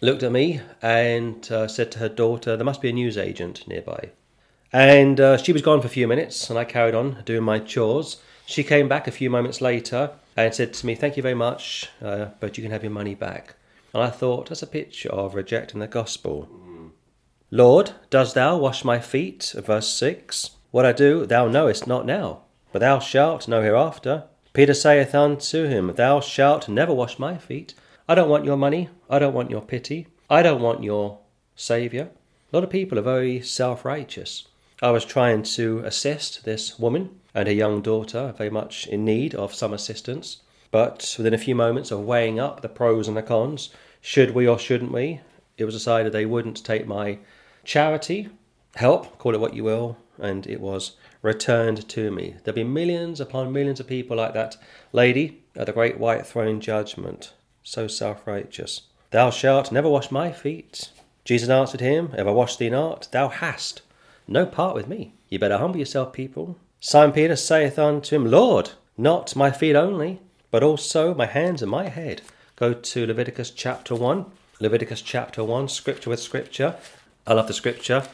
looked 0.00 0.24
at 0.24 0.32
me, 0.32 0.62
and 0.82 1.48
uh, 1.52 1.68
said 1.68 1.92
to 1.92 2.00
her 2.00 2.08
daughter, 2.08 2.56
There 2.56 2.64
must 2.64 2.82
be 2.82 2.88
a 2.88 2.92
newsagent 2.92 3.68
nearby. 3.68 4.10
And 4.72 5.20
uh, 5.20 5.36
she 5.36 5.52
was 5.52 5.62
gone 5.62 5.80
for 5.80 5.86
a 5.86 5.90
few 5.90 6.08
minutes, 6.08 6.50
and 6.50 6.58
I 6.58 6.64
carried 6.64 6.96
on 6.96 7.22
doing 7.24 7.44
my 7.44 7.60
chores. 7.60 8.20
She 8.46 8.64
came 8.64 8.88
back 8.88 9.06
a 9.06 9.12
few 9.12 9.30
moments 9.30 9.60
later 9.60 10.10
and 10.36 10.54
said 10.54 10.72
to 10.74 10.86
me, 10.86 10.94
Thank 10.94 11.16
you 11.16 11.22
very 11.22 11.34
much, 11.34 11.90
uh, 12.00 12.26
but 12.40 12.56
you 12.56 12.62
can 12.62 12.72
have 12.72 12.82
your 12.82 12.92
money 12.92 13.14
back. 13.14 13.56
And 13.94 14.02
I 14.02 14.10
thought, 14.10 14.48
That's 14.48 14.62
a 14.62 14.66
picture 14.66 15.10
of 15.10 15.34
rejecting 15.34 15.80
the 15.80 15.86
gospel. 15.86 16.48
Lord, 17.50 17.92
dost 18.10 18.34
thou 18.34 18.56
wash 18.56 18.84
my 18.84 18.98
feet? 18.98 19.54
Verse 19.56 19.88
6. 19.92 20.52
What 20.70 20.86
I 20.86 20.92
do, 20.92 21.26
thou 21.26 21.48
knowest 21.48 21.86
not 21.86 22.06
now 22.06 22.42
but 22.72 22.80
thou 22.80 22.98
shalt 22.98 23.46
know 23.46 23.62
hereafter. 23.62 24.24
Peter 24.54 24.74
saith 24.74 25.14
unto 25.14 25.66
him, 25.66 25.92
Thou 25.94 26.20
shalt 26.20 26.68
never 26.68 26.92
wash 26.92 27.18
my 27.18 27.36
feet. 27.36 27.74
I 28.08 28.14
don't 28.14 28.28
want 28.28 28.44
your 28.44 28.56
money. 28.56 28.88
I 29.08 29.18
don't 29.18 29.34
want 29.34 29.50
your 29.50 29.62
pity. 29.62 30.08
I 30.28 30.42
don't 30.42 30.62
want 30.62 30.82
your 30.82 31.18
Saviour. 31.54 32.08
A 32.52 32.56
lot 32.56 32.64
of 32.64 32.70
people 32.70 32.98
are 32.98 33.02
very 33.02 33.40
self 33.42 33.84
righteous. 33.84 34.48
I 34.82 34.90
was 34.90 35.04
trying 35.04 35.44
to 35.44 35.78
assist 35.84 36.44
this 36.44 36.76
woman 36.76 37.20
and 37.36 37.46
her 37.46 37.54
young 37.54 37.82
daughter, 37.82 38.34
very 38.36 38.50
much 38.50 38.88
in 38.88 39.04
need 39.04 39.32
of 39.32 39.54
some 39.54 39.72
assistance. 39.72 40.38
But 40.72 41.14
within 41.16 41.32
a 41.32 41.38
few 41.38 41.54
moments 41.54 41.92
of 41.92 42.00
weighing 42.00 42.40
up 42.40 42.62
the 42.62 42.68
pros 42.68 43.06
and 43.06 43.16
the 43.16 43.22
cons, 43.22 43.70
should 44.00 44.32
we 44.32 44.48
or 44.48 44.58
shouldn't 44.58 44.90
we, 44.90 45.20
it 45.56 45.66
was 45.66 45.74
decided 45.76 46.10
they 46.10 46.26
wouldn't 46.26 46.64
take 46.64 46.84
my 46.84 47.20
charity, 47.64 48.28
help, 48.74 49.18
call 49.18 49.36
it 49.36 49.40
what 49.40 49.54
you 49.54 49.62
will, 49.62 49.98
and 50.18 50.48
it 50.48 50.60
was 50.60 50.96
returned 51.22 51.88
to 51.90 52.10
me. 52.10 52.34
There'll 52.42 52.56
be 52.56 52.64
millions 52.64 53.20
upon 53.20 53.52
millions 53.52 53.78
of 53.78 53.86
people 53.86 54.16
like 54.16 54.34
that 54.34 54.56
lady 54.90 55.44
at 55.54 55.66
the 55.66 55.72
great 55.72 55.98
white 55.98 56.26
throne 56.26 56.60
judgment, 56.60 57.34
so 57.62 57.86
self 57.86 58.26
righteous. 58.26 58.82
Thou 59.12 59.30
shalt 59.30 59.70
never 59.70 59.88
wash 59.88 60.10
my 60.10 60.32
feet. 60.32 60.90
Jesus 61.24 61.48
answered 61.48 61.80
him, 61.80 62.10
If 62.18 62.26
I 62.26 62.32
wash 62.32 62.56
thee 62.56 62.68
not, 62.68 63.06
thou 63.12 63.28
hast 63.28 63.82
no 64.26 64.46
part 64.46 64.74
with 64.74 64.88
me. 64.88 65.14
You 65.28 65.38
better 65.38 65.58
humble 65.58 65.78
yourself, 65.78 66.12
people. 66.12 66.56
Simon 66.80 67.12
Peter 67.12 67.36
saith 67.36 67.78
unto 67.78 68.16
him, 68.16 68.30
Lord, 68.30 68.70
not 68.96 69.36
my 69.36 69.50
feet 69.50 69.76
only, 69.76 70.20
but 70.50 70.62
also 70.62 71.14
my 71.14 71.26
hands 71.26 71.62
and 71.62 71.70
my 71.70 71.88
head. 71.88 72.22
Go 72.56 72.74
to 72.74 73.06
Leviticus 73.06 73.50
chapter 73.50 73.94
1. 73.94 74.26
Leviticus 74.60 75.02
chapter 75.02 75.42
1, 75.42 75.68
scripture 75.68 76.10
with 76.10 76.20
scripture. 76.20 76.76
I 77.26 77.34
love 77.34 77.46
the 77.46 77.54
scripture. 77.54 78.04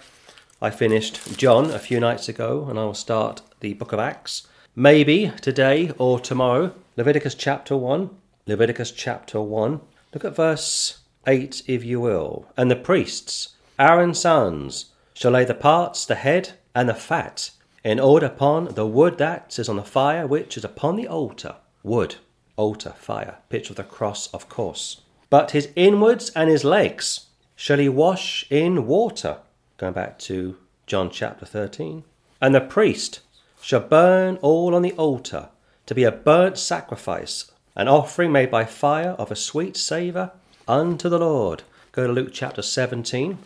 I 0.60 0.70
finished 0.70 1.38
John 1.38 1.70
a 1.70 1.78
few 1.78 2.00
nights 2.00 2.28
ago, 2.28 2.66
and 2.68 2.78
I 2.78 2.84
will 2.84 2.94
start 2.94 3.42
the 3.60 3.74
book 3.74 3.92
of 3.92 3.98
Acts. 3.98 4.46
Maybe 4.74 5.32
today 5.40 5.92
or 5.98 6.20
tomorrow, 6.20 6.74
Leviticus 6.96 7.34
chapter 7.34 7.76
1. 7.76 8.10
Leviticus 8.46 8.92
chapter 8.92 9.40
1. 9.40 9.80
Look 10.14 10.24
at 10.24 10.36
verse 10.36 10.98
8, 11.26 11.62
if 11.66 11.84
you 11.84 12.00
will. 12.00 12.46
And 12.56 12.70
the 12.70 12.76
priests, 12.76 13.56
Aaron's 13.78 14.20
sons, 14.20 14.86
shall 15.18 15.32
lay 15.32 15.44
the 15.44 15.52
parts, 15.52 16.06
the 16.06 16.14
head, 16.14 16.50
and 16.76 16.88
the 16.88 16.94
fat, 16.94 17.50
in 17.82 17.98
order 17.98 18.26
upon 18.26 18.66
the 18.76 18.86
wood 18.86 19.18
that 19.18 19.58
is 19.58 19.68
on 19.68 19.74
the 19.74 19.82
fire 19.82 20.24
which 20.24 20.56
is 20.56 20.64
upon 20.64 20.94
the 20.94 21.08
altar. 21.08 21.56
Wood, 21.82 22.14
altar, 22.54 22.94
fire. 22.96 23.38
Picture 23.48 23.72
of 23.72 23.78
the 23.78 23.82
cross, 23.82 24.28
of 24.28 24.48
course. 24.48 25.00
But 25.28 25.50
his 25.50 25.70
inwards 25.74 26.30
and 26.36 26.48
his 26.48 26.62
legs 26.62 27.26
shall 27.56 27.78
he 27.78 27.88
wash 27.88 28.46
in 28.48 28.86
water 28.86 29.38
going 29.76 29.92
back 29.92 30.20
to 30.20 30.56
John 30.86 31.10
chapter 31.10 31.44
13. 31.44 32.04
And 32.40 32.54
the 32.54 32.60
priest 32.60 33.18
shall 33.60 33.80
burn 33.80 34.36
all 34.36 34.72
on 34.72 34.82
the 34.82 34.92
altar 34.92 35.48
to 35.86 35.96
be 35.96 36.04
a 36.04 36.12
burnt 36.12 36.58
sacrifice, 36.58 37.50
an 37.74 37.88
offering 37.88 38.30
made 38.30 38.52
by 38.52 38.64
fire 38.64 39.16
of 39.18 39.32
a 39.32 39.36
sweet 39.36 39.76
savour 39.76 40.30
unto 40.68 41.08
the 41.08 41.18
Lord. 41.18 41.64
Go 41.90 42.06
to 42.06 42.12
Luke 42.12 42.30
chapter 42.32 42.62
17. 42.62 43.38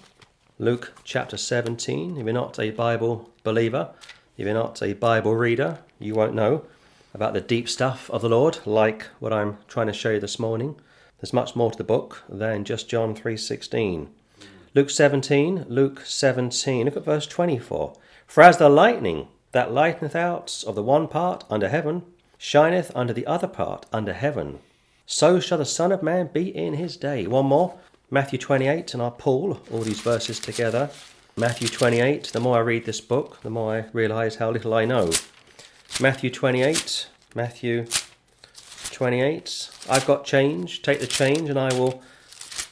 Luke 0.62 0.92
chapter 1.02 1.36
17. 1.36 2.18
If 2.18 2.24
you're 2.24 2.32
not 2.32 2.56
a 2.60 2.70
Bible 2.70 3.28
believer, 3.42 3.90
if 4.36 4.44
you're 4.44 4.54
not 4.54 4.80
a 4.80 4.92
Bible 4.92 5.34
reader, 5.34 5.80
you 5.98 6.14
won't 6.14 6.36
know 6.36 6.64
about 7.12 7.34
the 7.34 7.40
deep 7.40 7.68
stuff 7.68 8.08
of 8.10 8.22
the 8.22 8.28
Lord, 8.28 8.60
like 8.64 9.08
what 9.18 9.32
I'm 9.32 9.58
trying 9.66 9.88
to 9.88 9.92
show 9.92 10.10
you 10.10 10.20
this 10.20 10.38
morning. 10.38 10.76
There's 11.18 11.32
much 11.32 11.56
more 11.56 11.72
to 11.72 11.76
the 11.76 11.82
book 11.82 12.22
than 12.28 12.62
just 12.62 12.88
John 12.88 13.12
3:16. 13.12 14.10
Luke 14.72 14.88
17, 14.88 15.66
Luke 15.68 16.02
17, 16.04 16.84
look 16.84 16.96
at 16.96 17.04
verse 17.04 17.26
24. 17.26 17.94
For 18.28 18.42
as 18.44 18.58
the 18.58 18.68
lightning 18.68 19.26
that 19.50 19.72
lighteneth 19.72 20.14
out 20.14 20.62
of 20.64 20.76
the 20.76 20.82
one 20.84 21.08
part 21.08 21.42
under 21.50 21.70
heaven 21.70 22.04
shineth 22.38 22.92
unto 22.94 23.12
the 23.12 23.26
other 23.26 23.48
part 23.48 23.86
under 23.92 24.12
heaven, 24.12 24.60
so 25.06 25.40
shall 25.40 25.58
the 25.58 25.64
Son 25.64 25.90
of 25.90 26.04
Man 26.04 26.28
be 26.32 26.56
in 26.56 26.74
his 26.74 26.96
day. 26.96 27.26
One 27.26 27.46
more, 27.46 27.80
Matthew 28.12 28.38
28, 28.38 28.92
and 28.92 29.02
I'll 29.02 29.10
pull 29.10 29.62
all 29.72 29.80
these 29.80 30.02
verses 30.02 30.38
together. 30.38 30.90
Matthew 31.34 31.66
28, 31.66 32.24
the 32.24 32.40
more 32.40 32.58
I 32.58 32.60
read 32.60 32.84
this 32.84 33.00
book, 33.00 33.40
the 33.40 33.48
more 33.48 33.74
I 33.74 33.84
realise 33.94 34.34
how 34.34 34.50
little 34.50 34.74
I 34.74 34.84
know. 34.84 35.12
Matthew 35.98 36.28
28, 36.28 37.08
Matthew 37.34 37.86
28, 38.90 39.70
I've 39.88 40.04
got 40.04 40.26
change, 40.26 40.82
take 40.82 41.00
the 41.00 41.06
change, 41.06 41.48
and 41.48 41.58
I 41.58 41.72
will 41.72 42.02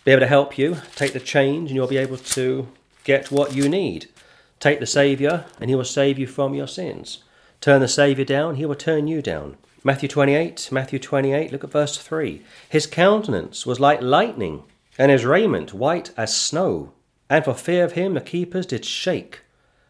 be 0.05 0.11
able 0.13 0.21
to 0.21 0.27
help 0.27 0.59
you. 0.59 0.77
Take 0.95 1.15
the 1.15 1.21
change, 1.21 1.71
and 1.71 1.75
you'll 1.75 1.87
be 1.87 1.97
able 1.97 2.19
to 2.19 2.69
get 3.05 3.31
what 3.31 3.55
you 3.55 3.67
need. 3.67 4.11
Take 4.59 4.79
the 4.79 4.85
Saviour, 4.85 5.47
and 5.59 5.71
He 5.71 5.75
will 5.75 5.87
save 5.87 6.19
you 6.19 6.27
from 6.27 6.53
your 6.53 6.69
sins. 6.69 7.25
turn 7.63 7.81
the 7.81 7.89
Saviour 7.89 8.27
down, 8.27 8.57
he 8.57 8.67
will 8.67 8.75
turn 8.75 9.07
you 9.07 9.23
down. 9.23 9.57
Matthew 9.83 10.11
28, 10.11 10.69
Matthew 10.71 10.99
28, 10.99 11.51
look 11.51 11.65
at 11.65 11.71
verse 11.71 11.97
3. 11.97 12.43
His 12.69 12.87
countenance 12.87 13.65
was 13.65 13.81
like 13.81 14.03
lightning, 14.03 14.65
and 15.01 15.11
his 15.11 15.25
raiment 15.25 15.73
white 15.73 16.11
as 16.15 16.37
snow. 16.37 16.93
And 17.31 17.43
for 17.43 17.55
fear 17.55 17.85
of 17.85 17.93
him 17.93 18.13
the 18.13 18.21
keepers 18.21 18.67
did 18.67 18.85
shake, 18.85 19.41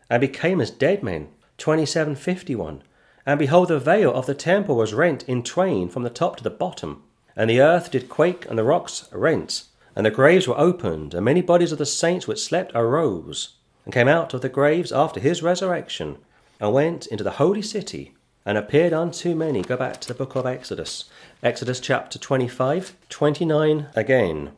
and 0.09 0.21
became 0.21 0.61
as 0.61 0.71
dead 0.71 1.03
men. 1.03 1.31
2751. 1.59 2.85
And 3.27 3.39
behold, 3.39 3.69
the 3.69 3.81
veil 3.81 4.15
of 4.15 4.27
the 4.27 4.35
temple 4.35 4.77
was 4.77 4.95
rent 4.95 5.25
in 5.25 5.43
twain 5.43 5.89
from 5.89 6.05
the 6.05 6.11
top 6.11 6.37
to 6.37 6.45
the 6.45 6.49
bottom, 6.49 7.03
and 7.35 7.51
the 7.51 7.61
earth 7.61 7.91
did 7.91 8.09
quake, 8.09 8.47
and 8.49 8.57
the 8.57 8.63
rocks 8.63 9.09
rent, 9.11 9.65
and 9.97 10.07
the 10.07 10.13
graves 10.13 10.47
were 10.47 10.59
opened, 10.59 11.13
and 11.13 11.25
many 11.25 11.43
bodies 11.43 11.73
of 11.73 11.79
the 11.79 11.87
saints 11.87 12.29
which 12.29 12.41
slept 12.41 12.71
arose, 12.77 13.57
and 13.85 13.93
came 13.93 14.09
out 14.09 14.33
of 14.33 14.43
the 14.43 14.49
graves 14.49 14.93
after 14.93 15.19
his 15.19 15.43
resurrection, 15.43 16.19
and 16.61 16.73
went 16.73 17.09
into 17.09 17.25
the 17.25 17.33
holy 17.33 17.63
city 17.63 18.15
and 18.47 18.57
appeared 18.57 18.93
unto 18.93 19.35
many. 19.35 19.63
Go 19.63 19.77
back 19.77 20.01
to 20.03 20.09
the 20.09 20.15
book 20.15 20.37
of 20.37 20.47
Exodus. 20.47 21.07
Exodus 21.43 21.81
chapter 21.81 22.17
25, 22.17 22.97
29 23.09 23.89
again. 23.97 24.53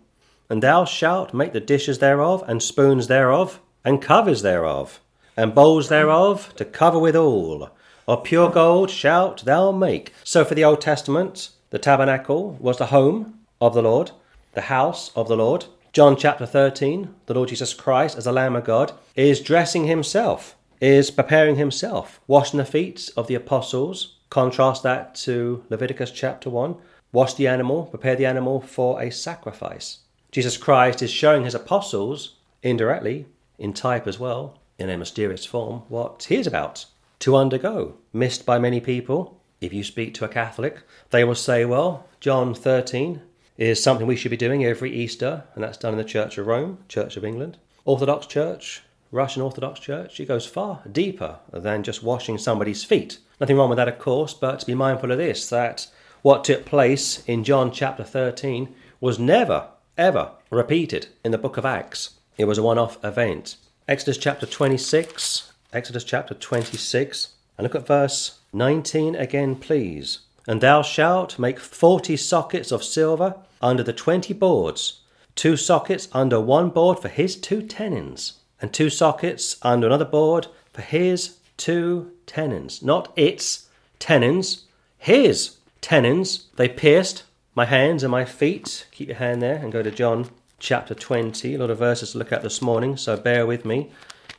And 0.52 0.62
thou 0.62 0.84
shalt 0.84 1.32
make 1.32 1.54
the 1.54 1.60
dishes 1.60 1.98
thereof, 1.98 2.44
and 2.46 2.62
spoons 2.62 3.06
thereof, 3.06 3.58
and 3.86 4.02
covers 4.02 4.42
thereof, 4.42 5.00
and 5.34 5.54
bowls 5.54 5.88
thereof, 5.88 6.52
to 6.56 6.66
cover 6.66 6.98
withal. 6.98 7.70
Of 8.06 8.24
pure 8.24 8.50
gold 8.50 8.90
shalt 8.90 9.46
thou 9.46 9.72
make. 9.72 10.12
So 10.24 10.44
for 10.44 10.54
the 10.54 10.64
Old 10.64 10.82
Testament, 10.82 11.48
the 11.70 11.78
tabernacle 11.78 12.58
was 12.60 12.76
the 12.76 12.92
home 12.96 13.40
of 13.62 13.72
the 13.72 13.80
Lord, 13.80 14.10
the 14.52 14.68
house 14.76 15.10
of 15.16 15.26
the 15.26 15.38
Lord. 15.38 15.64
John 15.94 16.16
chapter 16.16 16.44
13, 16.44 17.14
the 17.24 17.32
Lord 17.32 17.48
Jesus 17.48 17.72
Christ, 17.72 18.18
as 18.18 18.24
the 18.24 18.32
Lamb 18.32 18.54
of 18.54 18.64
God, 18.64 18.92
is 19.16 19.40
dressing 19.40 19.86
himself 19.86 20.54
is 20.82 21.12
preparing 21.12 21.54
himself, 21.54 22.20
washing 22.26 22.58
the 22.58 22.64
feet 22.64 23.08
of 23.16 23.28
the 23.28 23.36
apostles. 23.36 24.16
Contrast 24.30 24.82
that 24.82 25.14
to 25.14 25.64
Leviticus 25.70 26.10
chapter 26.10 26.50
1. 26.50 26.74
Wash 27.12 27.34
the 27.34 27.46
animal, 27.46 27.84
prepare 27.84 28.16
the 28.16 28.26
animal 28.26 28.60
for 28.60 29.00
a 29.00 29.08
sacrifice. 29.08 30.01
Jesus 30.32 30.56
Christ 30.56 31.02
is 31.02 31.10
showing 31.10 31.44
his 31.44 31.54
apostles, 31.54 32.36
indirectly, 32.62 33.26
in 33.58 33.74
type 33.74 34.06
as 34.06 34.18
well, 34.18 34.58
in 34.78 34.88
a 34.88 34.96
mysterious 34.96 35.44
form, 35.44 35.82
what 35.90 36.24
he 36.24 36.36
is 36.36 36.46
about 36.46 36.86
to 37.18 37.36
undergo. 37.36 37.98
Missed 38.14 38.46
by 38.46 38.58
many 38.58 38.80
people. 38.80 39.38
If 39.60 39.74
you 39.74 39.84
speak 39.84 40.14
to 40.14 40.24
a 40.24 40.28
Catholic, 40.28 40.84
they 41.10 41.22
will 41.22 41.34
say, 41.34 41.66
well, 41.66 42.08
John 42.18 42.54
13 42.54 43.20
is 43.58 43.82
something 43.82 44.06
we 44.06 44.16
should 44.16 44.30
be 44.30 44.38
doing 44.38 44.64
every 44.64 44.90
Easter, 44.90 45.44
and 45.54 45.62
that's 45.62 45.76
done 45.76 45.92
in 45.92 45.98
the 45.98 46.04
Church 46.04 46.38
of 46.38 46.46
Rome, 46.46 46.78
Church 46.88 47.18
of 47.18 47.26
England. 47.26 47.58
Orthodox 47.84 48.26
Church, 48.26 48.82
Russian 49.10 49.42
Orthodox 49.42 49.80
Church, 49.80 50.18
it 50.18 50.28
goes 50.28 50.46
far 50.46 50.80
deeper 50.90 51.40
than 51.52 51.82
just 51.82 52.02
washing 52.02 52.38
somebody's 52.38 52.84
feet. 52.84 53.18
Nothing 53.38 53.58
wrong 53.58 53.68
with 53.68 53.76
that, 53.76 53.88
of 53.88 53.98
course, 53.98 54.32
but 54.32 54.64
be 54.64 54.74
mindful 54.74 55.12
of 55.12 55.18
this 55.18 55.46
that 55.50 55.88
what 56.22 56.42
took 56.42 56.64
place 56.64 57.22
in 57.26 57.44
John 57.44 57.70
chapter 57.70 58.02
13 58.02 58.74
was 58.98 59.18
never, 59.18 59.68
ever 59.96 60.32
repeated 60.50 61.08
in 61.24 61.32
the 61.32 61.38
book 61.38 61.56
of 61.56 61.64
Acts. 61.64 62.18
It 62.36 62.46
was 62.46 62.58
a 62.58 62.62
one 62.62 62.78
off 62.78 63.02
event. 63.04 63.56
Exodus 63.86 64.16
chapter 64.16 64.46
26, 64.46 65.52
Exodus 65.72 66.04
chapter 66.04 66.34
26, 66.34 67.34
and 67.58 67.64
look 67.64 67.74
at 67.74 67.86
verse 67.86 68.38
19 68.52 69.14
again, 69.16 69.56
please. 69.56 70.20
And 70.46 70.60
thou 70.60 70.82
shalt 70.82 71.38
make 71.38 71.60
forty 71.60 72.16
sockets 72.16 72.72
of 72.72 72.82
silver 72.82 73.36
under 73.60 73.82
the 73.82 73.92
twenty 73.92 74.34
boards, 74.34 75.00
two 75.36 75.56
sockets 75.56 76.08
under 76.12 76.40
one 76.40 76.70
board 76.70 76.98
for 76.98 77.08
his 77.08 77.36
two 77.36 77.62
tenons 77.62 78.40
and 78.60 78.72
two 78.72 78.88
sockets 78.88 79.56
under 79.62 79.86
another 79.86 80.04
board 80.04 80.46
for 80.72 80.82
his 80.82 81.38
two 81.56 82.12
tenons. 82.26 82.82
Not 82.82 83.12
its 83.16 83.68
tenons, 83.98 84.64
his 84.96 85.58
tenons. 85.80 86.46
They 86.56 86.68
pierced 86.68 87.24
my 87.54 87.64
hands 87.66 88.02
and 88.02 88.10
my 88.10 88.24
feet. 88.24 88.86
Keep 88.92 89.08
your 89.08 89.16
hand 89.18 89.42
there 89.42 89.56
and 89.56 89.72
go 89.72 89.82
to 89.82 89.90
John 89.90 90.30
chapter 90.58 90.94
20. 90.94 91.54
A 91.54 91.58
lot 91.58 91.70
of 91.70 91.78
verses 91.78 92.12
to 92.12 92.18
look 92.18 92.32
at 92.32 92.42
this 92.42 92.62
morning, 92.62 92.96
so 92.96 93.16
bear 93.16 93.46
with 93.46 93.64
me. 93.64 93.90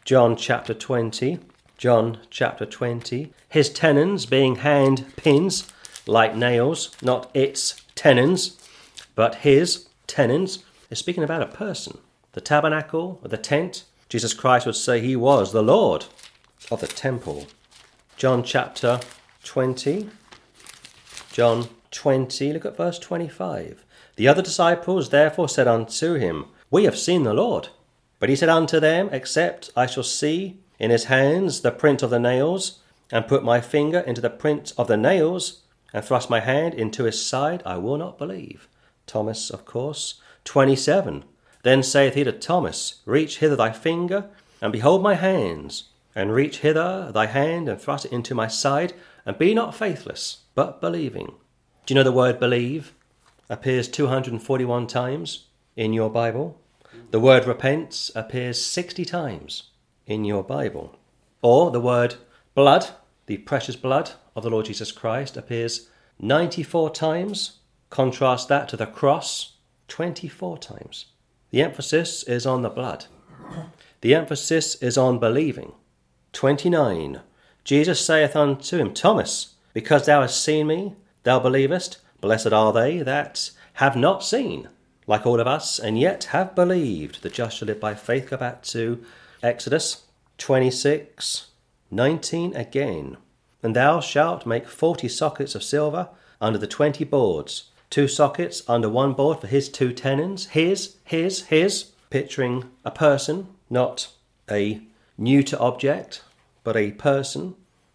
John 0.04 0.36
chapter 0.36 0.74
20. 0.74 1.40
John 1.78 2.20
chapter 2.30 2.66
20. 2.66 3.32
His 3.50 3.70
tenons 3.70 4.26
being 4.26 4.58
hand 4.58 5.06
pins 5.16 5.72
like 6.08 6.36
nails, 6.36 6.92
not 7.02 7.30
its 7.34 7.82
tenons, 7.96 8.58
but 9.16 9.36
his 9.36 9.88
tenons. 10.08 10.64
is 10.90 11.00
speaking 11.00 11.24
about 11.24 11.42
a 11.42 11.48
person. 11.48 12.00
The 12.34 12.42
tabernacle, 12.42 13.20
or 13.24 13.28
the 13.28 13.38
tent, 13.38 13.84
Jesus 14.10 14.34
Christ 14.34 14.66
would 14.66 14.76
say 14.76 15.00
he 15.00 15.16
was 15.16 15.52
the 15.52 15.62
Lord 15.62 16.06
of 16.72 16.82
the 16.82 16.88
temple. 16.88 17.48
John 18.18 18.44
chapter 18.44 19.00
20. 19.44 20.10
John 21.32 21.68
20, 21.94 22.52
look 22.52 22.66
at 22.66 22.76
verse 22.76 23.00
25. 23.00 23.86
The 24.16 24.28
other 24.28 24.42
disciples 24.42 25.10
therefore 25.10 25.48
said 25.48 25.68
unto 25.68 26.16
him, 26.16 26.48
We 26.70 26.84
have 26.84 26.98
seen 26.98 27.24
the 27.24 27.34
Lord. 27.34 27.70
But 28.20 28.30
he 28.30 28.36
said 28.36 28.50
unto 28.50 28.80
them, 28.80 29.10
Except 29.12 29.72
I 29.76 29.86
shall 29.86 30.04
see 30.04 30.60
in 30.80 30.92
his 30.92 31.06
hands 31.06 31.62
the 31.62 31.72
print 31.72 32.04
of 32.04 32.10
the 32.10 32.20
nails, 32.20 32.80
and 33.12 33.28
put 33.28 33.44
my 33.44 33.62
finger 33.62 34.00
into 34.00 34.22
the 34.22 34.30
print 34.30 34.74
of 34.78 34.88
the 34.88 34.98
nails, 34.98 35.62
and 35.94 36.04
thrust 36.04 36.30
my 36.30 36.40
hand 36.40 36.74
into 36.74 37.04
his 37.04 37.24
side, 37.24 37.62
I 37.66 37.78
will 37.78 37.98
not 37.98 38.18
believe. 38.18 38.68
Thomas, 39.06 39.50
of 39.50 39.66
course. 39.66 40.22
27. 40.46 41.24
Then 41.62 41.84
saith 41.84 42.16
he 42.16 42.24
to 42.24 42.32
Thomas, 42.32 43.02
Reach 43.06 43.38
hither 43.38 43.56
thy 43.56 43.72
finger, 43.72 44.26
and 44.62 44.74
behold 44.74 45.04
my 45.04 45.16
hands, 45.16 45.90
and 46.16 46.34
reach 46.34 46.60
hither 46.60 47.12
thy 47.14 47.28
hand, 47.28 47.70
and 47.70 47.80
thrust 47.80 48.06
it 48.06 48.12
into 48.12 48.36
my 48.36 48.48
side, 48.48 48.94
and 49.26 49.38
be 49.38 49.54
not 49.54 49.76
faithless, 49.76 50.40
but 50.56 50.82
believing. 50.82 51.34
Do 51.86 51.94
you 51.94 51.96
know 51.96 52.04
the 52.04 52.14
word 52.14 52.40
believe 52.40 52.94
appears 53.50 53.90
241 53.90 54.88
times 54.88 55.48
in 55.76 55.92
your 55.92 56.10
Bible? 56.10 56.58
The 57.12 57.20
word 57.20 57.46
repent 57.46 58.10
appears 58.16 58.66
60 58.66 59.04
times 59.04 59.64
in 60.08 60.24
your 60.24 60.44
Bible. 60.44 60.98
Or 61.42 61.72
the 61.72 61.82
word 61.82 62.16
blood, 62.56 62.92
the 63.26 63.38
precious 63.40 63.76
blood 63.76 64.12
of 64.34 64.44
the 64.44 64.50
Lord 64.50 64.68
Jesus 64.68 64.94
Christ, 64.94 65.36
appears 65.36 65.90
94 66.20 66.92
times. 66.92 67.60
Contrast 67.90 68.48
that 68.48 68.70
to 68.70 68.78
the 68.78 68.86
cross, 68.86 69.58
24 69.90 70.58
times. 70.60 71.08
The 71.52 71.62
emphasis 71.62 72.24
is 72.24 72.46
on 72.46 72.62
the 72.62 72.70
blood. 72.70 73.08
The 74.00 74.16
emphasis 74.16 74.76
is 74.76 74.98
on 74.98 75.20
believing. 75.20 75.74
29. 76.32 77.20
Jesus 77.66 78.06
saith 78.06 78.38
unto 78.38 78.78
him, 78.78 78.94
Thomas, 78.94 79.56
because 79.74 80.06
thou 80.06 80.22
hast 80.22 80.42
seen 80.42 80.68
me, 80.68 80.96
thou 81.24 81.40
believest. 81.40 81.98
Blessed 82.22 82.54
are 82.54 82.72
they 82.72 83.00
that 83.00 83.52
have 83.74 83.96
not 83.96 84.24
seen, 84.24 84.70
like 85.08 85.26
all 85.26 85.40
of 85.40 85.48
us, 85.48 85.80
and 85.80 86.00
yet 86.00 86.26
have 86.26 86.56
believed. 86.56 87.22
The 87.22 87.30
just 87.30 87.58
shall 87.58 87.68
live 87.68 87.80
by 87.80 87.96
faith. 87.96 88.30
Go 88.30 88.38
back 88.38 88.64
to 88.64 89.04
Exodus 89.42 90.04
26, 90.38 91.48
19 91.92 92.56
again. 92.56 93.18
And 93.62 93.76
thou 93.76 94.00
shalt 94.00 94.46
make 94.46 94.68
forty 94.68 95.08
sockets 95.08 95.56
of 95.56 95.64
silver 95.64 96.10
under 96.40 96.60
the 96.60 96.68
twenty 96.68 97.04
boards 97.04 97.72
two 97.94 98.08
sockets 98.08 98.64
under 98.68 98.90
one 98.90 99.14
board 99.14 99.40
for 99.40 99.46
his 99.46 99.70
two 99.70 99.94
tenons. 99.94 100.48
His, 100.48 100.96
his, 101.04 101.44
his, 101.44 101.92
picturing 102.10 102.72
a 102.84 102.90
person, 102.90 103.50
not 103.70 104.08
a 104.50 104.82
neuter 105.16 105.58
object, 105.60 106.24
but 106.64 106.76
a 106.76 106.90
person, 106.94 107.54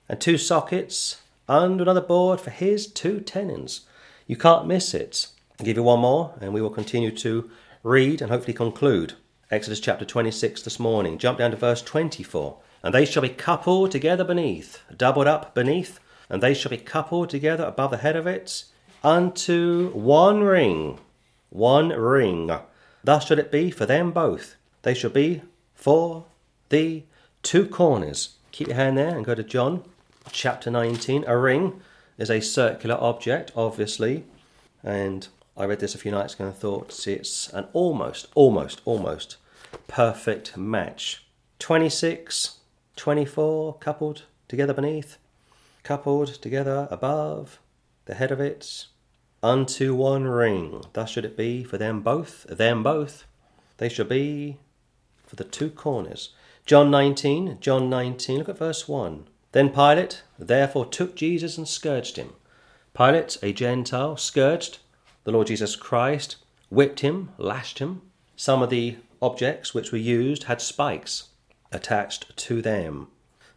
and 0.09 0.21
two 0.21 0.39
sockets 0.39 1.21
under 1.49 1.83
another 1.83 2.01
board 2.01 2.41
for 2.41 2.51
his 2.51 2.87
two 2.87 3.21
tenons. 3.21 3.83
You 4.27 4.37
can't 4.37 4.67
miss 4.67 4.93
it. 4.95 5.29
I'll 5.59 5.67
give 5.67 5.77
you 5.77 5.83
one 5.83 6.01
more, 6.01 6.35
and 6.41 6.53
we 6.53 6.61
will 6.61 6.71
continue 6.71 7.11
to 7.13 7.51
read 7.83 8.21
and 8.21 8.31
hopefully 8.31 8.53
conclude. 8.53 9.15
Exodus 9.51 9.81
chapter 9.81 10.05
26 10.05 10.63
this 10.63 10.79
morning. 10.79 11.17
Jump 11.17 11.39
down 11.39 11.53
to 11.53 11.57
verse 11.57 11.81
24. 11.81 12.59
And 12.83 12.95
they 12.95 13.05
shall 13.05 13.23
be 13.23 13.31
coupled 13.31 13.91
together 13.91 14.25
beneath, 14.25 14.83
doubled 14.95 15.27
up 15.27 15.55
beneath, 15.55 15.99
and 16.29 16.43
they 16.43 16.55
shall 16.55 16.71
be 16.71 16.77
coupled 16.77 17.31
together 17.31 17.65
above 17.65 17.91
the 17.91 17.97
head 17.97 18.15
of 18.15 18.27
it 18.27 18.65
unto 19.03 19.91
one 19.93 20.43
ring, 20.43 21.01
one 21.51 21.89
ring. 21.89 22.51
Thus 23.03 23.27
shall 23.27 23.39
it 23.39 23.51
be 23.51 23.71
for 23.71 23.87
them 23.87 24.13
both. 24.13 24.57
They 24.83 24.95
shall 24.95 25.11
be 25.11 25.43
for 25.75 26.27
the 26.69 27.05
two 27.43 27.67
corners. 27.67 28.37
Keep 28.53 28.69
your 28.69 28.77
hand 28.77 28.99
there 28.99 29.17
and 29.17 29.25
go 29.25 29.35
to 29.35 29.43
John 29.43 29.83
chapter 30.33 30.71
19. 30.71 31.25
A 31.27 31.37
ring 31.37 31.81
is 32.17 32.31
a 32.31 32.41
circular 32.41 32.97
object, 33.01 33.53
obviously, 33.57 34.25
and 34.83 35.29
I 35.57 35.65
read 35.65 35.81
this 35.81 35.95
a 35.95 35.99
few 35.99 36.11
nights 36.11 36.35
ago 36.35 36.47
and 36.47 36.55
thought 36.55 37.07
it's 37.07 37.49
an 37.51 37.67
almost, 37.73 38.29
almost, 38.35 38.81
almost 38.85 39.37
perfect 39.87 40.57
match. 40.57 41.25
26, 41.59 42.59
24 42.97 43.75
coupled 43.79 44.23
together 44.47 44.73
beneath, 44.73 45.19
coupled 45.83 46.29
together 46.41 46.89
above, 46.91 47.59
the 48.05 48.15
head 48.15 48.31
of 48.31 48.41
it, 48.41 48.87
unto 49.43 49.95
one 49.95 50.25
ring. 50.25 50.85
Thus 50.93 51.11
should 51.11 51.25
it 51.25 51.37
be 51.37 51.65
for 51.65 51.79
them 51.79 52.01
both, 52.01 52.45
them 52.45 52.83
both. 52.83 53.25
They 53.79 53.89
shall 53.89 54.07
be 54.07 54.59
for 55.27 55.37
the 55.37 55.45
two 55.45 55.71
corners. 55.71 56.31
John 56.67 56.91
19, 56.91 57.59
John 57.61 57.89
19, 57.89 58.39
look 58.39 58.49
at 58.49 58.59
verse 58.59 58.89
1. 58.89 59.27
Then 59.53 59.71
Pilate 59.71 60.23
therefore 60.39 60.87
took 60.87 61.17
Jesus 61.17 61.57
and 61.57 61.67
scourged 61.67 62.17
him. 62.17 62.35
Pilate, 62.95 63.39
a 63.43 63.53
Gentile, 63.53 64.17
scourged 64.17 64.79
the 65.25 65.33
Lord 65.33 65.47
Jesus 65.47 65.77
Christ, 65.77 66.37
whipped 66.71 67.01
him, 67.01 67.31
lashed 67.39 67.79
him. 67.79 68.03
Some 68.37 68.63
of 68.63 68.71
the 68.71 68.97
objects 69.21 69.75
which 69.75 69.93
were 69.93 69.99
used 69.99 70.45
had 70.45 70.61
spikes 70.61 71.29
attached 71.73 72.37
to 72.37 72.63
them. 72.63 73.09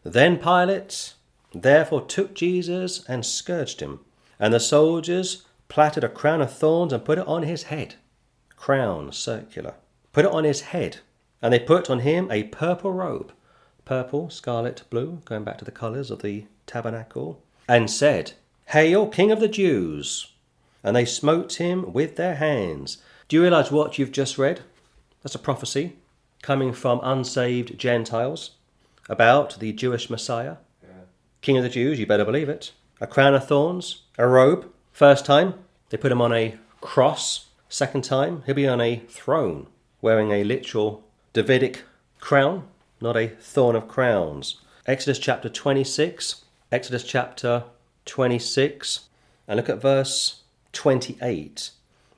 Then 0.04 0.38
Pilate 0.38 1.14
therefore 1.54 2.02
took 2.02 2.34
Jesus 2.34 3.06
and 3.08 3.26
scourged 3.26 3.80
him. 3.80 4.00
And 4.40 4.54
the 4.54 4.60
soldiers 4.60 5.44
plaited 5.70 6.04
a 6.04 6.10
crown 6.10 6.42
of 6.42 6.52
thorns 6.54 6.92
and 6.92 7.06
put 7.06 7.20
it 7.20 7.28
on 7.28 7.44
his 7.44 7.64
head. 7.64 7.96
Crown, 8.56 9.12
circular. 9.12 9.76
Put 10.14 10.26
it 10.26 10.32
on 10.32 10.44
his 10.44 10.62
head. 10.62 10.98
And 11.42 11.54
they 11.54 11.60
put 11.60 11.90
on 11.90 12.00
him 12.00 12.30
a 12.32 12.44
purple 12.44 12.92
robe. 12.92 13.32
Purple, 13.86 14.30
scarlet, 14.30 14.84
blue, 14.90 15.22
going 15.26 15.44
back 15.44 15.58
to 15.58 15.66
the 15.66 15.72
colours 15.72 16.12
of 16.12 16.22
the 16.22 16.46
tabernacle. 16.66 17.42
And 17.68 17.90
said, 17.90 18.34
Hail, 18.68 19.08
King 19.08 19.32
of 19.32 19.40
the 19.40 19.48
Jews! 19.48 20.32
And 20.84 20.96
they 20.96 21.06
smote 21.06 21.56
him 21.56 21.94
with 21.94 22.16
their 22.16 22.36
hands. 22.36 22.98
Do 23.28 23.36
you 23.36 23.42
realize 23.42 23.72
what 23.72 24.00
you've 24.00 24.12
just 24.12 24.38
read? 24.38 24.62
That's 25.22 25.36
a 25.36 25.40
prophecy 25.40 25.96
coming 26.42 26.74
from 26.74 27.00
unsaved 27.04 27.78
Gentiles 27.78 28.52
about 29.08 29.60
the 29.60 29.74
Jewish 29.74 30.10
Messiah. 30.10 30.58
Yeah. 30.82 31.04
King 31.42 31.58
of 31.58 31.64
the 31.64 31.70
Jews, 31.70 32.00
you 32.00 32.06
better 32.06 32.26
believe 32.26 32.50
it. 32.50 32.72
A 33.00 33.08
crown 33.08 33.34
of 33.34 33.48
thorns, 33.48 34.04
a 34.18 34.28
robe. 34.28 34.72
First 34.92 35.26
time, 35.26 35.56
they 35.90 35.98
put 35.98 36.12
him 36.12 36.22
on 36.22 36.34
a 36.34 36.58
cross. 36.82 37.48
Second 37.70 38.04
time, 38.04 38.44
he'll 38.46 38.56
be 38.56 38.68
on 38.68 38.82
a 38.82 39.04
throne, 39.08 39.68
wearing 40.02 40.32
a 40.32 40.44
literal 40.44 41.04
Davidic 41.34 41.84
crown, 42.20 42.68
not 43.02 43.18
a 43.18 43.28
thorn 43.28 43.76
of 43.76 43.88
crowns. 43.88 44.62
Exodus 44.86 45.20
chapter 45.20 45.50
26. 45.50 46.46
Exodus 46.72 47.04
chapter 47.04 47.64
26. 48.06 49.08
And 49.48 49.58
look 49.58 49.70
at 49.70 49.82
verse 49.82 50.42
28. 50.74 51.72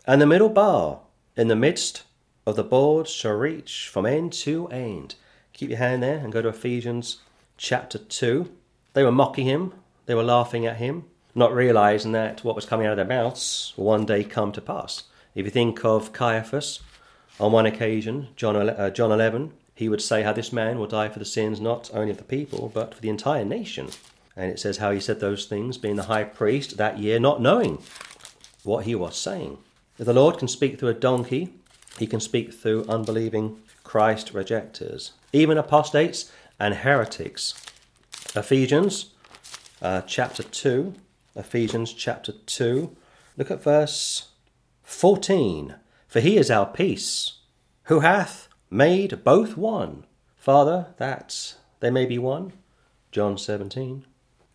And 0.06 0.22
the 0.22 0.28
middle 0.28 0.50
bar 0.50 1.00
in 1.36 1.48
the 1.48 1.56
midst 1.56 2.04
of 2.46 2.56
the 2.56 2.64
board 2.64 3.08
shall 3.08 3.34
reach 3.34 3.88
from 3.88 4.06
end 4.06 4.34
to 4.34 4.68
end. 4.68 5.16
Keep 5.54 5.70
your 5.70 5.80
hand 5.80 6.04
there 6.04 6.18
and 6.18 6.34
go 6.34 6.42
to 6.42 6.50
Ephesians 6.50 7.20
chapter 7.58 7.98
2. 7.98 8.52
They 8.94 9.04
were 9.04 9.12
mocking 9.12 9.46
him, 9.46 9.74
they 10.06 10.16
were 10.16 10.24
laughing 10.24 10.66
at 10.66 10.78
him, 10.78 11.06
not 11.34 11.54
realizing 11.54 12.12
that 12.12 12.44
what 12.44 12.56
was 12.56 12.66
coming 12.66 12.86
out 12.86 12.98
of 12.98 12.98
their 12.98 13.24
mouths 13.24 13.74
will 13.78 13.86
one 13.86 14.06
day 14.06 14.24
come 14.24 14.52
to 14.52 14.62
pass. 14.62 15.04
If 15.34 15.46
you 15.46 15.52
think 15.52 15.84
of 15.86 16.14
Caiaphas, 16.14 16.82
on 17.40 17.52
one 17.52 17.66
occasion, 17.66 18.28
John, 18.36 18.56
uh, 18.56 18.90
John 18.92 19.12
11, 19.12 19.54
he 19.76 19.90
would 19.90 20.02
say 20.02 20.24
how 20.24 20.34
this 20.34 20.54
man 20.54 20.78
will 20.78 20.88
die 20.88 21.10
for 21.10 21.20
the 21.20 21.26
sins 21.26 21.60
not 21.60 21.90
only 21.94 22.12
of 22.12 22.18
the 22.18 22.24
people, 22.24 22.72
but 22.74 22.94
for 22.94 23.02
the 23.02 23.10
entire 23.10 23.46
nation. 23.46 23.90
And 24.36 24.52
it 24.52 24.60
says 24.60 24.78
how 24.78 24.92
he 24.92 25.00
said 25.00 25.20
those 25.20 25.46
things, 25.46 25.78
being 25.78 25.96
the 25.96 26.04
high 26.04 26.24
priest 26.24 26.78
that 26.78 27.00
year, 27.00 27.20
not 27.20 27.42
knowing 27.42 27.82
what 28.64 28.86
he 28.86 28.96
was 28.96 29.18
saying. 29.18 29.58
If 29.98 30.06
the 30.06 30.14
Lord 30.14 30.38
can 30.38 30.48
speak 30.48 30.80
through 30.80 30.90
a 30.90 30.94
donkey, 30.94 31.54
he 32.00 32.08
can 32.08 32.20
speak 32.20 32.54
through 32.54 32.86
unbelieving 32.88 33.62
Christ 33.84 34.34
rejectors, 34.34 35.12
even 35.32 35.58
apostates 35.58 36.32
and 36.60 36.76
heretics. 36.76 37.54
Ephesians 38.36 39.14
uh, 39.82 40.02
chapter 40.02 40.44
2. 40.44 40.96
Ephesians 41.36 41.94
chapter 41.94 42.32
2. 42.32 42.96
Look 43.38 43.52
at 43.52 43.62
verse 43.62 44.30
14. 44.84 45.76
For 46.08 46.20
he 46.20 46.38
is 46.38 46.50
our 46.50 46.66
peace, 46.66 47.40
who 47.86 48.00
hath 48.00 48.48
made 48.74 49.24
both 49.24 49.56
one. 49.56 50.04
Father, 50.36 50.88
that 50.98 51.56
they 51.80 51.92
may 51.92 52.08
be 52.08 52.18
one. 52.18 52.54
John 53.12 53.38
17. 53.38 54.06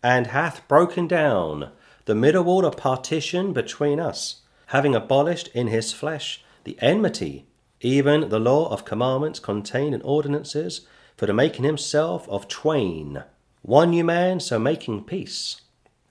And 0.02 0.26
hath 0.28 0.66
broken 0.66 1.06
down 1.06 1.70
the 2.04 2.16
middle 2.16 2.42
wall 2.42 2.64
of 2.66 2.76
partition 2.76 3.52
between 3.52 4.00
us, 4.00 4.40
having 4.66 4.94
abolished 4.94 5.48
in 5.54 5.68
his 5.68 5.92
flesh 5.92 6.42
the 6.64 6.76
enmity, 6.80 7.46
even 7.80 8.28
the 8.28 8.40
law 8.40 8.68
of 8.72 8.84
commandments 8.84 9.38
contained 9.38 9.94
in 9.94 10.02
ordinances, 10.02 10.86
for 11.16 11.26
the 11.26 11.32
making 11.32 11.64
himself 11.64 12.28
of 12.28 12.48
twain, 12.48 13.22
one 13.62 13.90
new 13.90 14.04
man, 14.04 14.40
so 14.40 14.58
making 14.58 15.04
peace, 15.04 15.60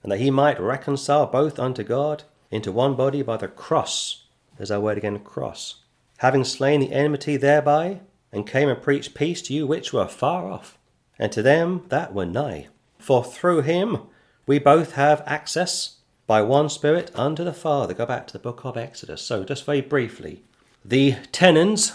and 0.02 0.10
that 0.10 0.18
he 0.18 0.30
might 0.30 0.60
reconcile 0.60 1.26
both 1.26 1.58
unto 1.58 1.82
God 1.82 2.24
into 2.50 2.72
one 2.72 2.94
body 2.94 3.22
by 3.22 3.36
the 3.36 3.48
cross. 3.48 4.24
There's 4.56 4.70
our 4.70 4.80
word 4.80 4.98
again, 4.98 5.18
cross. 5.18 5.82
Having 6.18 6.44
slain 6.44 6.80
the 6.80 6.92
enmity 6.92 7.36
thereby, 7.36 8.00
and 8.32 8.46
came 8.46 8.68
and 8.68 8.82
preached 8.82 9.14
peace 9.14 9.42
to 9.42 9.54
you 9.54 9.66
which 9.66 9.92
were 9.92 10.06
far 10.06 10.50
off, 10.50 10.78
and 11.18 11.32
to 11.32 11.42
them 11.42 11.84
that 11.88 12.14
were 12.14 12.26
nigh. 12.26 12.68
For 12.98 13.24
through 13.24 13.62
him 13.62 14.02
we 14.46 14.58
both 14.58 14.92
have 14.92 15.22
access 15.26 15.96
by 16.26 16.42
one 16.42 16.68
Spirit 16.68 17.10
unto 17.14 17.42
the 17.44 17.52
Father. 17.52 17.94
Go 17.94 18.06
back 18.06 18.26
to 18.26 18.32
the 18.32 18.38
book 18.38 18.64
of 18.64 18.76
Exodus. 18.76 19.22
So, 19.22 19.44
just 19.44 19.64
very 19.64 19.80
briefly, 19.80 20.42
the 20.84 21.16
tenons, 21.32 21.92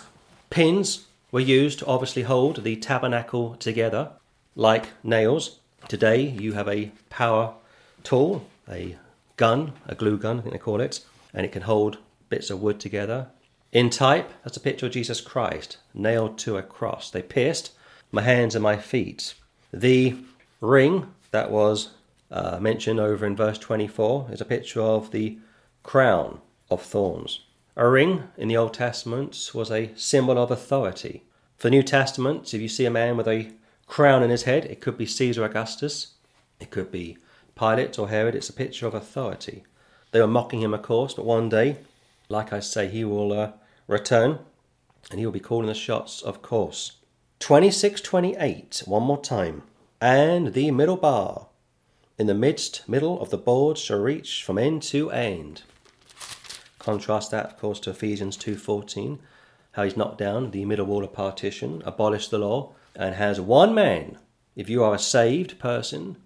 pins, 0.50 1.06
were 1.32 1.40
used 1.40 1.80
to 1.80 1.86
obviously 1.86 2.24
hold 2.24 2.64
the 2.64 2.76
tabernacle 2.76 3.56
together 3.56 4.12
like 4.56 4.90
nails. 5.04 5.60
Today 5.88 6.22
you 6.22 6.54
have 6.54 6.68
a 6.68 6.92
power 7.10 7.56
tool, 8.04 8.46
a 8.70 8.98
gun, 9.36 9.74
a 9.88 9.96
glue 9.96 10.18
gun, 10.18 10.40
I 10.40 10.42
think 10.42 10.54
they 10.54 10.60
call 10.60 10.80
it, 10.80 11.04
and 11.34 11.46
it 11.46 11.52
can 11.52 11.64
hold 11.64 11.98
bits 12.30 12.50
of 12.50 12.62
wood 12.62 12.80
together. 12.80 13.28
In 13.74 13.90
type, 13.90 14.32
that's 14.44 14.56
a 14.56 14.60
picture 14.60 14.86
of 14.86 14.92
Jesus 14.92 15.20
Christ 15.20 15.78
nailed 15.96 16.38
to 16.38 16.58
a 16.58 16.62
cross. 16.62 17.10
They 17.10 17.24
pierced 17.24 17.72
my 18.12 18.22
hands 18.22 18.54
and 18.54 18.62
my 18.62 18.78
feet. 18.78 19.34
The 19.74 20.16
ring 20.62 21.12
that 21.32 21.50
was 21.50 21.90
uh, 22.30 22.60
mentioned 22.60 23.00
over 23.00 23.26
in 23.26 23.36
verse 23.36 23.58
24 23.58 24.28
is 24.32 24.40
a 24.40 24.46
picture 24.46 24.80
of 24.80 25.10
the 25.10 25.40
crown 25.82 26.40
of 26.70 26.84
thorns. 26.84 27.40
A 27.76 27.90
ring 27.90 28.26
in 28.38 28.48
the 28.48 28.58
Old 28.58 28.76
Testament 28.76 29.50
was 29.56 29.72
a 29.72 29.90
symbol 29.96 30.38
of 30.38 30.52
authority. 30.52 31.24
For 31.58 31.70
the 31.70 31.76
New 31.76 31.82
Testament, 31.82 32.54
if 32.54 32.62
you 32.62 32.70
see 32.70 32.86
a 32.86 32.92
man 32.92 33.18
with 33.18 33.28
a 33.28 33.54
crown 33.88 34.22
in 34.22 34.30
his 34.30 34.44
head, 34.44 34.66
it 34.66 34.82
could 34.82 35.00
be 35.00 35.08
Caesar 35.08 35.44
Augustus, 35.44 36.14
it 36.60 36.70
could 36.70 36.92
be 36.92 37.18
Pilate 37.56 37.98
or 37.98 38.10
Herod, 38.10 38.36
it's 38.36 38.50
a 38.50 38.54
picture 38.54 38.86
of 38.86 38.94
authority. 38.94 39.64
They 40.12 40.22
were 40.22 40.28
mocking 40.28 40.62
him, 40.62 40.76
of 40.76 40.84
course, 40.84 41.16
but 41.16 41.26
one 41.26 41.50
day, 41.50 41.78
like 42.30 42.54
I 42.54 42.60
say, 42.60 42.88
he 42.88 43.04
will 43.04 43.34
uh, 43.34 43.52
return 43.88 44.40
and 45.10 45.20
he 45.20 45.26
will 45.26 45.34
be 45.34 45.40
calling 45.40 45.68
the 45.68 45.74
shots, 45.74 46.22
of 46.22 46.42
course. 46.42 46.98
2628, 47.40 48.84
one 48.86 49.04
more 49.04 49.22
time. 49.22 49.64
And 50.00 50.54
the 50.54 50.72
middle 50.72 50.98
bar 50.98 51.48
in 52.18 52.28
the 52.28 52.34
midst, 52.34 52.88
middle 52.88 53.20
of 53.22 53.32
the 53.32 53.38
board 53.38 53.78
shall 53.78 54.00
reach 54.00 54.44
from 54.44 54.58
end 54.58 54.84
to 54.84 55.10
end. 55.10 55.64
Contrast 56.78 57.32
that, 57.32 57.46
of 57.48 57.58
course, 57.58 57.80
to 57.82 57.90
Ephesians 57.90 58.38
2.14, 58.38 59.18
how 59.72 59.84
he's 59.84 59.98
knocked 59.98 60.20
down 60.20 60.52
the 60.52 60.66
middle 60.66 60.86
wall 60.86 61.04
of 61.04 61.12
partition, 61.12 61.82
abolished 61.86 62.30
the 62.30 62.38
law, 62.38 62.74
and 62.96 63.16
has 63.16 63.42
one 63.42 63.74
man. 63.74 64.20
If 64.56 64.70
you 64.70 64.84
are 64.84 64.94
a 64.94 65.00
saved 65.00 65.58
person, 65.58 66.18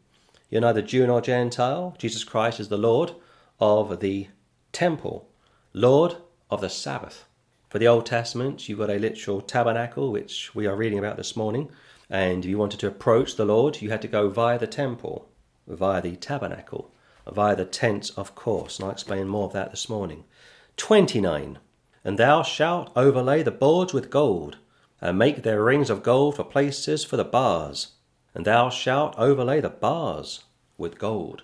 you're 0.49 0.61
neither 0.61 0.81
Jew 0.81 1.07
nor 1.07 1.21
Gentile. 1.21 1.95
Jesus 1.97 2.25
Christ 2.25 2.59
is 2.59 2.67
the 2.67 2.77
Lord 2.77 3.13
of 3.59 4.01
the 4.01 4.27
temple, 4.73 5.29
Lord 5.71 6.17
of 6.49 6.59
the 6.59 6.69
Sabbath. 6.69 7.26
For 7.69 7.79
the 7.79 7.87
Old 7.87 8.05
Testament, 8.05 8.69
you've 8.69 8.79
got 8.79 8.89
a 8.89 8.97
literal 8.97 9.41
tabernacle, 9.41 10.09
which 10.09 10.55
we 10.55 10.65
are 10.65 10.75
reading 10.75 10.99
about 10.99 11.17
this 11.17 11.35
morning. 11.35 11.69
And 12.09 12.45
if 12.45 12.49
you 12.49 12.57
wanted 12.57 12.79
to 12.79 12.87
approach 12.87 13.35
the 13.35 13.43
Lord, 13.43 13.81
you 13.81 13.89
had 13.89 14.01
to 14.03 14.07
go 14.07 14.29
via 14.29 14.57
the 14.57 14.67
temple, 14.67 15.27
via 15.67 16.01
the 16.01 16.15
tabernacle, 16.15 16.93
via 17.29 17.57
the 17.57 17.65
tent, 17.65 18.11
of 18.15 18.35
course. 18.35 18.77
And 18.77 18.85
I'll 18.85 18.91
explain 18.91 19.27
more 19.27 19.47
of 19.47 19.53
that 19.53 19.71
this 19.71 19.89
morning. 19.89 20.23
29. 20.77 21.59
And 22.05 22.17
thou 22.17 22.41
shalt 22.41 22.89
overlay 22.95 23.43
the 23.43 23.51
boards 23.51 23.93
with 23.93 24.09
gold, 24.09 24.59
and 25.01 25.17
make 25.17 25.43
their 25.43 25.61
rings 25.61 25.89
of 25.89 26.03
gold 26.03 26.37
for 26.37 26.45
places 26.45 27.03
for 27.03 27.17
the 27.17 27.25
bars. 27.25 27.95
And 28.33 28.45
thou 28.45 28.69
shalt 28.69 29.13
overlay 29.17 29.59
the 29.59 29.69
bars 29.69 30.45
with 30.77 30.97
gold. 30.97 31.43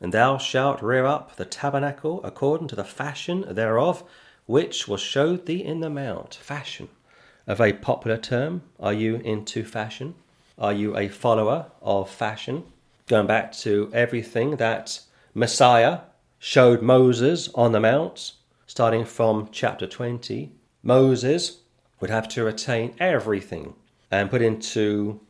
And 0.00 0.12
thou 0.12 0.36
shalt 0.36 0.82
rear 0.82 1.06
up 1.06 1.36
the 1.36 1.44
tabernacle 1.44 2.20
according 2.24 2.66
to 2.68 2.76
the 2.76 2.82
fashion 2.82 3.44
thereof, 3.48 4.02
which 4.46 4.86
was 4.86 5.00
showed 5.00 5.46
thee 5.46 5.64
in 5.64 5.80
the 5.80 5.90
mount. 5.90 6.34
Fashion. 6.34 6.88
A 7.46 7.54
very 7.54 7.72
popular 7.72 8.16
term. 8.16 8.62
Are 8.78 8.92
you 8.92 9.16
into 9.16 9.64
fashion? 9.64 10.14
Are 10.58 10.72
you 10.72 10.96
a 10.96 11.08
follower 11.08 11.66
of 11.82 12.10
fashion? 12.10 12.64
Going 13.06 13.26
back 13.26 13.52
to 13.58 13.90
everything 13.92 14.56
that 14.56 15.00
Messiah 15.34 16.00
showed 16.38 16.82
Moses 16.82 17.48
on 17.54 17.72
the 17.72 17.80
mount, 17.80 18.32
starting 18.66 19.04
from 19.04 19.48
chapter 19.50 19.86
20, 19.86 20.52
Moses 20.82 21.60
would 22.00 22.10
have 22.10 22.28
to 22.28 22.44
retain 22.44 22.94
everything 22.98 23.74
and 24.10 24.30
put 24.30 24.42
into 24.42 25.20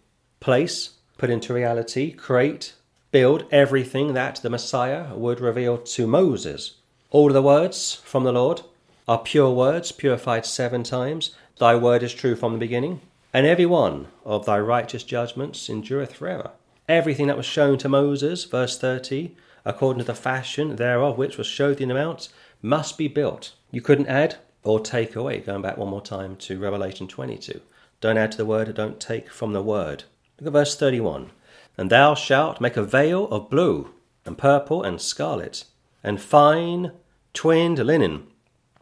place, 0.40 0.94
put 1.16 1.30
into 1.30 1.54
reality, 1.54 2.12
create, 2.12 2.74
build 3.12 3.46
everything 3.50 4.12
that 4.14 4.36
the 4.42 4.50
Messiah 4.50 5.14
would 5.14 5.40
reveal 5.40 5.78
to 5.78 6.06
Moses. 6.06 6.78
All 7.10 7.30
the 7.30 7.42
words 7.42 7.94
from 8.04 8.24
the 8.24 8.32
Lord 8.32 8.62
are 9.06 9.18
pure 9.18 9.50
words, 9.50 9.92
purified 9.92 10.46
seven 10.46 10.82
times. 10.82 11.34
Thy 11.58 11.74
word 11.76 12.02
is 12.02 12.14
true 12.14 12.34
from 12.36 12.52
the 12.52 12.58
beginning, 12.58 13.00
and 13.32 13.46
every 13.46 13.66
one 13.66 14.08
of 14.24 14.46
thy 14.46 14.58
righteous 14.58 15.02
judgments 15.04 15.68
endureth 15.68 16.14
forever. 16.14 16.50
everything 16.88 17.26
that 17.28 17.36
was 17.36 17.46
shown 17.46 17.78
to 17.78 17.88
Moses, 17.88 18.44
verse 18.44 18.78
30, 18.78 19.34
according 19.64 20.00
to 20.00 20.04
the 20.04 20.14
fashion 20.14 20.76
thereof 20.76 21.16
which 21.16 21.38
was 21.38 21.46
showed 21.46 21.80
in 21.80 21.88
the 21.88 21.94
mount, 21.94 22.28
must 22.60 22.98
be 22.98 23.08
built. 23.08 23.54
You 23.70 23.80
couldn't 23.80 24.08
add 24.08 24.36
or 24.62 24.80
take 24.80 25.16
away. 25.16 25.40
Going 25.40 25.62
back 25.62 25.76
one 25.76 25.88
more 25.88 26.02
time 26.02 26.36
to 26.36 26.58
Revelation 26.58 27.08
22. 27.08 27.60
Don't 28.00 28.18
add 28.18 28.32
to 28.32 28.38
the 28.38 28.44
word, 28.46 28.74
don't 28.74 29.00
take 29.00 29.30
from 29.30 29.52
the 29.52 29.62
word. 29.62 30.04
Look 30.38 30.48
at 30.48 30.52
verse 30.52 30.76
31. 30.76 31.30
And 31.78 31.90
thou 31.90 32.14
shalt 32.14 32.60
make 32.60 32.76
a 32.76 32.82
veil 32.82 33.26
of 33.28 33.50
blue, 33.50 33.94
and 34.26 34.36
purple, 34.38 34.82
and 34.82 35.00
scarlet, 35.00 35.64
and 36.02 36.20
fine 36.20 36.92
twinned 37.32 37.78
linen. 37.78 38.26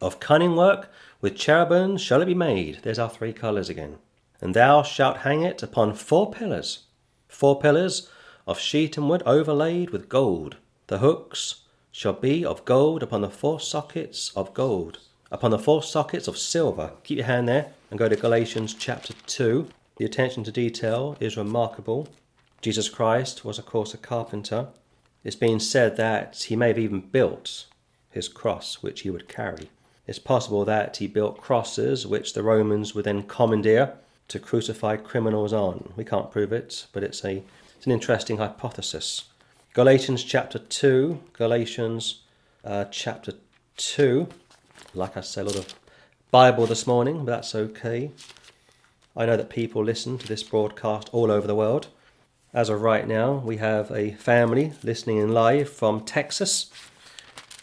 Of 0.03 0.19
cunning 0.19 0.57
work, 0.57 0.91
with 1.21 1.37
cherubims 1.37 2.01
shall 2.01 2.21
it 2.21 2.25
be 2.25 2.35
made. 2.35 2.79
There's 2.83 2.99
our 2.99 3.09
three 3.09 3.31
colours 3.31 3.69
again. 3.69 3.99
And 4.41 4.53
thou 4.53 4.83
shalt 4.83 5.19
hang 5.19 5.43
it 5.43 5.63
upon 5.63 5.93
four 5.93 6.29
pillars, 6.29 6.87
four 7.29 7.57
pillars 7.57 8.09
of 8.45 8.59
shittim 8.59 9.07
wood 9.07 9.23
overlaid 9.25 9.91
with 9.91 10.09
gold. 10.09 10.57
The 10.87 10.97
hooks 10.97 11.61
shall 11.89 12.11
be 12.11 12.43
of 12.43 12.65
gold 12.65 13.01
upon 13.01 13.21
the 13.21 13.29
four 13.29 13.61
sockets 13.61 14.33
of 14.35 14.53
gold, 14.53 14.99
upon 15.31 15.51
the 15.51 15.57
four 15.57 15.81
sockets 15.81 16.27
of 16.27 16.37
silver. 16.37 16.91
Keep 17.05 17.19
your 17.19 17.27
hand 17.27 17.47
there 17.47 17.71
and 17.89 17.97
go 17.97 18.09
to 18.09 18.17
Galatians 18.17 18.73
chapter 18.73 19.13
2. 19.27 19.69
The 19.95 20.03
attention 20.03 20.43
to 20.43 20.51
detail 20.51 21.15
is 21.21 21.37
remarkable. 21.37 22.09
Jesus 22.59 22.89
Christ 22.89 23.45
was, 23.45 23.57
of 23.57 23.65
course, 23.65 23.93
a 23.93 23.97
carpenter. 23.97 24.67
It's 25.23 25.37
been 25.37 25.61
said 25.61 25.95
that 25.95 26.43
he 26.49 26.57
may 26.57 26.67
have 26.67 26.77
even 26.77 26.99
built 26.99 27.67
his 28.09 28.27
cross, 28.27 28.83
which 28.83 29.01
he 29.01 29.09
would 29.09 29.29
carry. 29.29 29.69
It's 30.05 30.19
possible 30.19 30.65
that 30.65 30.97
he 30.97 31.07
built 31.07 31.41
crosses 31.41 32.05
which 32.05 32.33
the 32.33 32.43
Romans 32.43 32.93
would 32.93 33.05
then 33.05 33.23
commandeer 33.23 33.93
to 34.27 34.39
crucify 34.39 34.97
criminals 34.97 35.53
on. 35.53 35.93
We 35.95 36.03
can't 36.03 36.31
prove 36.31 36.51
it, 36.51 36.87
but 36.91 37.03
it's 37.03 37.23
a 37.23 37.43
it's 37.77 37.85
an 37.85 37.91
interesting 37.91 38.37
hypothesis. 38.37 39.25
Galatians 39.73 40.23
chapter 40.23 40.59
2, 40.59 41.19
Galatians 41.33 42.21
uh, 42.63 42.85
chapter 42.85 43.33
2. 43.77 44.27
Like 44.93 45.17
I 45.17 45.21
said, 45.21 45.45
a 45.45 45.49
lot 45.49 45.55
of 45.57 45.75
Bible 46.31 46.65
this 46.65 46.87
morning, 46.87 47.25
but 47.25 47.31
that's 47.31 47.55
okay. 47.55 48.11
I 49.15 49.25
know 49.25 49.37
that 49.37 49.49
people 49.49 49.83
listen 49.83 50.17
to 50.17 50.27
this 50.27 50.43
broadcast 50.43 51.09
all 51.11 51.31
over 51.31 51.45
the 51.45 51.55
world. 51.55 51.87
As 52.53 52.69
of 52.69 52.81
right 52.81 53.07
now, 53.07 53.33
we 53.33 53.57
have 53.57 53.91
a 53.91 54.13
family 54.13 54.73
listening 54.83 55.17
in 55.17 55.33
live 55.33 55.69
from 55.69 56.05
Texas. 56.05 56.71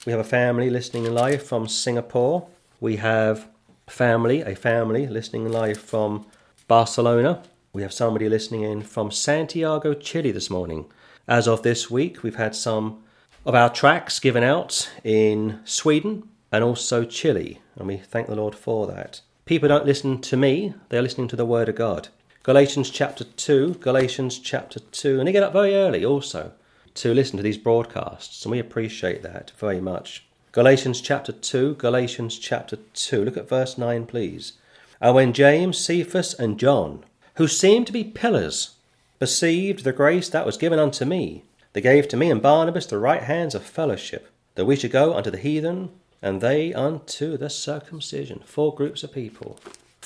We 0.06 0.12
have 0.12 0.20
a 0.20 0.24
family 0.24 0.70
listening 0.70 1.04
in 1.04 1.12
live 1.12 1.42
from 1.42 1.68
Singapore. 1.68 2.48
We 2.80 2.96
have 2.96 3.48
family, 3.86 4.40
a 4.40 4.54
family 4.54 5.06
listening 5.06 5.52
live 5.52 5.76
from 5.76 6.24
Barcelona. 6.66 7.42
We 7.74 7.82
have 7.82 7.92
somebody 7.92 8.26
listening 8.26 8.62
in 8.62 8.82
from 8.82 9.10
Santiago, 9.10 9.92
Chile 9.92 10.30
this 10.30 10.48
morning. 10.48 10.86
As 11.28 11.46
of 11.46 11.62
this 11.62 11.90
week, 11.90 12.22
we've 12.22 12.36
had 12.36 12.54
some 12.54 13.02
of 13.44 13.54
our 13.54 13.68
tracks 13.68 14.18
given 14.18 14.42
out 14.42 14.90
in 15.04 15.60
Sweden 15.66 16.30
and 16.50 16.64
also 16.64 17.04
Chile, 17.04 17.60
and 17.76 17.86
we 17.86 17.98
thank 17.98 18.26
the 18.26 18.36
Lord 18.36 18.54
for 18.54 18.86
that. 18.86 19.20
People 19.44 19.68
don't 19.68 19.84
listen 19.84 20.18
to 20.22 20.36
me, 20.38 20.72
they're 20.88 21.02
listening 21.02 21.28
to 21.28 21.36
the 21.36 21.44
Word 21.44 21.68
of 21.68 21.74
God. 21.74 22.08
Galatians 22.42 22.88
chapter 22.88 23.24
2, 23.24 23.74
Galatians 23.74 24.38
chapter 24.38 24.80
2, 24.80 25.18
and 25.18 25.28
they 25.28 25.32
get 25.32 25.42
up 25.42 25.52
very 25.52 25.74
early 25.74 26.06
also 26.06 26.52
to 26.94 27.14
listen 27.14 27.36
to 27.36 27.42
these 27.42 27.58
broadcasts, 27.58 28.44
and 28.44 28.52
we 28.52 28.58
appreciate 28.58 29.22
that 29.22 29.52
very 29.58 29.80
much. 29.80 30.24
Galatians 30.52 31.00
chapter 31.00 31.32
2, 31.32 31.76
Galatians 31.76 32.38
chapter 32.38 32.76
2, 32.94 33.24
look 33.24 33.36
at 33.36 33.48
verse 33.48 33.78
9, 33.78 34.06
please. 34.06 34.54
And 35.00 35.14
when 35.14 35.32
James, 35.32 35.78
Cephas, 35.78 36.34
and 36.34 36.58
John, 36.58 37.04
who 37.36 37.46
seemed 37.46 37.86
to 37.86 37.92
be 37.92 38.04
pillars, 38.04 38.74
perceived 39.18 39.84
the 39.84 39.92
grace 39.92 40.28
that 40.28 40.46
was 40.46 40.56
given 40.56 40.78
unto 40.78 41.04
me, 41.04 41.44
they 41.72 41.80
gave 41.80 42.08
to 42.08 42.16
me 42.16 42.30
and 42.30 42.42
Barnabas 42.42 42.86
the 42.86 42.98
right 42.98 43.22
hands 43.22 43.54
of 43.54 43.62
fellowship, 43.62 44.28
that 44.56 44.64
we 44.64 44.76
should 44.76 44.90
go 44.90 45.14
unto 45.14 45.30
the 45.30 45.38
heathen, 45.38 45.90
and 46.20 46.40
they 46.40 46.74
unto 46.74 47.36
the 47.36 47.48
circumcision. 47.48 48.42
Four 48.44 48.74
groups 48.74 49.04
of 49.04 49.12
people 49.12 49.58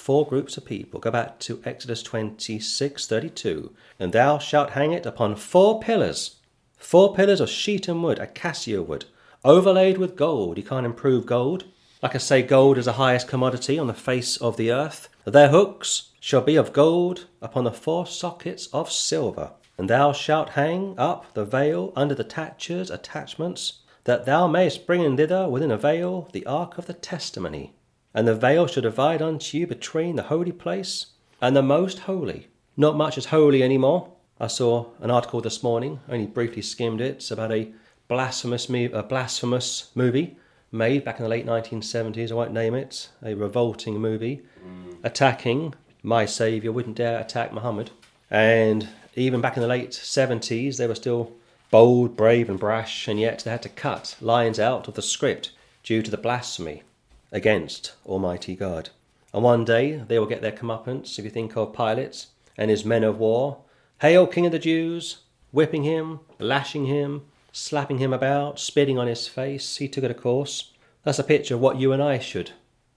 four 0.04 0.26
groups 0.26 0.58
of 0.58 0.64
people. 0.66 1.00
Go 1.00 1.10
back 1.10 1.38
to 1.38 1.62
Exodus 1.64 2.02
26 2.02 3.06
32. 3.06 3.72
And 3.98 4.12
thou 4.12 4.36
shalt 4.36 4.70
hang 4.70 4.92
it 4.92 5.06
upon 5.06 5.34
four 5.34 5.80
pillars, 5.80 6.36
four 6.84 7.14
pillars 7.14 7.40
of 7.40 7.48
shittim 7.48 8.02
wood, 8.02 8.18
acacia 8.18 8.82
wood, 8.82 9.06
overlaid 9.42 9.96
with 9.96 10.14
gold. 10.14 10.58
You 10.58 10.62
can't 10.62 10.84
improve 10.84 11.24
gold. 11.24 11.64
Like 12.02 12.14
I 12.14 12.18
say, 12.18 12.42
gold 12.42 12.76
is 12.76 12.84
the 12.84 12.92
highest 12.92 13.26
commodity 13.26 13.78
on 13.78 13.86
the 13.86 13.94
face 13.94 14.36
of 14.36 14.58
the 14.58 14.70
earth. 14.70 15.08
Their 15.24 15.48
hooks 15.48 16.10
shall 16.20 16.42
be 16.42 16.56
of 16.56 16.74
gold 16.74 17.24
upon 17.40 17.64
the 17.64 17.72
four 17.72 18.06
sockets 18.06 18.66
of 18.66 18.92
silver. 18.92 19.52
And 19.78 19.88
thou 19.88 20.12
shalt 20.12 20.50
hang 20.50 20.94
up 20.98 21.32
the 21.32 21.46
veil 21.46 21.94
under 21.96 22.14
the 22.14 22.22
taches, 22.22 22.90
attachments, 22.90 23.80
that 24.04 24.26
thou 24.26 24.46
mayest 24.46 24.86
bring 24.86 25.02
in 25.02 25.16
thither 25.16 25.48
within 25.48 25.70
a 25.70 25.78
veil 25.78 26.28
the 26.32 26.44
ark 26.44 26.76
of 26.76 26.84
the 26.84 26.92
testimony. 26.92 27.74
And 28.12 28.28
the 28.28 28.36
veil 28.36 28.66
shall 28.66 28.82
divide 28.82 29.22
unto 29.22 29.56
you 29.56 29.66
between 29.66 30.16
the 30.16 30.24
holy 30.24 30.52
place 30.52 31.06
and 31.40 31.56
the 31.56 31.62
most 31.62 32.00
holy. 32.00 32.48
Not 32.76 32.94
much 32.94 33.16
is 33.16 33.26
holy 33.26 33.62
anymore. 33.62 34.13
I 34.40 34.48
saw 34.48 34.86
an 35.00 35.10
article 35.10 35.40
this 35.40 35.62
morning, 35.62 36.00
only 36.08 36.26
briefly 36.26 36.62
skimmed 36.62 37.00
it. 37.00 37.16
It's 37.16 37.30
about 37.30 37.52
a 37.52 37.72
blasphemous, 38.08 38.68
a 38.68 39.02
blasphemous 39.02 39.90
movie 39.94 40.36
made 40.72 41.04
back 41.04 41.18
in 41.18 41.22
the 41.22 41.28
late 41.28 41.46
1970s. 41.46 42.30
I 42.30 42.34
won't 42.34 42.52
name 42.52 42.74
it. 42.74 43.08
A 43.22 43.34
revolting 43.34 44.00
movie 44.00 44.42
mm. 44.66 44.96
attacking 45.04 45.74
my 46.02 46.26
Saviour. 46.26 46.72
Wouldn't 46.72 46.96
dare 46.96 47.20
attack 47.20 47.52
Muhammad. 47.52 47.90
And 48.30 48.88
even 49.14 49.40
back 49.40 49.56
in 49.56 49.62
the 49.62 49.68
late 49.68 49.90
70s, 49.90 50.76
they 50.76 50.88
were 50.88 50.96
still 50.96 51.32
bold, 51.70 52.16
brave, 52.16 52.48
and 52.48 52.58
brash, 52.58 53.08
and 53.08 53.18
yet 53.20 53.40
they 53.40 53.50
had 53.50 53.62
to 53.62 53.68
cut 53.68 54.16
lines 54.20 54.58
out 54.58 54.88
of 54.88 54.94
the 54.94 55.02
script 55.02 55.52
due 55.82 56.02
to 56.02 56.10
the 56.10 56.16
blasphemy 56.16 56.82
against 57.30 57.94
Almighty 58.06 58.56
God. 58.56 58.90
And 59.32 59.42
one 59.42 59.64
day 59.64 59.96
they 59.96 60.18
will 60.18 60.26
get 60.26 60.42
their 60.42 60.52
comeuppance, 60.52 61.18
if 61.18 61.24
you 61.24 61.30
think 61.30 61.56
of 61.56 61.74
Pilate 61.74 62.26
and 62.56 62.70
his 62.70 62.84
men 62.84 63.04
of 63.04 63.18
war. 63.18 63.58
Hail, 64.00 64.26
King 64.26 64.46
of 64.46 64.52
the 64.52 64.58
Jews! 64.58 65.18
Whipping 65.50 65.84
him, 65.84 66.20
lashing 66.38 66.86
him, 66.86 67.22
slapping 67.52 67.98
him 67.98 68.12
about, 68.12 68.58
spitting 68.58 68.98
on 68.98 69.06
his 69.06 69.28
face. 69.28 69.76
He 69.76 69.88
took 69.88 70.04
it, 70.04 70.10
of 70.10 70.16
course. 70.16 70.72
That's 71.04 71.18
a 71.18 71.24
picture 71.24 71.54
of 71.54 71.60
what 71.60 71.78
you 71.78 71.92
and 71.92 72.02
I 72.02 72.18
should 72.18 72.50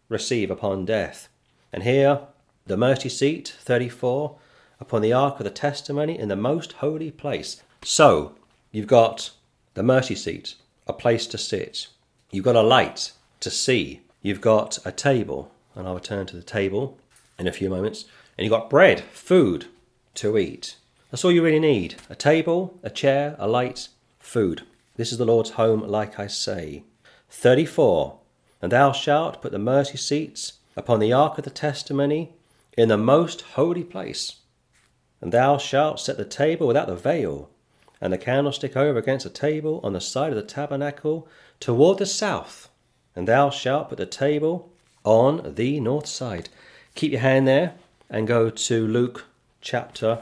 receive 0.10 0.50
upon 0.50 0.86
death. 0.86 1.30
And 1.72 1.84
here, 1.84 2.22
the 2.66 2.78
mercy 2.78 3.10
seat, 3.10 3.56
34, 3.60 4.38
upon 4.80 5.02
the 5.02 5.14
ark 5.14 5.40
of 5.40 5.44
the 5.44 5.52
testimony 5.52 6.18
in 6.18 6.30
the 6.30 6.36
most 6.36 6.74
holy 6.74 7.12
place. 7.12 7.62
So, 7.84 8.36
you've 8.72 8.88
got 8.88 9.32
the 9.76 9.84
mercy 9.84 10.16
seat, 10.16 10.56
a 10.88 10.94
place 10.94 11.28
to 11.28 11.38
sit. 11.38 11.88
You've 12.32 12.46
got 12.46 12.56
a 12.56 12.62
light 12.62 13.12
to 13.42 13.52
see 13.52 14.02
You've 14.28 14.42
got 14.42 14.80
a 14.86 14.92
table, 14.92 15.52
and 15.74 15.88
I'll 15.88 15.96
return 15.96 16.26
to 16.28 16.36
the 16.36 16.44
table 16.44 16.98
in 17.40 17.48
a 17.48 17.52
few 17.54 17.70
moments. 17.70 18.04
And 18.38 18.44
you've 18.44 18.52
got 18.52 18.70
bread, 18.70 19.02
food 19.14 19.68
to 20.16 20.38
eat. 20.38 20.76
That's 21.10 21.24
all 21.24 21.32
you 21.32 21.44
really 21.44 21.60
need 21.60 21.96
a 22.10 22.16
table, 22.16 22.78
a 22.84 22.90
chair, 22.90 23.36
a 23.40 23.48
light, 23.48 23.90
food. 24.20 24.64
This 24.96 25.12
is 25.12 25.18
the 25.18 25.26
Lord's 25.26 25.52
home, 25.52 25.82
like 25.82 26.20
I 26.20 26.28
say. 26.28 26.84
34. 27.30 28.20
And 28.62 28.72
thou 28.72 28.92
shalt 28.92 29.42
put 29.42 29.52
the 29.52 29.60
mercy 29.60 29.98
seats 29.98 30.54
upon 30.76 31.00
the 31.00 31.14
ark 31.14 31.38
of 31.38 31.44
the 31.44 31.50
testimony 31.50 32.34
in 32.78 32.90
the 32.90 32.98
most 32.98 33.42
holy 33.42 33.84
place. 33.84 34.38
And 35.22 35.32
thou 35.32 35.58
shalt 35.58 36.00
set 36.00 36.18
the 36.18 36.26
table 36.26 36.68
without 36.68 36.88
the 36.88 36.96
veil, 36.96 37.50
and 38.00 38.14
the 38.14 38.18
candlestick 38.18 38.76
over 38.76 39.00
against 39.00 39.24
the 39.24 39.30
table 39.30 39.80
on 39.84 39.94
the 39.94 40.02
side 40.02 40.30
of 40.30 40.36
the 40.36 40.44
tabernacle 40.44 41.28
toward 41.60 41.98
the 41.98 42.06
south 42.06 42.70
and 43.18 43.28
thou 43.28 43.50
shalt 43.50 43.90
put 43.90 43.98
the 43.98 44.06
table 44.06 44.72
on 45.04 45.56
the 45.56 45.80
north 45.80 46.06
side. 46.06 46.50
Keep 46.94 47.14
your 47.14 47.22
hand 47.22 47.48
there 47.48 47.74
and 48.12 48.28
go 48.28 48.52
to 48.52 48.88
Luke 48.88 49.26
chapter 49.60 50.22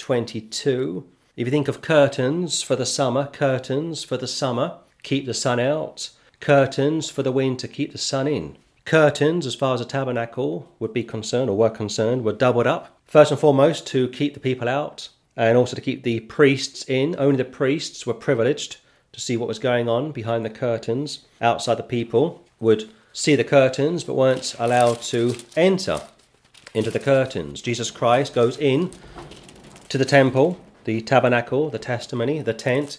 22. 0.00 1.06
If 1.36 1.46
you 1.46 1.50
think 1.50 1.68
of 1.68 1.82
curtains 1.82 2.62
for 2.62 2.74
the 2.74 2.86
summer, 2.86 3.26
curtains 3.26 4.02
for 4.02 4.16
the 4.16 4.26
summer, 4.26 4.78
keep 5.02 5.26
the 5.26 5.34
sun 5.34 5.60
out. 5.60 6.10
Curtains 6.40 7.10
for 7.10 7.22
the 7.22 7.30
winter, 7.30 7.68
keep 7.68 7.92
the 7.92 7.98
sun 7.98 8.26
in. 8.26 8.56
Curtains, 8.84 9.46
as 9.46 9.54
far 9.54 9.74
as 9.74 9.80
the 9.80 9.86
tabernacle 9.86 10.68
would 10.78 10.92
be 10.92 11.04
concerned 11.04 11.50
or 11.50 11.56
were 11.56 11.70
concerned, 11.70 12.24
were 12.24 12.32
doubled 12.32 12.66
up. 12.66 12.98
First 13.04 13.30
and 13.30 13.38
foremost, 13.38 13.86
to 13.88 14.08
keep 14.08 14.34
the 14.34 14.40
people 14.40 14.68
out 14.68 15.10
and 15.36 15.56
also 15.56 15.76
to 15.76 15.82
keep 15.82 16.02
the 16.02 16.20
priests 16.20 16.82
in. 16.88 17.14
Only 17.18 17.36
the 17.36 17.44
priests 17.44 18.06
were 18.06 18.14
privileged 18.14 18.78
to 19.12 19.20
see 19.20 19.36
what 19.36 19.48
was 19.48 19.58
going 19.58 19.88
on 19.88 20.12
behind 20.12 20.44
the 20.44 20.50
curtains. 20.50 21.26
Outside, 21.40 21.76
the 21.76 21.82
people 21.82 22.44
would 22.58 22.90
see 23.12 23.36
the 23.36 23.44
curtains 23.44 24.02
but 24.02 24.14
weren't 24.14 24.54
allowed 24.58 25.02
to 25.02 25.36
enter 25.56 26.00
into 26.72 26.90
the 26.90 27.00
curtains. 27.00 27.60
Jesus 27.60 27.90
Christ 27.90 28.34
goes 28.34 28.56
in 28.56 28.90
to 29.90 29.98
the 29.98 30.04
temple, 30.04 30.56
the 30.84 31.00
tabernacle, 31.00 31.68
the 31.68 31.78
testimony, 31.78 32.40
the 32.40 32.54
tent, 32.54 32.98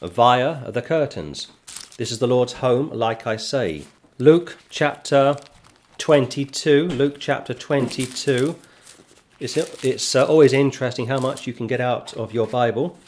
via 0.00 0.70
the 0.70 0.80
curtains. 0.80 1.48
This 1.98 2.10
is 2.10 2.20
the 2.20 2.26
Lord's 2.26 2.54
home, 2.54 2.88
like 2.88 3.26
I 3.26 3.36
say. 3.36 3.84
Luke 4.16 4.56
chapter 4.70 5.36
22, 5.98 6.88
Luke 6.88 7.16
chapter 7.18 7.52
22. 7.52 8.56
It's, 9.40 9.58
it's 9.84 10.14
uh, 10.14 10.24
always 10.24 10.54
interesting 10.54 11.06
how 11.06 11.20
much 11.20 11.46
you 11.46 11.52
can 11.52 11.66
get 11.66 11.82
out 11.82 12.14
of 12.14 12.32
your 12.32 12.46
Bible 12.46 12.98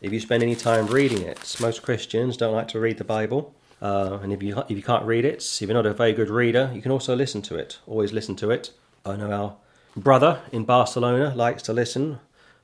if 0.00 0.12
you 0.12 0.18
spend 0.18 0.42
any 0.42 0.56
time 0.56 0.88
reading 0.88 1.22
it. 1.22 1.56
Most 1.60 1.82
Christians 1.82 2.36
don't 2.36 2.52
like 2.52 2.68
to 2.68 2.80
read 2.80 2.98
the 2.98 3.04
Bible. 3.04 3.54
Uh, 3.80 4.18
and 4.22 4.32
if 4.32 4.42
you, 4.42 4.58
if 4.68 4.76
you 4.76 4.82
can't 4.82 5.04
read 5.04 5.24
it, 5.24 5.36
if 5.36 5.60
you're 5.60 5.72
not 5.72 5.86
a 5.86 5.94
very 5.94 6.12
good 6.12 6.30
reader, 6.30 6.72
you 6.74 6.82
can 6.82 6.90
also 6.90 7.14
listen 7.14 7.42
to 7.42 7.54
it. 7.54 7.78
Always 7.86 8.12
listen 8.12 8.34
to 8.36 8.50
it. 8.50 8.72
I 9.06 9.14
know 9.14 9.30
our 9.30 9.56
brother 9.96 10.40
in 10.50 10.64
Barcelona 10.64 11.32
likes 11.34 11.62
to 11.62 11.72
listen 11.72 12.18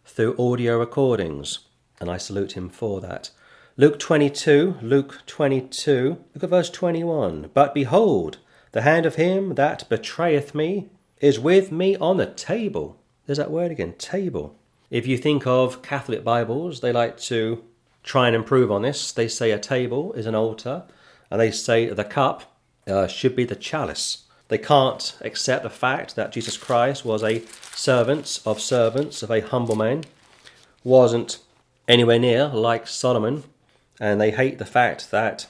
through 0.04 0.36
audio 0.38 0.78
recordings, 0.78 1.60
and 2.00 2.10
I 2.10 2.16
salute 2.16 2.52
him 2.52 2.68
for 2.68 3.00
that. 3.00 3.30
Luke 3.76 3.98
22, 3.98 4.76
Luke 4.82 5.22
22, 5.26 6.18
look 6.34 6.44
at 6.44 6.50
verse 6.50 6.70
21. 6.70 7.50
But 7.54 7.74
behold, 7.74 8.38
the 8.72 8.82
hand 8.82 9.06
of 9.06 9.14
him 9.14 9.54
that 9.54 9.88
betrayeth 9.88 10.54
me 10.54 10.88
is 11.20 11.38
with 11.38 11.70
me 11.72 11.96
on 11.96 12.16
the 12.16 12.26
table. 12.26 13.00
There's 13.26 13.38
that 13.38 13.50
word 13.50 13.70
again, 13.70 13.94
table. 13.98 14.58
If 14.90 15.06
you 15.06 15.16
think 15.16 15.46
of 15.46 15.82
Catholic 15.82 16.24
Bibles, 16.24 16.80
they 16.80 16.92
like 16.92 17.16
to 17.18 17.64
try 18.02 18.26
and 18.26 18.34
improve 18.34 18.70
on 18.72 18.82
this. 18.82 19.12
They 19.12 19.28
say 19.28 19.50
a 19.50 19.58
table 19.58 20.12
is 20.14 20.26
an 20.26 20.34
altar, 20.34 20.84
and 21.30 21.40
they 21.40 21.50
say 21.50 21.88
the 21.88 22.04
cup 22.04 22.58
uh, 22.86 23.06
should 23.06 23.36
be 23.36 23.44
the 23.44 23.56
chalice. 23.56 24.26
They 24.50 24.58
can't 24.58 25.16
accept 25.20 25.62
the 25.62 25.70
fact 25.70 26.16
that 26.16 26.32
Jesus 26.32 26.56
Christ 26.56 27.04
was 27.04 27.22
a 27.22 27.44
servant 27.72 28.40
of 28.44 28.60
servants, 28.60 29.22
of 29.22 29.30
a 29.30 29.40
humble 29.40 29.76
man, 29.76 30.02
wasn't 30.82 31.38
anywhere 31.86 32.18
near 32.18 32.48
like 32.48 32.88
Solomon, 32.88 33.44
and 34.00 34.20
they 34.20 34.32
hate 34.32 34.58
the 34.58 34.64
fact 34.64 35.12
that 35.12 35.46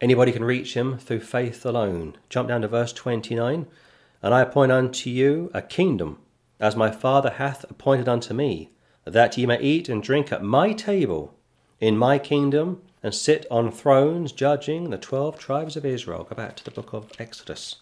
anybody 0.00 0.32
can 0.32 0.42
reach 0.42 0.74
him 0.74 0.98
through 0.98 1.20
faith 1.20 1.64
alone. 1.64 2.16
Jump 2.28 2.48
down 2.48 2.62
to 2.62 2.68
verse 2.68 2.92
29 2.92 3.68
And 4.20 4.34
I 4.34 4.40
appoint 4.40 4.72
unto 4.72 5.10
you 5.10 5.52
a 5.54 5.62
kingdom, 5.62 6.18
as 6.58 6.74
my 6.74 6.90
Father 6.90 7.30
hath 7.30 7.62
appointed 7.70 8.08
unto 8.08 8.34
me, 8.34 8.72
that 9.04 9.38
ye 9.38 9.46
may 9.46 9.60
eat 9.60 9.88
and 9.88 10.02
drink 10.02 10.32
at 10.32 10.42
my 10.42 10.72
table 10.72 11.38
in 11.78 11.96
my 11.96 12.18
kingdom 12.18 12.82
and 13.00 13.14
sit 13.14 13.46
on 13.48 13.70
thrones 13.70 14.32
judging 14.32 14.90
the 14.90 14.98
twelve 14.98 15.38
tribes 15.38 15.76
of 15.76 15.86
Israel. 15.86 16.24
Go 16.24 16.34
back 16.34 16.56
to 16.56 16.64
the 16.64 16.72
book 16.72 16.92
of 16.92 17.12
Exodus. 17.16 17.76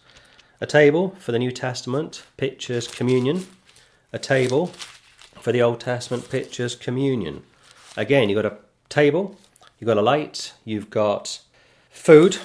A 0.61 0.65
table 0.65 1.15
for 1.19 1.31
the 1.31 1.39
New 1.39 1.51
Testament 1.51 2.23
pictures 2.35 2.85
communion. 2.85 3.47
A 4.11 4.19
table 4.19 4.67
for 5.39 5.53
the 5.53 5.61
Old 5.61 5.79
Testament 5.79 6.29
pictures 6.29 6.75
communion. 6.75 7.43
Again, 7.95 8.27
you've 8.27 8.43
got 8.43 8.51
a 8.51 8.57
table, 8.89 9.37
you've 9.79 9.87
got 9.87 9.97
a 9.97 10.01
light, 10.01 10.51
you've 10.65 10.89
got 10.89 11.39
food, 11.89 12.39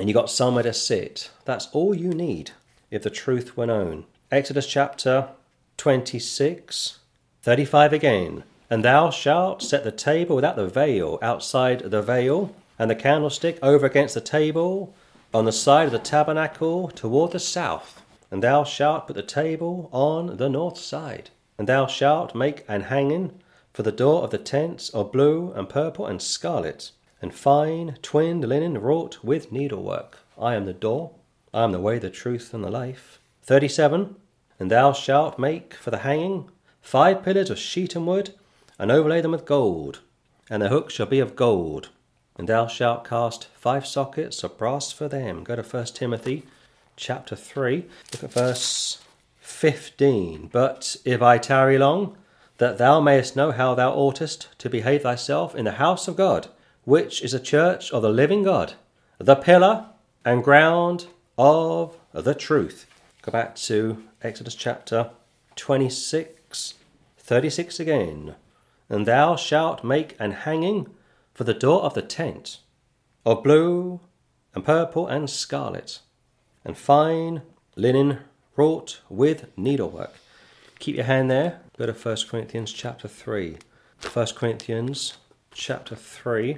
and 0.00 0.08
you've 0.08 0.16
got 0.16 0.28
somewhere 0.28 0.64
to 0.64 0.72
sit. 0.72 1.30
That's 1.44 1.68
all 1.70 1.94
you 1.94 2.08
need 2.08 2.50
if 2.90 3.04
the 3.04 3.10
truth 3.10 3.56
were 3.56 3.66
known. 3.66 4.06
Exodus 4.32 4.66
chapter 4.66 5.28
26, 5.76 6.98
35 7.42 7.92
again. 7.92 8.42
And 8.68 8.84
thou 8.84 9.10
shalt 9.10 9.62
set 9.62 9.84
the 9.84 9.92
table 9.92 10.34
without 10.34 10.56
the 10.56 10.66
veil 10.66 11.20
outside 11.22 11.78
the 11.78 12.02
veil, 12.02 12.56
and 12.76 12.90
the 12.90 12.96
candlestick 12.96 13.60
over 13.62 13.86
against 13.86 14.14
the 14.14 14.20
table 14.20 14.92
on 15.32 15.44
the 15.44 15.52
side 15.52 15.86
of 15.86 15.92
the 15.92 15.98
tabernacle 15.98 16.88
toward 16.88 17.32
the 17.32 17.38
south. 17.38 18.02
And 18.30 18.42
thou 18.42 18.64
shalt 18.64 19.06
put 19.06 19.16
the 19.16 19.22
table 19.22 19.88
on 19.92 20.36
the 20.36 20.48
north 20.48 20.78
side. 20.78 21.30
And 21.58 21.68
thou 21.68 21.86
shalt 21.86 22.34
make 22.34 22.64
an 22.68 22.82
hanging 22.82 23.40
for 23.72 23.82
the 23.82 23.92
door 23.92 24.22
of 24.22 24.30
the 24.30 24.38
tents 24.38 24.88
of 24.90 25.12
blue 25.12 25.52
and 25.52 25.68
purple 25.68 26.06
and 26.06 26.22
scarlet, 26.22 26.92
and 27.20 27.34
fine 27.34 27.98
twinned 28.00 28.48
linen 28.48 28.78
wrought 28.78 29.22
with 29.22 29.52
needlework. 29.52 30.18
I 30.40 30.54
am 30.54 30.64
the 30.64 30.72
door, 30.72 31.12
I 31.52 31.62
am 31.62 31.72
the 31.72 31.80
way, 31.80 31.98
the 31.98 32.10
truth, 32.10 32.54
and 32.54 32.64
the 32.64 32.70
life. 32.70 33.20
37. 33.42 34.16
And 34.58 34.70
thou 34.70 34.92
shalt 34.92 35.38
make 35.38 35.74
for 35.74 35.90
the 35.90 35.98
hanging 35.98 36.50
five 36.80 37.22
pillars 37.22 37.50
of 37.50 37.58
shittim 37.58 38.06
wood 38.06 38.34
and 38.78 38.90
overlay 38.90 39.20
them 39.20 39.32
with 39.32 39.44
gold, 39.44 40.00
and 40.48 40.62
the 40.62 40.68
hooks 40.68 40.94
shall 40.94 41.06
be 41.06 41.20
of 41.20 41.36
gold. 41.36 41.90
And 42.38 42.48
thou 42.48 42.66
shalt 42.66 43.04
cast 43.04 43.46
five 43.54 43.86
sockets 43.86 44.44
of 44.44 44.58
brass 44.58 44.92
for 44.92 45.08
them. 45.08 45.42
Go 45.42 45.56
to 45.56 45.62
1 45.62 45.84
Timothy 45.86 46.44
chapter 46.96 47.36
3, 47.36 47.84
look 48.12 48.24
at 48.24 48.32
verse 48.32 48.98
15. 49.40 50.48
But 50.52 50.96
if 51.04 51.22
I 51.22 51.38
tarry 51.38 51.78
long, 51.78 52.16
that 52.58 52.78
thou 52.78 53.00
mayest 53.00 53.36
know 53.36 53.52
how 53.52 53.74
thou 53.74 53.92
oughtest 53.92 54.48
to 54.58 54.70
behave 54.70 55.02
thyself 55.02 55.54
in 55.54 55.64
the 55.64 55.72
house 55.72 56.08
of 56.08 56.16
God, 56.16 56.48
which 56.84 57.22
is 57.22 57.34
a 57.34 57.40
church 57.40 57.90
of 57.92 58.02
the 58.02 58.10
living 58.10 58.42
God, 58.42 58.74
the 59.18 59.36
pillar 59.36 59.86
and 60.24 60.42
ground 60.42 61.06
of 61.38 61.96
the 62.12 62.34
truth. 62.34 62.86
Go 63.22 63.32
back 63.32 63.56
to 63.56 64.02
Exodus 64.22 64.54
chapter 64.54 65.10
26, 65.56 66.74
36 67.18 67.80
again. 67.80 68.34
And 68.88 69.06
thou 69.06 69.36
shalt 69.36 69.84
make 69.84 70.16
an 70.18 70.32
hanging 70.32 70.88
for 71.36 71.44
the 71.44 71.52
door 71.52 71.82
of 71.82 71.92
the 71.92 72.00
tent 72.00 72.60
of 73.26 73.42
blue 73.42 74.00
and 74.54 74.64
purple 74.64 75.06
and 75.06 75.28
scarlet, 75.28 75.98
and 76.64 76.78
fine 76.78 77.42
linen 77.76 78.20
wrought 78.56 79.02
with 79.10 79.46
needlework. 79.54 80.14
Keep 80.78 80.96
your 80.96 81.04
hand 81.04 81.30
there. 81.30 81.60
Go 81.76 81.84
to 81.84 81.92
1 81.92 82.16
Corinthians 82.30 82.72
chapter 82.72 83.06
3. 83.06 83.58
1 84.10 84.26
Corinthians 84.34 85.18
chapter 85.52 85.94
3, 85.94 86.56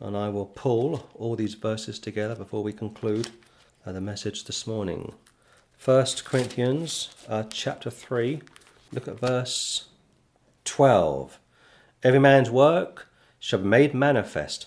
and 0.00 0.16
I 0.16 0.30
will 0.30 0.46
pull 0.46 1.08
all 1.14 1.36
these 1.36 1.54
verses 1.54 2.00
together 2.00 2.34
before 2.34 2.64
we 2.64 2.72
conclude 2.72 3.30
uh, 3.86 3.92
the 3.92 4.00
message 4.00 4.46
this 4.46 4.66
morning. 4.66 5.12
1 5.84 6.06
Corinthians 6.24 7.10
uh, 7.28 7.44
chapter 7.50 7.88
3, 7.88 8.42
look 8.90 9.06
at 9.06 9.20
verse 9.20 9.84
12. 10.64 11.38
Every 12.02 12.18
man's 12.18 12.50
work 12.50 13.07
shall 13.38 13.60
be 13.60 13.66
made 13.66 13.94
manifest, 13.94 14.66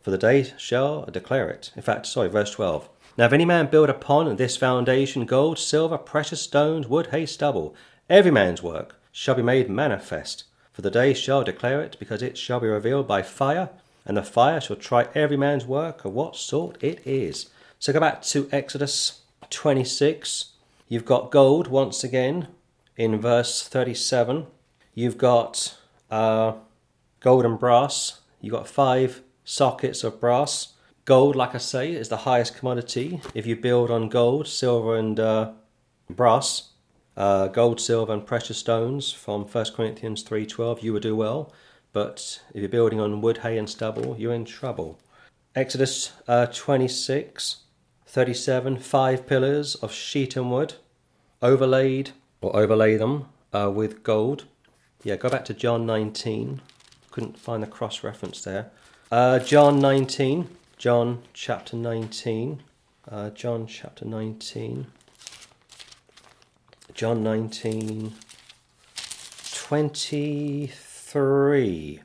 for 0.00 0.10
the 0.10 0.18
day 0.18 0.52
shall 0.56 1.04
declare 1.06 1.48
it. 1.48 1.72
In 1.76 1.82
fact, 1.82 2.06
sorry, 2.06 2.28
verse 2.28 2.50
12. 2.52 2.88
Now, 3.16 3.26
if 3.26 3.32
any 3.32 3.44
man 3.44 3.66
build 3.66 3.90
upon 3.90 4.36
this 4.36 4.56
foundation 4.56 5.26
gold, 5.26 5.58
silver, 5.58 5.98
precious 5.98 6.40
stones, 6.40 6.86
wood, 6.86 7.08
hay, 7.08 7.26
stubble, 7.26 7.74
every 8.08 8.30
man's 8.30 8.62
work 8.62 8.96
shall 9.12 9.34
be 9.34 9.42
made 9.42 9.68
manifest, 9.68 10.44
for 10.72 10.82
the 10.82 10.90
day 10.90 11.12
shall 11.12 11.44
declare 11.44 11.82
it, 11.82 11.96
because 11.98 12.22
it 12.22 12.38
shall 12.38 12.60
be 12.60 12.68
revealed 12.68 13.06
by 13.06 13.22
fire, 13.22 13.70
and 14.06 14.16
the 14.16 14.22
fire 14.22 14.60
shall 14.60 14.76
try 14.76 15.08
every 15.14 15.36
man's 15.36 15.66
work 15.66 16.04
of 16.04 16.12
what 16.14 16.36
sort 16.36 16.82
it 16.82 17.06
is. 17.06 17.50
So 17.78 17.92
go 17.92 18.00
back 18.00 18.22
to 18.22 18.48
Exodus 18.52 19.20
26. 19.50 20.52
You've 20.88 21.04
got 21.04 21.30
gold 21.30 21.68
once 21.68 22.02
again 22.04 22.48
in 22.96 23.20
verse 23.20 23.66
37. 23.66 24.46
You've 24.94 25.18
got 25.18 25.76
uh, 26.10 26.54
gold 27.20 27.44
and 27.44 27.58
brass. 27.58 28.20
You've 28.40 28.54
got 28.54 28.68
five 28.68 29.22
sockets 29.44 30.02
of 30.02 30.20
brass. 30.20 30.74
Gold, 31.04 31.36
like 31.36 31.54
I 31.54 31.58
say, 31.58 31.92
is 31.92 32.08
the 32.08 32.18
highest 32.18 32.56
commodity. 32.56 33.20
If 33.34 33.46
you 33.46 33.56
build 33.56 33.90
on 33.90 34.08
gold, 34.08 34.48
silver, 34.48 34.96
and 34.96 35.18
uh, 35.20 35.52
brass, 36.08 36.70
uh, 37.16 37.48
gold, 37.48 37.80
silver, 37.80 38.12
and 38.12 38.26
precious 38.26 38.58
stones 38.58 39.12
from 39.12 39.44
1 39.44 39.64
Corinthians 39.74 40.24
3.12, 40.24 40.82
you 40.82 40.92
will 40.92 41.00
do 41.00 41.16
well. 41.16 41.52
But 41.92 42.40
if 42.54 42.60
you're 42.60 42.68
building 42.68 43.00
on 43.00 43.20
wood, 43.20 43.38
hay, 43.38 43.58
and 43.58 43.68
stubble, 43.68 44.16
you're 44.18 44.32
in 44.32 44.44
trouble. 44.44 44.98
Exodus 45.54 46.12
uh, 46.28 46.46
26, 46.46 47.56
37, 48.06 48.78
five 48.78 49.26
pillars 49.26 49.74
of 49.76 49.92
shittim 49.92 50.50
wood, 50.50 50.74
overlaid 51.42 52.10
or 52.40 52.54
overlay 52.54 52.96
them 52.96 53.26
uh, 53.52 53.70
with 53.74 54.02
gold. 54.04 54.44
Yeah, 55.02 55.16
go 55.16 55.28
back 55.28 55.44
to 55.46 55.54
John 55.54 55.86
19 55.86 56.60
couldn't 57.10 57.38
find 57.38 57.62
the 57.62 57.66
cross 57.66 58.04
reference 58.04 58.42
there. 58.42 58.70
Uh, 59.10 59.38
John 59.38 59.80
19, 59.80 60.48
John 60.78 61.22
chapter 61.32 61.76
19, 61.76 62.62
uh, 63.10 63.30
John 63.30 63.66
chapter 63.66 64.04
19, 64.04 64.86
John 66.94 67.22
19, 67.22 68.12
23. 69.52 72.02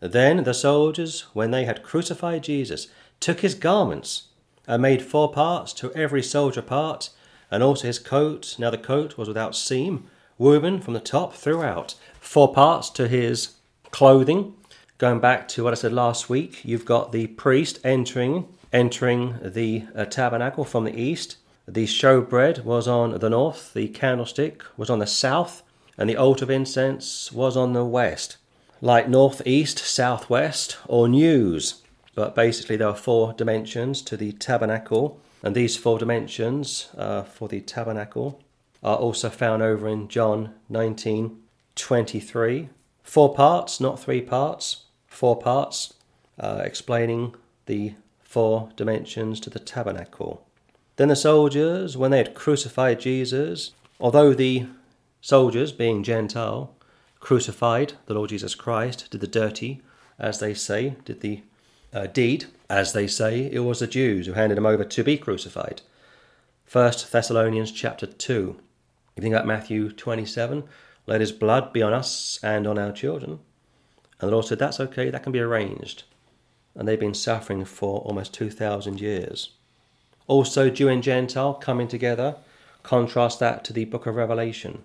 Then 0.00 0.44
the 0.44 0.52
soldiers, 0.52 1.22
when 1.32 1.52
they 1.52 1.64
had 1.64 1.82
crucified 1.82 2.42
Jesus, 2.42 2.88
took 3.20 3.40
his 3.40 3.54
garments 3.54 4.28
and 4.66 4.82
made 4.82 5.02
four 5.02 5.32
parts 5.32 5.72
to 5.74 5.92
every 5.92 6.22
soldier 6.22 6.62
part, 6.62 7.10
and 7.50 7.62
also 7.62 7.86
his 7.86 7.98
coat. 7.98 8.56
Now 8.58 8.70
the 8.70 8.78
coat 8.78 9.16
was 9.16 9.28
without 9.28 9.54
seam, 9.54 10.08
woven 10.38 10.80
from 10.80 10.94
the 10.94 11.00
top 11.00 11.34
throughout. 11.34 11.94
Four 12.20 12.52
parts 12.52 12.90
to 12.90 13.08
his 13.08 13.54
clothing. 13.92 14.54
Going 14.98 15.20
back 15.20 15.46
to 15.48 15.62
what 15.62 15.72
I 15.72 15.76
said 15.76 15.92
last 15.92 16.28
week, 16.28 16.64
you've 16.64 16.84
got 16.84 17.12
the 17.12 17.28
priest 17.28 17.78
entering 17.84 18.48
entering 18.72 19.38
the 19.42 19.84
uh, 19.94 20.04
tabernacle 20.06 20.64
from 20.64 20.84
the 20.84 20.98
east. 20.98 21.36
The 21.68 21.84
showbread 21.86 22.64
was 22.64 22.88
on 22.88 23.18
the 23.18 23.30
north, 23.30 23.72
the 23.74 23.88
candlestick 23.88 24.62
was 24.76 24.90
on 24.90 24.98
the 24.98 25.06
south, 25.06 25.62
and 25.96 26.08
the 26.08 26.16
altar 26.16 26.44
of 26.44 26.50
incense 26.50 27.30
was 27.30 27.56
on 27.56 27.74
the 27.74 27.84
west. 27.84 28.38
Like 28.80 29.08
north, 29.08 29.46
east, 29.46 29.78
southwest, 29.78 30.78
or 30.88 31.06
news. 31.06 31.82
But 32.14 32.34
basically, 32.34 32.76
there 32.76 32.88
are 32.88 32.96
four 32.96 33.32
dimensions 33.34 34.02
to 34.02 34.16
the 34.16 34.32
tabernacle, 34.32 35.20
and 35.42 35.54
these 35.54 35.76
four 35.76 35.98
dimensions 35.98 36.88
uh, 36.96 37.22
for 37.22 37.48
the 37.48 37.60
tabernacle 37.60 38.40
are 38.82 38.96
also 38.96 39.30
found 39.30 39.62
over 39.62 39.86
in 39.86 40.08
John 40.08 40.54
19 40.68 41.38
23. 41.74 42.68
Four 43.02 43.34
parts, 43.34 43.80
not 43.80 44.00
three 44.00 44.20
parts, 44.20 44.84
four 45.06 45.38
parts, 45.38 45.94
uh, 46.38 46.62
explaining 46.64 47.34
the 47.66 47.94
four 48.22 48.70
dimensions 48.76 49.40
to 49.40 49.50
the 49.50 49.58
tabernacle. 49.58 50.46
Then 50.96 51.08
the 51.08 51.16
soldiers, 51.16 51.96
when 51.96 52.10
they 52.10 52.18
had 52.18 52.34
crucified 52.34 53.00
Jesus, 53.00 53.72
although 54.00 54.32
the 54.32 54.66
soldiers, 55.20 55.72
being 55.72 56.02
Gentile, 56.02 56.74
crucified 57.20 57.94
the 58.06 58.14
Lord 58.14 58.30
Jesus 58.30 58.54
Christ, 58.54 59.08
did 59.10 59.20
the 59.20 59.26
dirty, 59.26 59.82
as 60.18 60.40
they 60.40 60.54
say, 60.54 60.96
did 61.04 61.20
the 61.20 61.42
uh, 61.92 62.06
deed, 62.06 62.46
as 62.70 62.92
they 62.92 63.06
say, 63.06 63.50
it 63.52 63.60
was 63.60 63.80
the 63.80 63.86
Jews 63.86 64.26
who 64.26 64.32
handed 64.32 64.58
him 64.58 64.66
over 64.66 64.84
to 64.84 65.04
be 65.04 65.18
crucified. 65.18 65.82
First 66.64 67.12
Thessalonians 67.12 67.70
chapter 67.70 68.06
2. 68.06 68.56
If 68.58 69.16
You 69.16 69.22
think 69.22 69.34
about 69.34 69.46
Matthew 69.46 69.90
27, 69.90 70.64
let 71.06 71.20
his 71.20 71.32
blood 71.32 71.72
be 71.72 71.82
on 71.82 71.92
us 71.92 72.38
and 72.42 72.66
on 72.66 72.78
our 72.78 72.92
children. 72.92 73.40
And 74.20 74.28
the 74.28 74.32
Lord 74.32 74.46
said, 74.46 74.58
That's 74.58 74.80
okay, 74.80 75.10
that 75.10 75.22
can 75.22 75.32
be 75.32 75.40
arranged. 75.40 76.04
And 76.74 76.86
they've 76.86 76.98
been 76.98 77.14
suffering 77.14 77.64
for 77.64 78.00
almost 78.00 78.32
2,000 78.34 79.00
years. 79.00 79.50
Also, 80.26 80.70
Jew 80.70 80.88
and 80.88 81.02
Gentile 81.02 81.54
coming 81.54 81.88
together. 81.88 82.36
Contrast 82.82 83.38
that 83.40 83.64
to 83.64 83.72
the 83.72 83.84
book 83.84 84.06
of 84.06 84.16
Revelation. 84.16 84.82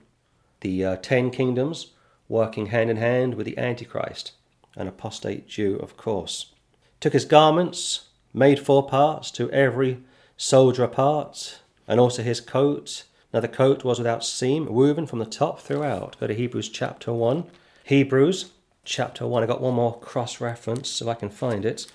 The 0.61 0.86
uh, 0.86 0.95
ten 0.97 1.32
kingdoms 1.32 1.93
working 2.28 2.68
hand 2.68 2.89
in 2.89 2.97
hand 2.97 3.36
with 3.36 3.45
the 3.45 3.57
Antichrist, 3.57 4.34
an 4.76 4.88
apostate 4.88 5.47
Jew, 5.47 5.78
of 5.78 5.97
course. 5.97 6.53
Took 6.99 7.13
his 7.13 7.26
garments, 7.26 8.09
made 8.34 8.59
four 8.59 8.88
parts, 8.88 9.32
to 9.32 9.49
every 9.51 9.99
soldier 10.36 10.84
a 10.84 10.88
part, 10.88 11.59
and 11.88 11.99
also 11.99 12.22
his 12.22 12.41
coat 12.41 13.03
now 13.34 13.40
the 13.42 13.48
coat 13.48 13.84
was 13.84 13.98
without 13.98 14.24
seam, 14.24 14.66
woven 14.68 15.06
from 15.06 15.20
the 15.20 15.26
top 15.26 15.60
throughout. 15.60 16.18
Go 16.20 16.28
to 16.28 16.34
Hebrews 16.34 16.70
chapter 16.70 17.12
1. 17.12 17.44
Hebrews 17.84 18.52
chapter 18.86 19.28
1. 19.28 19.44
I've 19.44 19.50
got 19.50 19.62
one 19.62 19.74
more 19.74 20.00
cross 20.00 20.40
reference 20.40 21.02
if 21.02 21.08
I 21.08 21.14
can 21.14 21.30
find 21.30 21.66
it. 21.66 21.88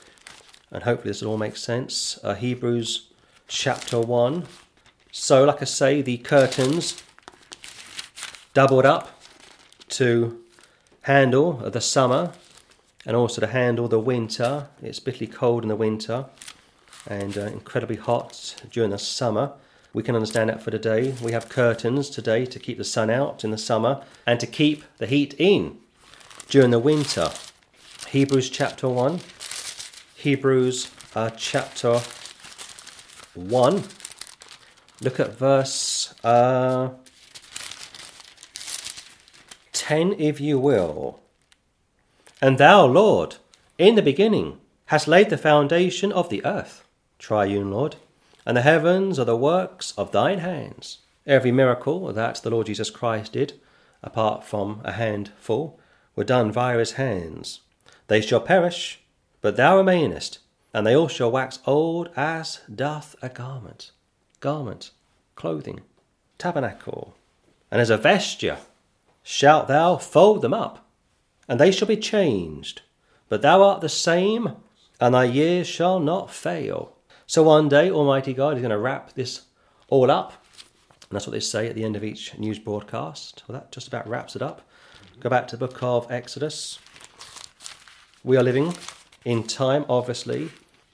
And 0.71 0.83
hopefully 0.83 1.11
this 1.11 1.23
will 1.23 1.31
all 1.31 1.39
make 1.39 1.57
sense. 1.57 2.19
Uh, 2.23 2.35
Hebrews 2.35 3.09
chapter 3.49 3.99
1. 3.99 4.45
So, 5.11 5.45
like 5.45 5.63
I 5.63 5.65
say, 5.65 6.03
the 6.03 6.19
curtains 6.19 7.03
doubled 8.55 8.87
up 8.87 9.23
to 9.89 10.39
handle 11.03 11.55
the 11.55 11.81
summer 11.81 12.33
and 13.07 13.17
also 13.17 13.41
to 13.41 13.47
handle 13.47 13.89
the 13.89 13.99
winter. 13.99 14.69
It's 14.83 15.01
bitterly 15.01 15.27
cold 15.27 15.63
in 15.63 15.69
the 15.69 15.77
winter 15.77 16.27
and 17.07 17.37
uh, 17.37 17.43
incredibly 17.43 17.97
hot 17.97 18.55
during 18.71 18.91
the 18.91 18.99
summer. 18.99 19.53
We 19.95 20.03
can 20.03 20.15
understand 20.15 20.49
that 20.49 20.63
for 20.63 20.71
today. 20.71 21.15
We 21.23 21.33
have 21.33 21.51
curtains 21.51 22.09
today 22.09 22.47
to 22.47 22.59
keep 22.59 22.79
the 22.79 22.85
sun 22.85 23.11
out 23.11 23.45
in 23.45 23.51
the 23.51 23.59
summer 23.59 24.03
and 24.27 24.41
to 24.41 24.47
keep 24.47 24.85
the 24.97 25.07
heat 25.07 25.35
in 25.39 25.79
during 26.49 26.71
the 26.71 26.79
winter. 26.79 27.31
Hebrews 28.09 28.49
chapter 28.49 28.89
1. 28.89 29.21
Hebrews 30.17 30.91
uh, 31.15 31.29
chapter 31.37 32.01
1. 33.35 33.85
Look 35.03 35.21
at 35.21 35.37
verse 35.37 36.15
uh, 36.25 36.91
10, 39.73 40.15
if 40.19 40.41
you 40.41 40.59
will. 40.59 41.21
And 42.41 42.57
thou, 42.57 42.87
Lord, 42.87 43.37
in 43.77 43.97
the 43.97 44.03
beginning, 44.03 44.59
hast 44.87 45.07
laid 45.07 45.29
the 45.29 45.37
foundation 45.37 46.13
of 46.13 46.31
the 46.31 46.43
earth, 46.47 46.83
triune 47.19 47.71
Lord 47.71 47.97
and 48.45 48.57
the 48.57 48.63
heavens 48.63 49.19
are 49.19 49.25
the 49.25 49.37
works 49.37 49.93
of 49.97 50.13
thine 50.13 50.41
hands. 50.41 50.99
Every 51.27 51.53
miracle 51.53 52.13
that 52.13 52.37
the 52.43 52.51
Lord 52.51 52.67
Jesus 52.67 52.91
Christ 52.91 53.33
did, 53.33 53.61
apart 54.03 54.45
from 54.45 54.81
a 54.85 54.93
handful, 54.93 55.79
were 56.17 56.25
done 56.25 56.51
via 56.51 56.79
his 56.79 56.93
hands. 56.93 57.61
They 58.09 58.21
shall 58.21 58.41
perish, 58.41 59.01
but 59.41 59.57
thou 59.57 59.77
remainest, 59.77 60.41
and 60.75 60.87
they 60.87 60.97
all 60.97 61.09
shall 61.09 61.31
wax 61.31 61.61
old 61.67 62.11
as 62.17 62.61
doth 62.73 63.15
a 63.23 63.29
garment. 63.29 63.93
Garment, 64.41 64.91
clothing, 65.37 65.81
tabernacle. 66.39 67.15
And 67.71 67.81
as 67.81 67.91
a 67.91 67.97
vesture 67.97 68.59
shalt 69.23 69.69
thou 69.69 69.97
fold 69.97 70.43
them 70.43 70.53
up, 70.53 70.85
and 71.49 71.61
they 71.61 71.71
shall 71.71 71.89
be 71.89 71.97
changed. 71.97 72.83
But 73.29 73.43
thou 73.43 73.63
art 73.63 73.81
the 73.81 73.89
same, 73.89 74.57
and 75.01 75.15
thy 75.15 75.25
years 75.25 75.67
shall 75.67 76.01
not 76.01 76.31
fail. 76.31 76.97
So 77.33 77.43
one 77.43 77.71
day, 77.71 77.91
Almighty 77.91 78.35
God 78.35 78.57
is 78.57 78.61
going 78.61 78.73
to 78.73 78.79
wrap 78.79 79.15
this 79.15 79.47
all 79.89 80.11
up. 80.11 80.35
And 81.09 81.13
that's 81.13 81.27
what 81.27 81.33
they 81.33 81.41
say 81.41 81.67
at 81.67 81.75
the 81.75 81.83
end 81.83 81.97
of 81.97 82.05
each 82.05 82.37
news 82.37 82.59
broadcast. 82.59 83.43
Well, 83.49 83.59
that 83.59 83.73
just 83.73 83.89
about 83.89 84.07
wraps 84.07 84.37
it 84.37 84.43
up. 84.43 84.61
Go 85.19 85.31
back 85.31 85.49
to 85.49 85.57
the 85.57 85.67
book 85.67 85.83
of 85.83 86.13
Exodus. 86.13 86.79
We 88.23 88.37
are 88.37 88.43
living 88.43 88.75
in 89.25 89.45
time, 89.45 89.87
obviously, 89.89 90.51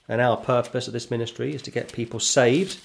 and 0.08 0.20
our 0.20 0.36
purpose 0.36 0.86
of 0.86 0.92
this 0.92 1.10
ministry 1.10 1.56
is 1.56 1.62
to 1.62 1.72
get 1.72 1.92
people 1.92 2.20
saved, 2.20 2.78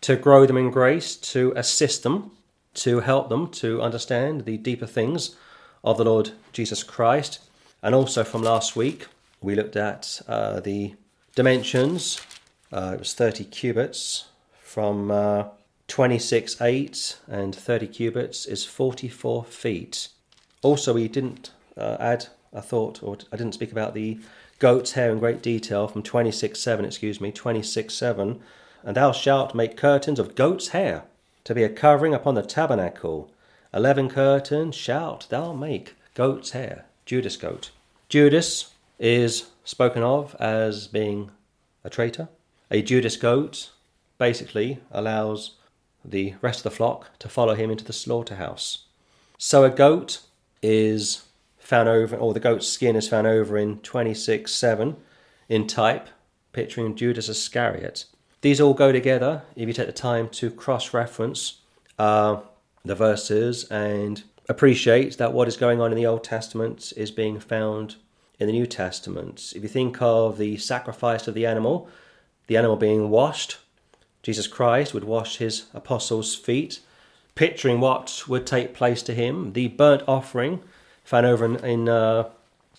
to 0.00 0.16
grow 0.16 0.44
them 0.44 0.56
in 0.56 0.72
grace, 0.72 1.14
to 1.14 1.52
assist 1.54 2.02
them, 2.02 2.32
to 2.74 2.98
help 2.98 3.28
them 3.28 3.52
to 3.52 3.82
understand 3.82 4.46
the 4.46 4.56
deeper 4.56 4.86
things 4.86 5.36
of 5.84 5.96
the 5.96 6.04
Lord 6.04 6.32
Jesus 6.52 6.82
Christ. 6.82 7.38
And 7.84 7.94
also 7.94 8.24
from 8.24 8.42
last 8.42 8.74
week, 8.74 9.06
we 9.40 9.54
looked 9.54 9.76
at 9.76 10.22
uh, 10.26 10.58
the 10.58 10.96
dimensions 11.36 12.20
uh, 12.76 12.92
it 12.92 12.98
was 12.98 13.14
30 13.14 13.44
cubits 13.44 14.26
from 14.60 15.10
uh, 15.10 15.44
26 15.88 16.60
8 16.60 17.18
and 17.26 17.54
30 17.54 17.86
cubits 17.86 18.44
is 18.44 18.66
44 18.66 19.44
feet. 19.44 20.08
Also, 20.60 20.92
we 20.92 21.08
didn't 21.08 21.52
uh, 21.78 21.96
add 21.98 22.26
a 22.52 22.60
thought, 22.60 23.02
or 23.02 23.16
I 23.32 23.36
didn't 23.36 23.54
speak 23.54 23.72
about 23.72 23.94
the 23.94 24.20
goat's 24.58 24.92
hair 24.92 25.10
in 25.10 25.20
great 25.20 25.40
detail 25.40 25.88
from 25.88 26.02
26 26.02 26.60
7, 26.60 26.84
excuse 26.84 27.18
me, 27.18 27.32
26 27.32 27.94
7. 27.94 28.40
And 28.84 28.96
thou 28.96 29.10
shalt 29.10 29.54
make 29.54 29.78
curtains 29.78 30.18
of 30.18 30.34
goat's 30.34 30.68
hair 30.68 31.04
to 31.44 31.54
be 31.54 31.62
a 31.62 31.70
covering 31.70 32.12
upon 32.12 32.34
the 32.34 32.42
tabernacle. 32.42 33.32
Eleven 33.72 34.10
curtains 34.10 34.74
shalt 34.74 35.28
thou 35.30 35.54
make 35.54 35.94
goat's 36.12 36.50
hair, 36.50 36.84
Judas 37.06 37.38
goat. 37.38 37.70
Judas 38.10 38.74
is 38.98 39.46
spoken 39.64 40.02
of 40.02 40.34
as 40.38 40.88
being 40.88 41.30
a 41.82 41.90
traitor, 41.90 42.28
a 42.70 42.82
Judas 42.82 43.16
goat 43.16 43.70
basically 44.18 44.80
allows 44.90 45.52
the 46.04 46.34
rest 46.40 46.60
of 46.60 46.64
the 46.64 46.76
flock 46.76 47.18
to 47.18 47.28
follow 47.28 47.54
him 47.54 47.70
into 47.70 47.84
the 47.84 47.92
slaughterhouse. 47.92 48.84
So 49.38 49.64
a 49.64 49.70
goat 49.70 50.20
is 50.62 51.24
found 51.58 51.88
over, 51.88 52.16
or 52.16 52.32
the 52.32 52.40
goat's 52.40 52.68
skin 52.68 52.96
is 52.96 53.08
found 53.08 53.26
over 53.26 53.58
in 53.58 53.78
26 53.78 54.52
7 54.52 54.96
in 55.48 55.66
type, 55.66 56.08
picturing 56.52 56.94
Judas 56.94 57.28
Iscariot. 57.28 58.06
These 58.40 58.60
all 58.60 58.74
go 58.74 58.92
together 58.92 59.42
if 59.54 59.66
you 59.66 59.74
take 59.74 59.86
the 59.86 59.92
time 59.92 60.28
to 60.30 60.50
cross 60.50 60.94
reference 60.94 61.60
uh, 61.98 62.40
the 62.84 62.94
verses 62.94 63.64
and 63.64 64.22
appreciate 64.48 65.18
that 65.18 65.32
what 65.32 65.48
is 65.48 65.56
going 65.56 65.80
on 65.80 65.90
in 65.90 65.96
the 65.96 66.06
Old 66.06 66.22
Testament 66.22 66.92
is 66.96 67.10
being 67.10 67.40
found 67.40 67.96
in 68.38 68.46
the 68.46 68.52
New 68.52 68.66
Testament. 68.66 69.52
If 69.56 69.62
you 69.62 69.68
think 69.68 70.00
of 70.00 70.38
the 70.38 70.56
sacrifice 70.58 71.26
of 71.26 71.34
the 71.34 71.46
animal, 71.46 71.88
the 72.46 72.56
animal 72.56 72.76
being 72.76 73.10
washed. 73.10 73.58
Jesus 74.22 74.46
Christ 74.46 74.92
would 74.92 75.04
wash 75.04 75.36
his 75.36 75.66
apostles' 75.72 76.34
feet, 76.34 76.80
picturing 77.34 77.80
what 77.80 78.24
would 78.26 78.46
take 78.46 78.74
place 78.74 79.02
to 79.04 79.14
him. 79.14 79.52
The 79.52 79.68
burnt 79.68 80.02
offering, 80.08 80.62
found 81.04 81.26
over 81.26 81.44
in, 81.44 81.64
in 81.64 81.88
uh, 81.88 82.28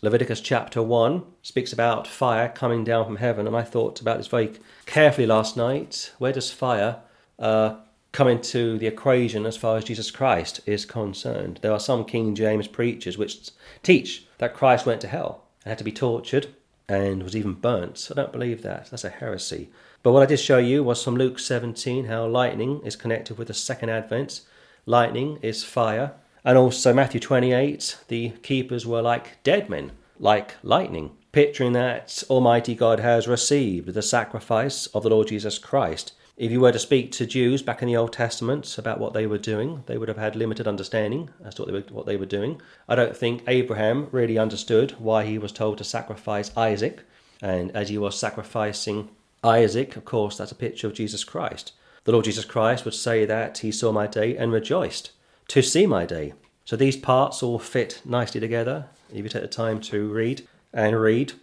Leviticus 0.02 0.42
chapter 0.42 0.82
1, 0.82 1.24
speaks 1.42 1.72
about 1.72 2.08
fire 2.08 2.50
coming 2.50 2.84
down 2.84 3.06
from 3.06 3.18
heaven. 3.18 3.48
And 3.48 3.56
I 3.56 3.64
thought 3.64 4.02
about 4.02 4.18
this 4.18 4.28
very 4.28 4.54
carefully 4.86 5.28
last 5.28 5.56
night. 5.56 6.12
Where 6.18 6.34
does 6.34 6.52
fire 6.52 6.98
uh, 7.40 7.76
come 8.12 8.28
into 8.28 8.78
the 8.78 8.88
equation 8.88 9.46
as 9.46 9.58
far 9.58 9.78
as 9.78 9.86
Jesus 9.86 10.12
Christ 10.12 10.60
is 10.66 10.86
concerned? 10.86 11.60
There 11.62 11.72
are 11.72 11.80
some 11.80 12.04
King 12.04 12.36
James 12.36 12.68
preachers 12.68 13.18
which 13.18 13.52
teach 13.84 14.26
that 14.40 14.54
Christ 14.54 14.86
went 14.86 15.02
to 15.02 15.08
hell 15.08 15.46
and 15.64 15.70
had 15.70 15.78
to 15.78 15.84
be 15.84 15.92
tortured 15.92 16.48
and 16.90 17.24
was 17.24 17.36
even 17.36 17.54
burnt. 17.54 18.08
I 18.10 18.16
don't 18.16 18.32
believe 18.32 18.62
that. 18.62 18.90
That's 18.90 19.04
a 19.04 19.10
heresy. 19.10 19.70
But 20.04 20.14
what 20.14 20.24
I 20.24 20.26
did 20.26 20.40
show 20.40 20.58
you 20.58 20.84
was 20.84 21.04
from 21.04 21.18
Luke 21.18 21.38
17 21.38 22.06
how 22.06 22.26
lightning 22.26 22.82
is 22.86 22.96
connected 22.96 23.38
with 23.38 23.50
the 23.50 23.54
second 23.54 23.90
advent. 23.90 24.42
Lightning 24.86 25.38
is 25.42 25.64
fire. 25.64 26.14
And 26.46 26.58
also 26.58 26.94
Matthew 26.94 27.20
28, 27.20 27.98
the 28.08 28.30
keepers 28.42 28.86
were 28.86 29.02
like 29.02 29.44
dead 29.44 29.70
men, 29.70 29.92
like 30.18 30.56
lightning, 30.64 31.12
picturing 31.34 31.74
that 31.74 32.24
Almighty 32.30 32.74
God 32.74 33.02
has 33.02 33.28
received 33.28 33.94
the 33.94 34.02
sacrifice 34.02 34.88
of 34.88 35.04
the 35.04 35.10
Lord 35.10 35.28
Jesus 35.28 35.60
Christ. 35.60 36.14
If 36.38 36.52
you 36.52 36.60
were 36.62 36.72
to 36.72 36.78
speak 36.78 37.12
to 37.14 37.26
Jews 37.26 37.64
back 37.64 37.82
in 37.82 37.88
the 37.88 37.98
Old 37.98 38.14
Testament 38.14 38.78
about 38.78 39.00
what 39.00 39.14
they 39.14 39.26
were 39.26 39.40
doing, 39.40 39.82
they 39.88 39.98
would 39.98 40.08
have 40.08 40.20
had 40.20 40.36
limited 40.36 40.68
understanding 40.68 41.32
as 41.44 41.56
to 41.56 41.64
what 41.64 41.68
they 41.68 41.74
were, 41.74 41.86
what 41.90 42.06
they 42.06 42.16
were 42.16 42.28
doing. 42.28 42.62
I 42.88 42.94
don't 42.94 43.18
think 43.18 43.42
Abraham 43.48 44.08
really 44.12 44.38
understood 44.38 44.92
why 45.00 45.26
he 45.26 45.40
was 45.40 45.52
told 45.52 45.80
to 45.80 45.84
sacrifice 45.84 46.56
Isaac. 46.56 47.02
And 47.42 47.76
as 47.76 47.90
he 47.90 47.98
was 47.98 48.20
sacrificing 48.20 49.10
Isaac, 49.44 49.96
of 49.96 50.06
course, 50.06 50.38
that's 50.38 50.52
a 50.52 50.56
picture 50.56 50.86
of 50.86 50.94
Jesus 50.94 51.24
Christ. 51.24 51.72
the 52.04 52.12
Lord 52.12 52.26
Jesus 52.26 52.46
Christ 52.46 52.86
would 52.86 52.94
say 52.94 53.26
that 53.26 53.58
he 53.58 53.72
saw 53.72 53.92
my 53.92 54.06
day 54.06 54.38
and 54.38 54.52
rejoiced 54.52 55.12
to 55.48 55.64
see 55.64 55.88
my 55.88 56.06
day. 56.06 56.34
So 56.66 56.76
these 56.76 56.98
parts 56.98 57.42
all 57.42 57.58
fit 57.58 58.02
nicely 58.06 58.40
together 58.40 58.86
if 59.10 59.24
you 59.24 59.30
take 59.30 59.42
the 59.42 59.48
time 59.48 59.82
to 59.82 60.08
read 60.08 60.48
and 60.72 61.02
read 61.02 61.34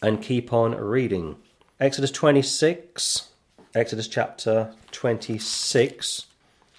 and 0.00 0.22
keep 0.22 0.52
on 0.52 0.76
reading. 0.76 1.36
Exodus 1.80 2.12
26, 2.12 3.30
Exodus 3.76 4.06
chapter 4.06 4.72
26, 4.92 6.26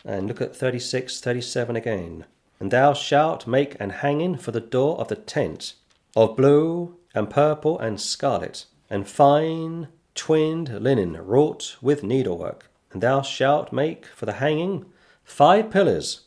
and 0.05 0.27
look 0.27 0.39
at 0.39 0.55
36, 0.55 1.19
37 1.19 1.75
again. 1.75 2.25
And 2.57 2.71
thou 2.71 2.93
shalt 2.93 3.45
make 3.45 3.75
an 3.81 3.89
hanging 3.89 4.37
for 4.37 4.51
the 4.51 4.61
door 4.61 4.97
of 4.97 5.09
the 5.09 5.17
tent 5.17 5.73
of 6.15 6.37
blue 6.37 6.95
and 7.13 7.29
purple 7.29 7.77
and 7.77 7.99
scarlet 7.99 8.65
and 8.89 9.09
fine 9.09 9.89
twinned 10.13 10.81
linen 10.81 11.17
wrought 11.17 11.75
with 11.81 12.01
needlework. 12.01 12.69
And 12.93 13.01
thou 13.01 13.21
shalt 13.21 13.73
make 13.73 14.05
for 14.05 14.25
the 14.25 14.39
hanging 14.39 14.85
five 15.25 15.69
pillars 15.69 16.21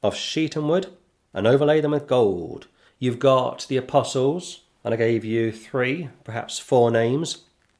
of 0.00 0.14
shittim 0.14 0.68
wood 0.68 0.92
and 1.32 1.44
overlay 1.44 1.80
them 1.80 1.90
with 1.90 2.06
gold. 2.06 2.68
You've 3.00 3.18
got 3.18 3.66
the 3.66 3.78
apostles, 3.78 4.60
and 4.84 4.94
I 4.94 4.96
gave 4.96 5.24
you 5.24 5.50
three, 5.50 6.10
perhaps 6.22 6.60
four 6.60 6.92
names, 6.92 7.38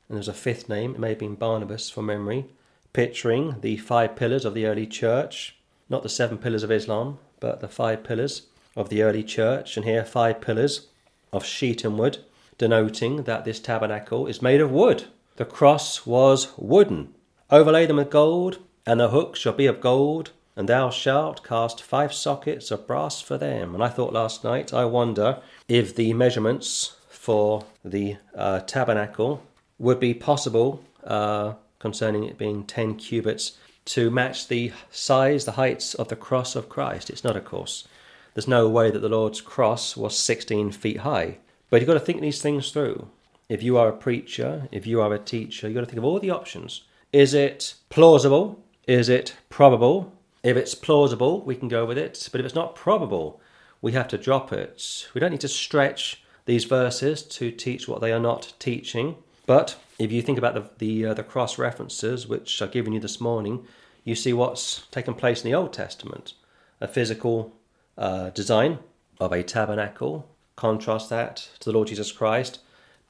and 0.08 0.16
there's 0.16 0.28
a 0.28 0.34
fifth 0.34 0.68
name, 0.68 0.94
it 0.94 1.00
may 1.00 1.10
have 1.10 1.18
been 1.18 1.34
Barnabas 1.34 1.90
from 1.90 2.06
memory, 2.06 2.46
picturing 2.92 3.60
the 3.60 3.76
five 3.76 4.16
pillars 4.16 4.44
of 4.44 4.54
the 4.54 4.66
early 4.66 4.86
church, 4.86 5.56
not 5.88 6.02
the 6.02 6.08
seven 6.08 6.38
pillars 6.38 6.62
of 6.62 6.70
Islam, 6.70 7.18
but 7.40 7.60
the 7.60 7.68
five 7.68 8.04
pillars 8.04 8.42
of 8.76 8.88
the 8.88 9.02
early 9.02 9.22
church, 9.22 9.76
and 9.76 9.84
here 9.84 10.04
five 10.04 10.40
pillars 10.40 10.88
of 11.32 11.44
shittim 11.44 11.98
wood, 11.98 12.18
denoting 12.58 13.24
that 13.24 13.44
this 13.44 13.60
tabernacle 13.60 14.26
is 14.26 14.42
made 14.42 14.60
of 14.60 14.70
wood. 14.70 15.04
The 15.36 15.44
cross 15.44 16.06
was 16.06 16.56
wooden. 16.56 17.14
Overlay 17.50 17.86
them 17.86 17.96
with 17.96 18.10
gold, 18.10 18.58
and 18.86 19.00
the 19.00 19.10
hooks 19.10 19.40
shall 19.40 19.52
be 19.52 19.66
of 19.66 19.80
gold, 19.80 20.30
and 20.56 20.68
thou 20.68 20.90
shalt 20.90 21.44
cast 21.44 21.82
five 21.82 22.12
sockets 22.12 22.70
of 22.70 22.86
brass 22.86 23.20
for 23.20 23.36
them. 23.36 23.74
And 23.74 23.82
I 23.82 23.88
thought 23.88 24.12
last 24.12 24.44
night, 24.44 24.72
I 24.72 24.84
wonder 24.84 25.40
if 25.68 25.94
the 25.96 26.12
measurements 26.14 26.96
for 27.08 27.64
the 27.84 28.16
uh, 28.34 28.60
tabernacle 28.60 29.42
would 29.78 30.00
be 30.00 30.14
possible 30.14 30.82
uh, 31.04 31.54
concerning 31.78 32.24
it 32.24 32.38
being 32.38 32.64
10 32.64 32.96
cubits 32.96 33.58
to 33.84 34.10
match 34.10 34.48
the 34.48 34.72
size, 34.90 35.44
the 35.44 35.52
heights 35.52 35.94
of 35.94 36.08
the 36.08 36.16
cross 36.16 36.56
of 36.56 36.68
Christ. 36.68 37.10
It's 37.10 37.24
not, 37.24 37.36
of 37.36 37.44
course. 37.44 37.86
There's 38.34 38.48
no 38.48 38.68
way 38.68 38.90
that 38.90 39.00
the 39.00 39.08
Lord's 39.08 39.40
cross 39.40 39.96
was 39.96 40.18
16 40.18 40.72
feet 40.72 40.98
high. 40.98 41.38
But 41.70 41.80
you've 41.80 41.86
got 41.86 41.94
to 41.94 42.00
think 42.00 42.20
these 42.20 42.42
things 42.42 42.70
through. 42.70 43.08
If 43.48 43.62
you 43.62 43.76
are 43.76 43.88
a 43.88 43.96
preacher, 43.96 44.68
if 44.72 44.86
you 44.86 45.00
are 45.00 45.12
a 45.12 45.18
teacher, 45.18 45.66
you've 45.66 45.74
got 45.74 45.80
to 45.82 45.86
think 45.86 45.98
of 45.98 46.04
all 46.04 46.18
the 46.18 46.30
options. 46.30 46.82
Is 47.12 47.34
it 47.34 47.74
plausible? 47.90 48.64
Is 48.88 49.08
it 49.08 49.34
probable? 49.50 50.12
If 50.42 50.56
it's 50.56 50.74
plausible, 50.74 51.42
we 51.42 51.54
can 51.54 51.68
go 51.68 51.84
with 51.84 51.98
it. 51.98 52.28
But 52.32 52.40
if 52.40 52.46
it's 52.46 52.54
not 52.54 52.74
probable, 52.74 53.40
we 53.80 53.92
have 53.92 54.08
to 54.08 54.18
drop 54.18 54.52
it. 54.52 55.08
We 55.14 55.20
don't 55.20 55.30
need 55.30 55.40
to 55.42 55.48
stretch 55.48 56.22
these 56.46 56.64
verses 56.64 57.22
to 57.22 57.50
teach 57.50 57.86
what 57.86 58.00
they 58.00 58.12
are 58.12 58.20
not 58.20 58.54
teaching. 58.58 59.16
But 59.46 59.76
if 59.98 60.10
you 60.10 60.22
think 60.22 60.38
about 60.38 60.54
the 60.54 60.64
the, 60.78 61.06
uh, 61.06 61.14
the 61.14 61.22
cross 61.22 61.58
references 61.58 62.26
which 62.26 62.60
I've 62.60 62.72
given 62.72 62.92
you 62.92 63.00
this 63.00 63.20
morning, 63.20 63.66
you 64.04 64.14
see 64.14 64.32
what's 64.32 64.86
taken 64.90 65.14
place 65.14 65.42
in 65.44 65.50
the 65.50 65.56
Old 65.56 65.72
Testament: 65.72 66.34
a 66.80 66.88
physical 66.88 67.52
uh, 67.98 68.30
design 68.30 68.78
of 69.20 69.32
a 69.32 69.42
tabernacle. 69.42 70.28
Contrast 70.56 71.10
that 71.10 71.48
to 71.58 71.70
the 71.70 71.72
Lord 71.72 71.88
Jesus 71.88 72.12
Christ 72.12 72.60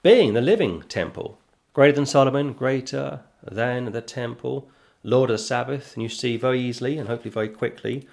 being 0.03 0.35
the 0.35 0.41
living 0.41 0.83
temple, 0.83 1.39
greater 1.73 1.95
than 1.95 2.07
Solomon, 2.07 2.53
greater 2.53 3.21
than 3.43 3.93
the 3.93 4.03
temple. 4.03 4.71
Lord 5.03 5.29
of 5.31 5.35
the 5.35 5.43
Sabbath, 5.43 5.95
and 5.95 6.03
you 6.03 6.09
see 6.09 6.39
very 6.39 6.59
easily 6.59 6.97
and 6.97 7.09
hopefully 7.09 7.31
very 7.31 7.51
quickly 7.51 8.09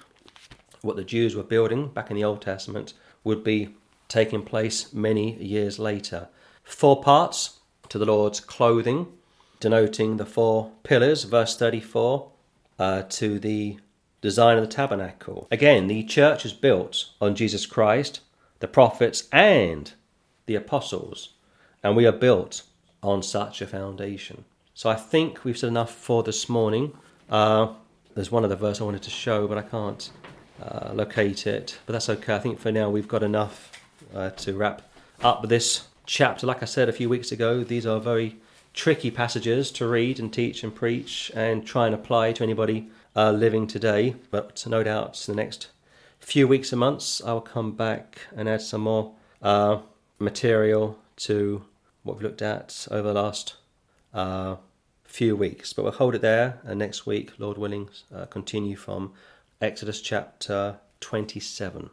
what 0.82 0.96
the 0.96 1.04
Jews 1.04 1.34
were 1.34 1.42
building 1.42 1.88
back 1.88 2.10
in 2.10 2.16
the 2.16 2.24
Old 2.24 2.42
Testament 2.42 2.92
would 3.24 3.42
be 3.42 3.74
taking 4.08 4.42
place 4.42 4.92
many 4.92 5.34
years 5.42 5.78
later. 5.78 6.28
Four 6.62 7.02
parts 7.02 7.60
to 7.92 7.98
the 7.98 8.06
Lord's 8.06 8.40
clothing, 8.40 9.06
denoting 9.60 10.16
the 10.16 10.24
four 10.24 10.72
pillars, 10.82 11.24
verse 11.24 11.58
34, 11.58 12.30
uh, 12.78 13.02
to 13.02 13.38
the 13.38 13.76
design 14.22 14.56
of 14.56 14.62
the 14.62 14.74
tabernacle. 14.74 15.46
Again, 15.50 15.88
the 15.88 16.02
church 16.02 16.46
is 16.46 16.54
built 16.54 17.10
on 17.20 17.34
Jesus 17.34 17.66
Christ, 17.66 18.20
the 18.60 18.66
prophets, 18.66 19.28
and 19.30 19.92
the 20.46 20.54
apostles, 20.54 21.34
and 21.82 21.94
we 21.94 22.06
are 22.06 22.12
built 22.12 22.62
on 23.02 23.22
such 23.22 23.60
a 23.60 23.66
foundation. 23.66 24.46
So 24.72 24.88
I 24.88 24.94
think 24.94 25.44
we've 25.44 25.58
said 25.58 25.68
enough 25.68 25.94
for 25.94 26.22
this 26.22 26.48
morning. 26.48 26.96
Uh, 27.28 27.74
there's 28.14 28.32
one 28.32 28.42
other 28.42 28.56
verse 28.56 28.80
I 28.80 28.84
wanted 28.84 29.02
to 29.02 29.10
show, 29.10 29.46
but 29.46 29.58
I 29.58 29.62
can't 29.62 30.10
uh, 30.62 30.92
locate 30.94 31.46
it. 31.46 31.78
But 31.84 31.92
that's 31.92 32.08
okay. 32.08 32.36
I 32.36 32.38
think 32.38 32.58
for 32.58 32.72
now 32.72 32.88
we've 32.88 33.06
got 33.06 33.22
enough 33.22 33.70
uh, 34.14 34.30
to 34.30 34.54
wrap 34.54 34.80
up 35.22 35.46
this 35.46 35.88
chapter. 36.06 36.46
Like 36.46 36.62
I 36.62 36.66
said 36.66 36.88
a 36.88 36.92
few 36.92 37.08
weeks 37.08 37.32
ago, 37.32 37.64
these 37.64 37.86
are 37.86 38.00
very 38.00 38.36
tricky 38.74 39.10
passages 39.10 39.70
to 39.72 39.86
read 39.86 40.18
and 40.18 40.32
teach 40.32 40.64
and 40.64 40.74
preach 40.74 41.30
and 41.34 41.66
try 41.66 41.86
and 41.86 41.94
apply 41.94 42.32
to 42.32 42.42
anybody 42.42 42.88
uh, 43.14 43.30
living 43.32 43.66
today. 43.66 44.16
But 44.30 44.64
no 44.66 44.82
doubt 44.82 45.22
in 45.28 45.36
the 45.36 45.42
next 45.42 45.68
few 46.20 46.46
weeks 46.48 46.72
and 46.72 46.80
months, 46.80 47.22
I'll 47.24 47.40
come 47.40 47.72
back 47.72 48.26
and 48.34 48.48
add 48.48 48.62
some 48.62 48.82
more 48.82 49.12
uh, 49.42 49.80
material 50.18 50.98
to 51.16 51.64
what 52.02 52.16
we've 52.16 52.22
looked 52.22 52.42
at 52.42 52.86
over 52.90 53.08
the 53.12 53.20
last 53.20 53.56
uh, 54.14 54.56
few 55.04 55.36
weeks. 55.36 55.72
But 55.72 55.82
we'll 55.82 55.92
hold 55.92 56.14
it 56.14 56.22
there, 56.22 56.60
and 56.64 56.78
next 56.78 57.06
week, 57.06 57.32
Lord 57.38 57.58
willing, 57.58 57.90
uh, 58.14 58.26
continue 58.26 58.76
from 58.76 59.12
Exodus 59.60 60.00
chapter 60.00 60.78
27. 61.00 61.90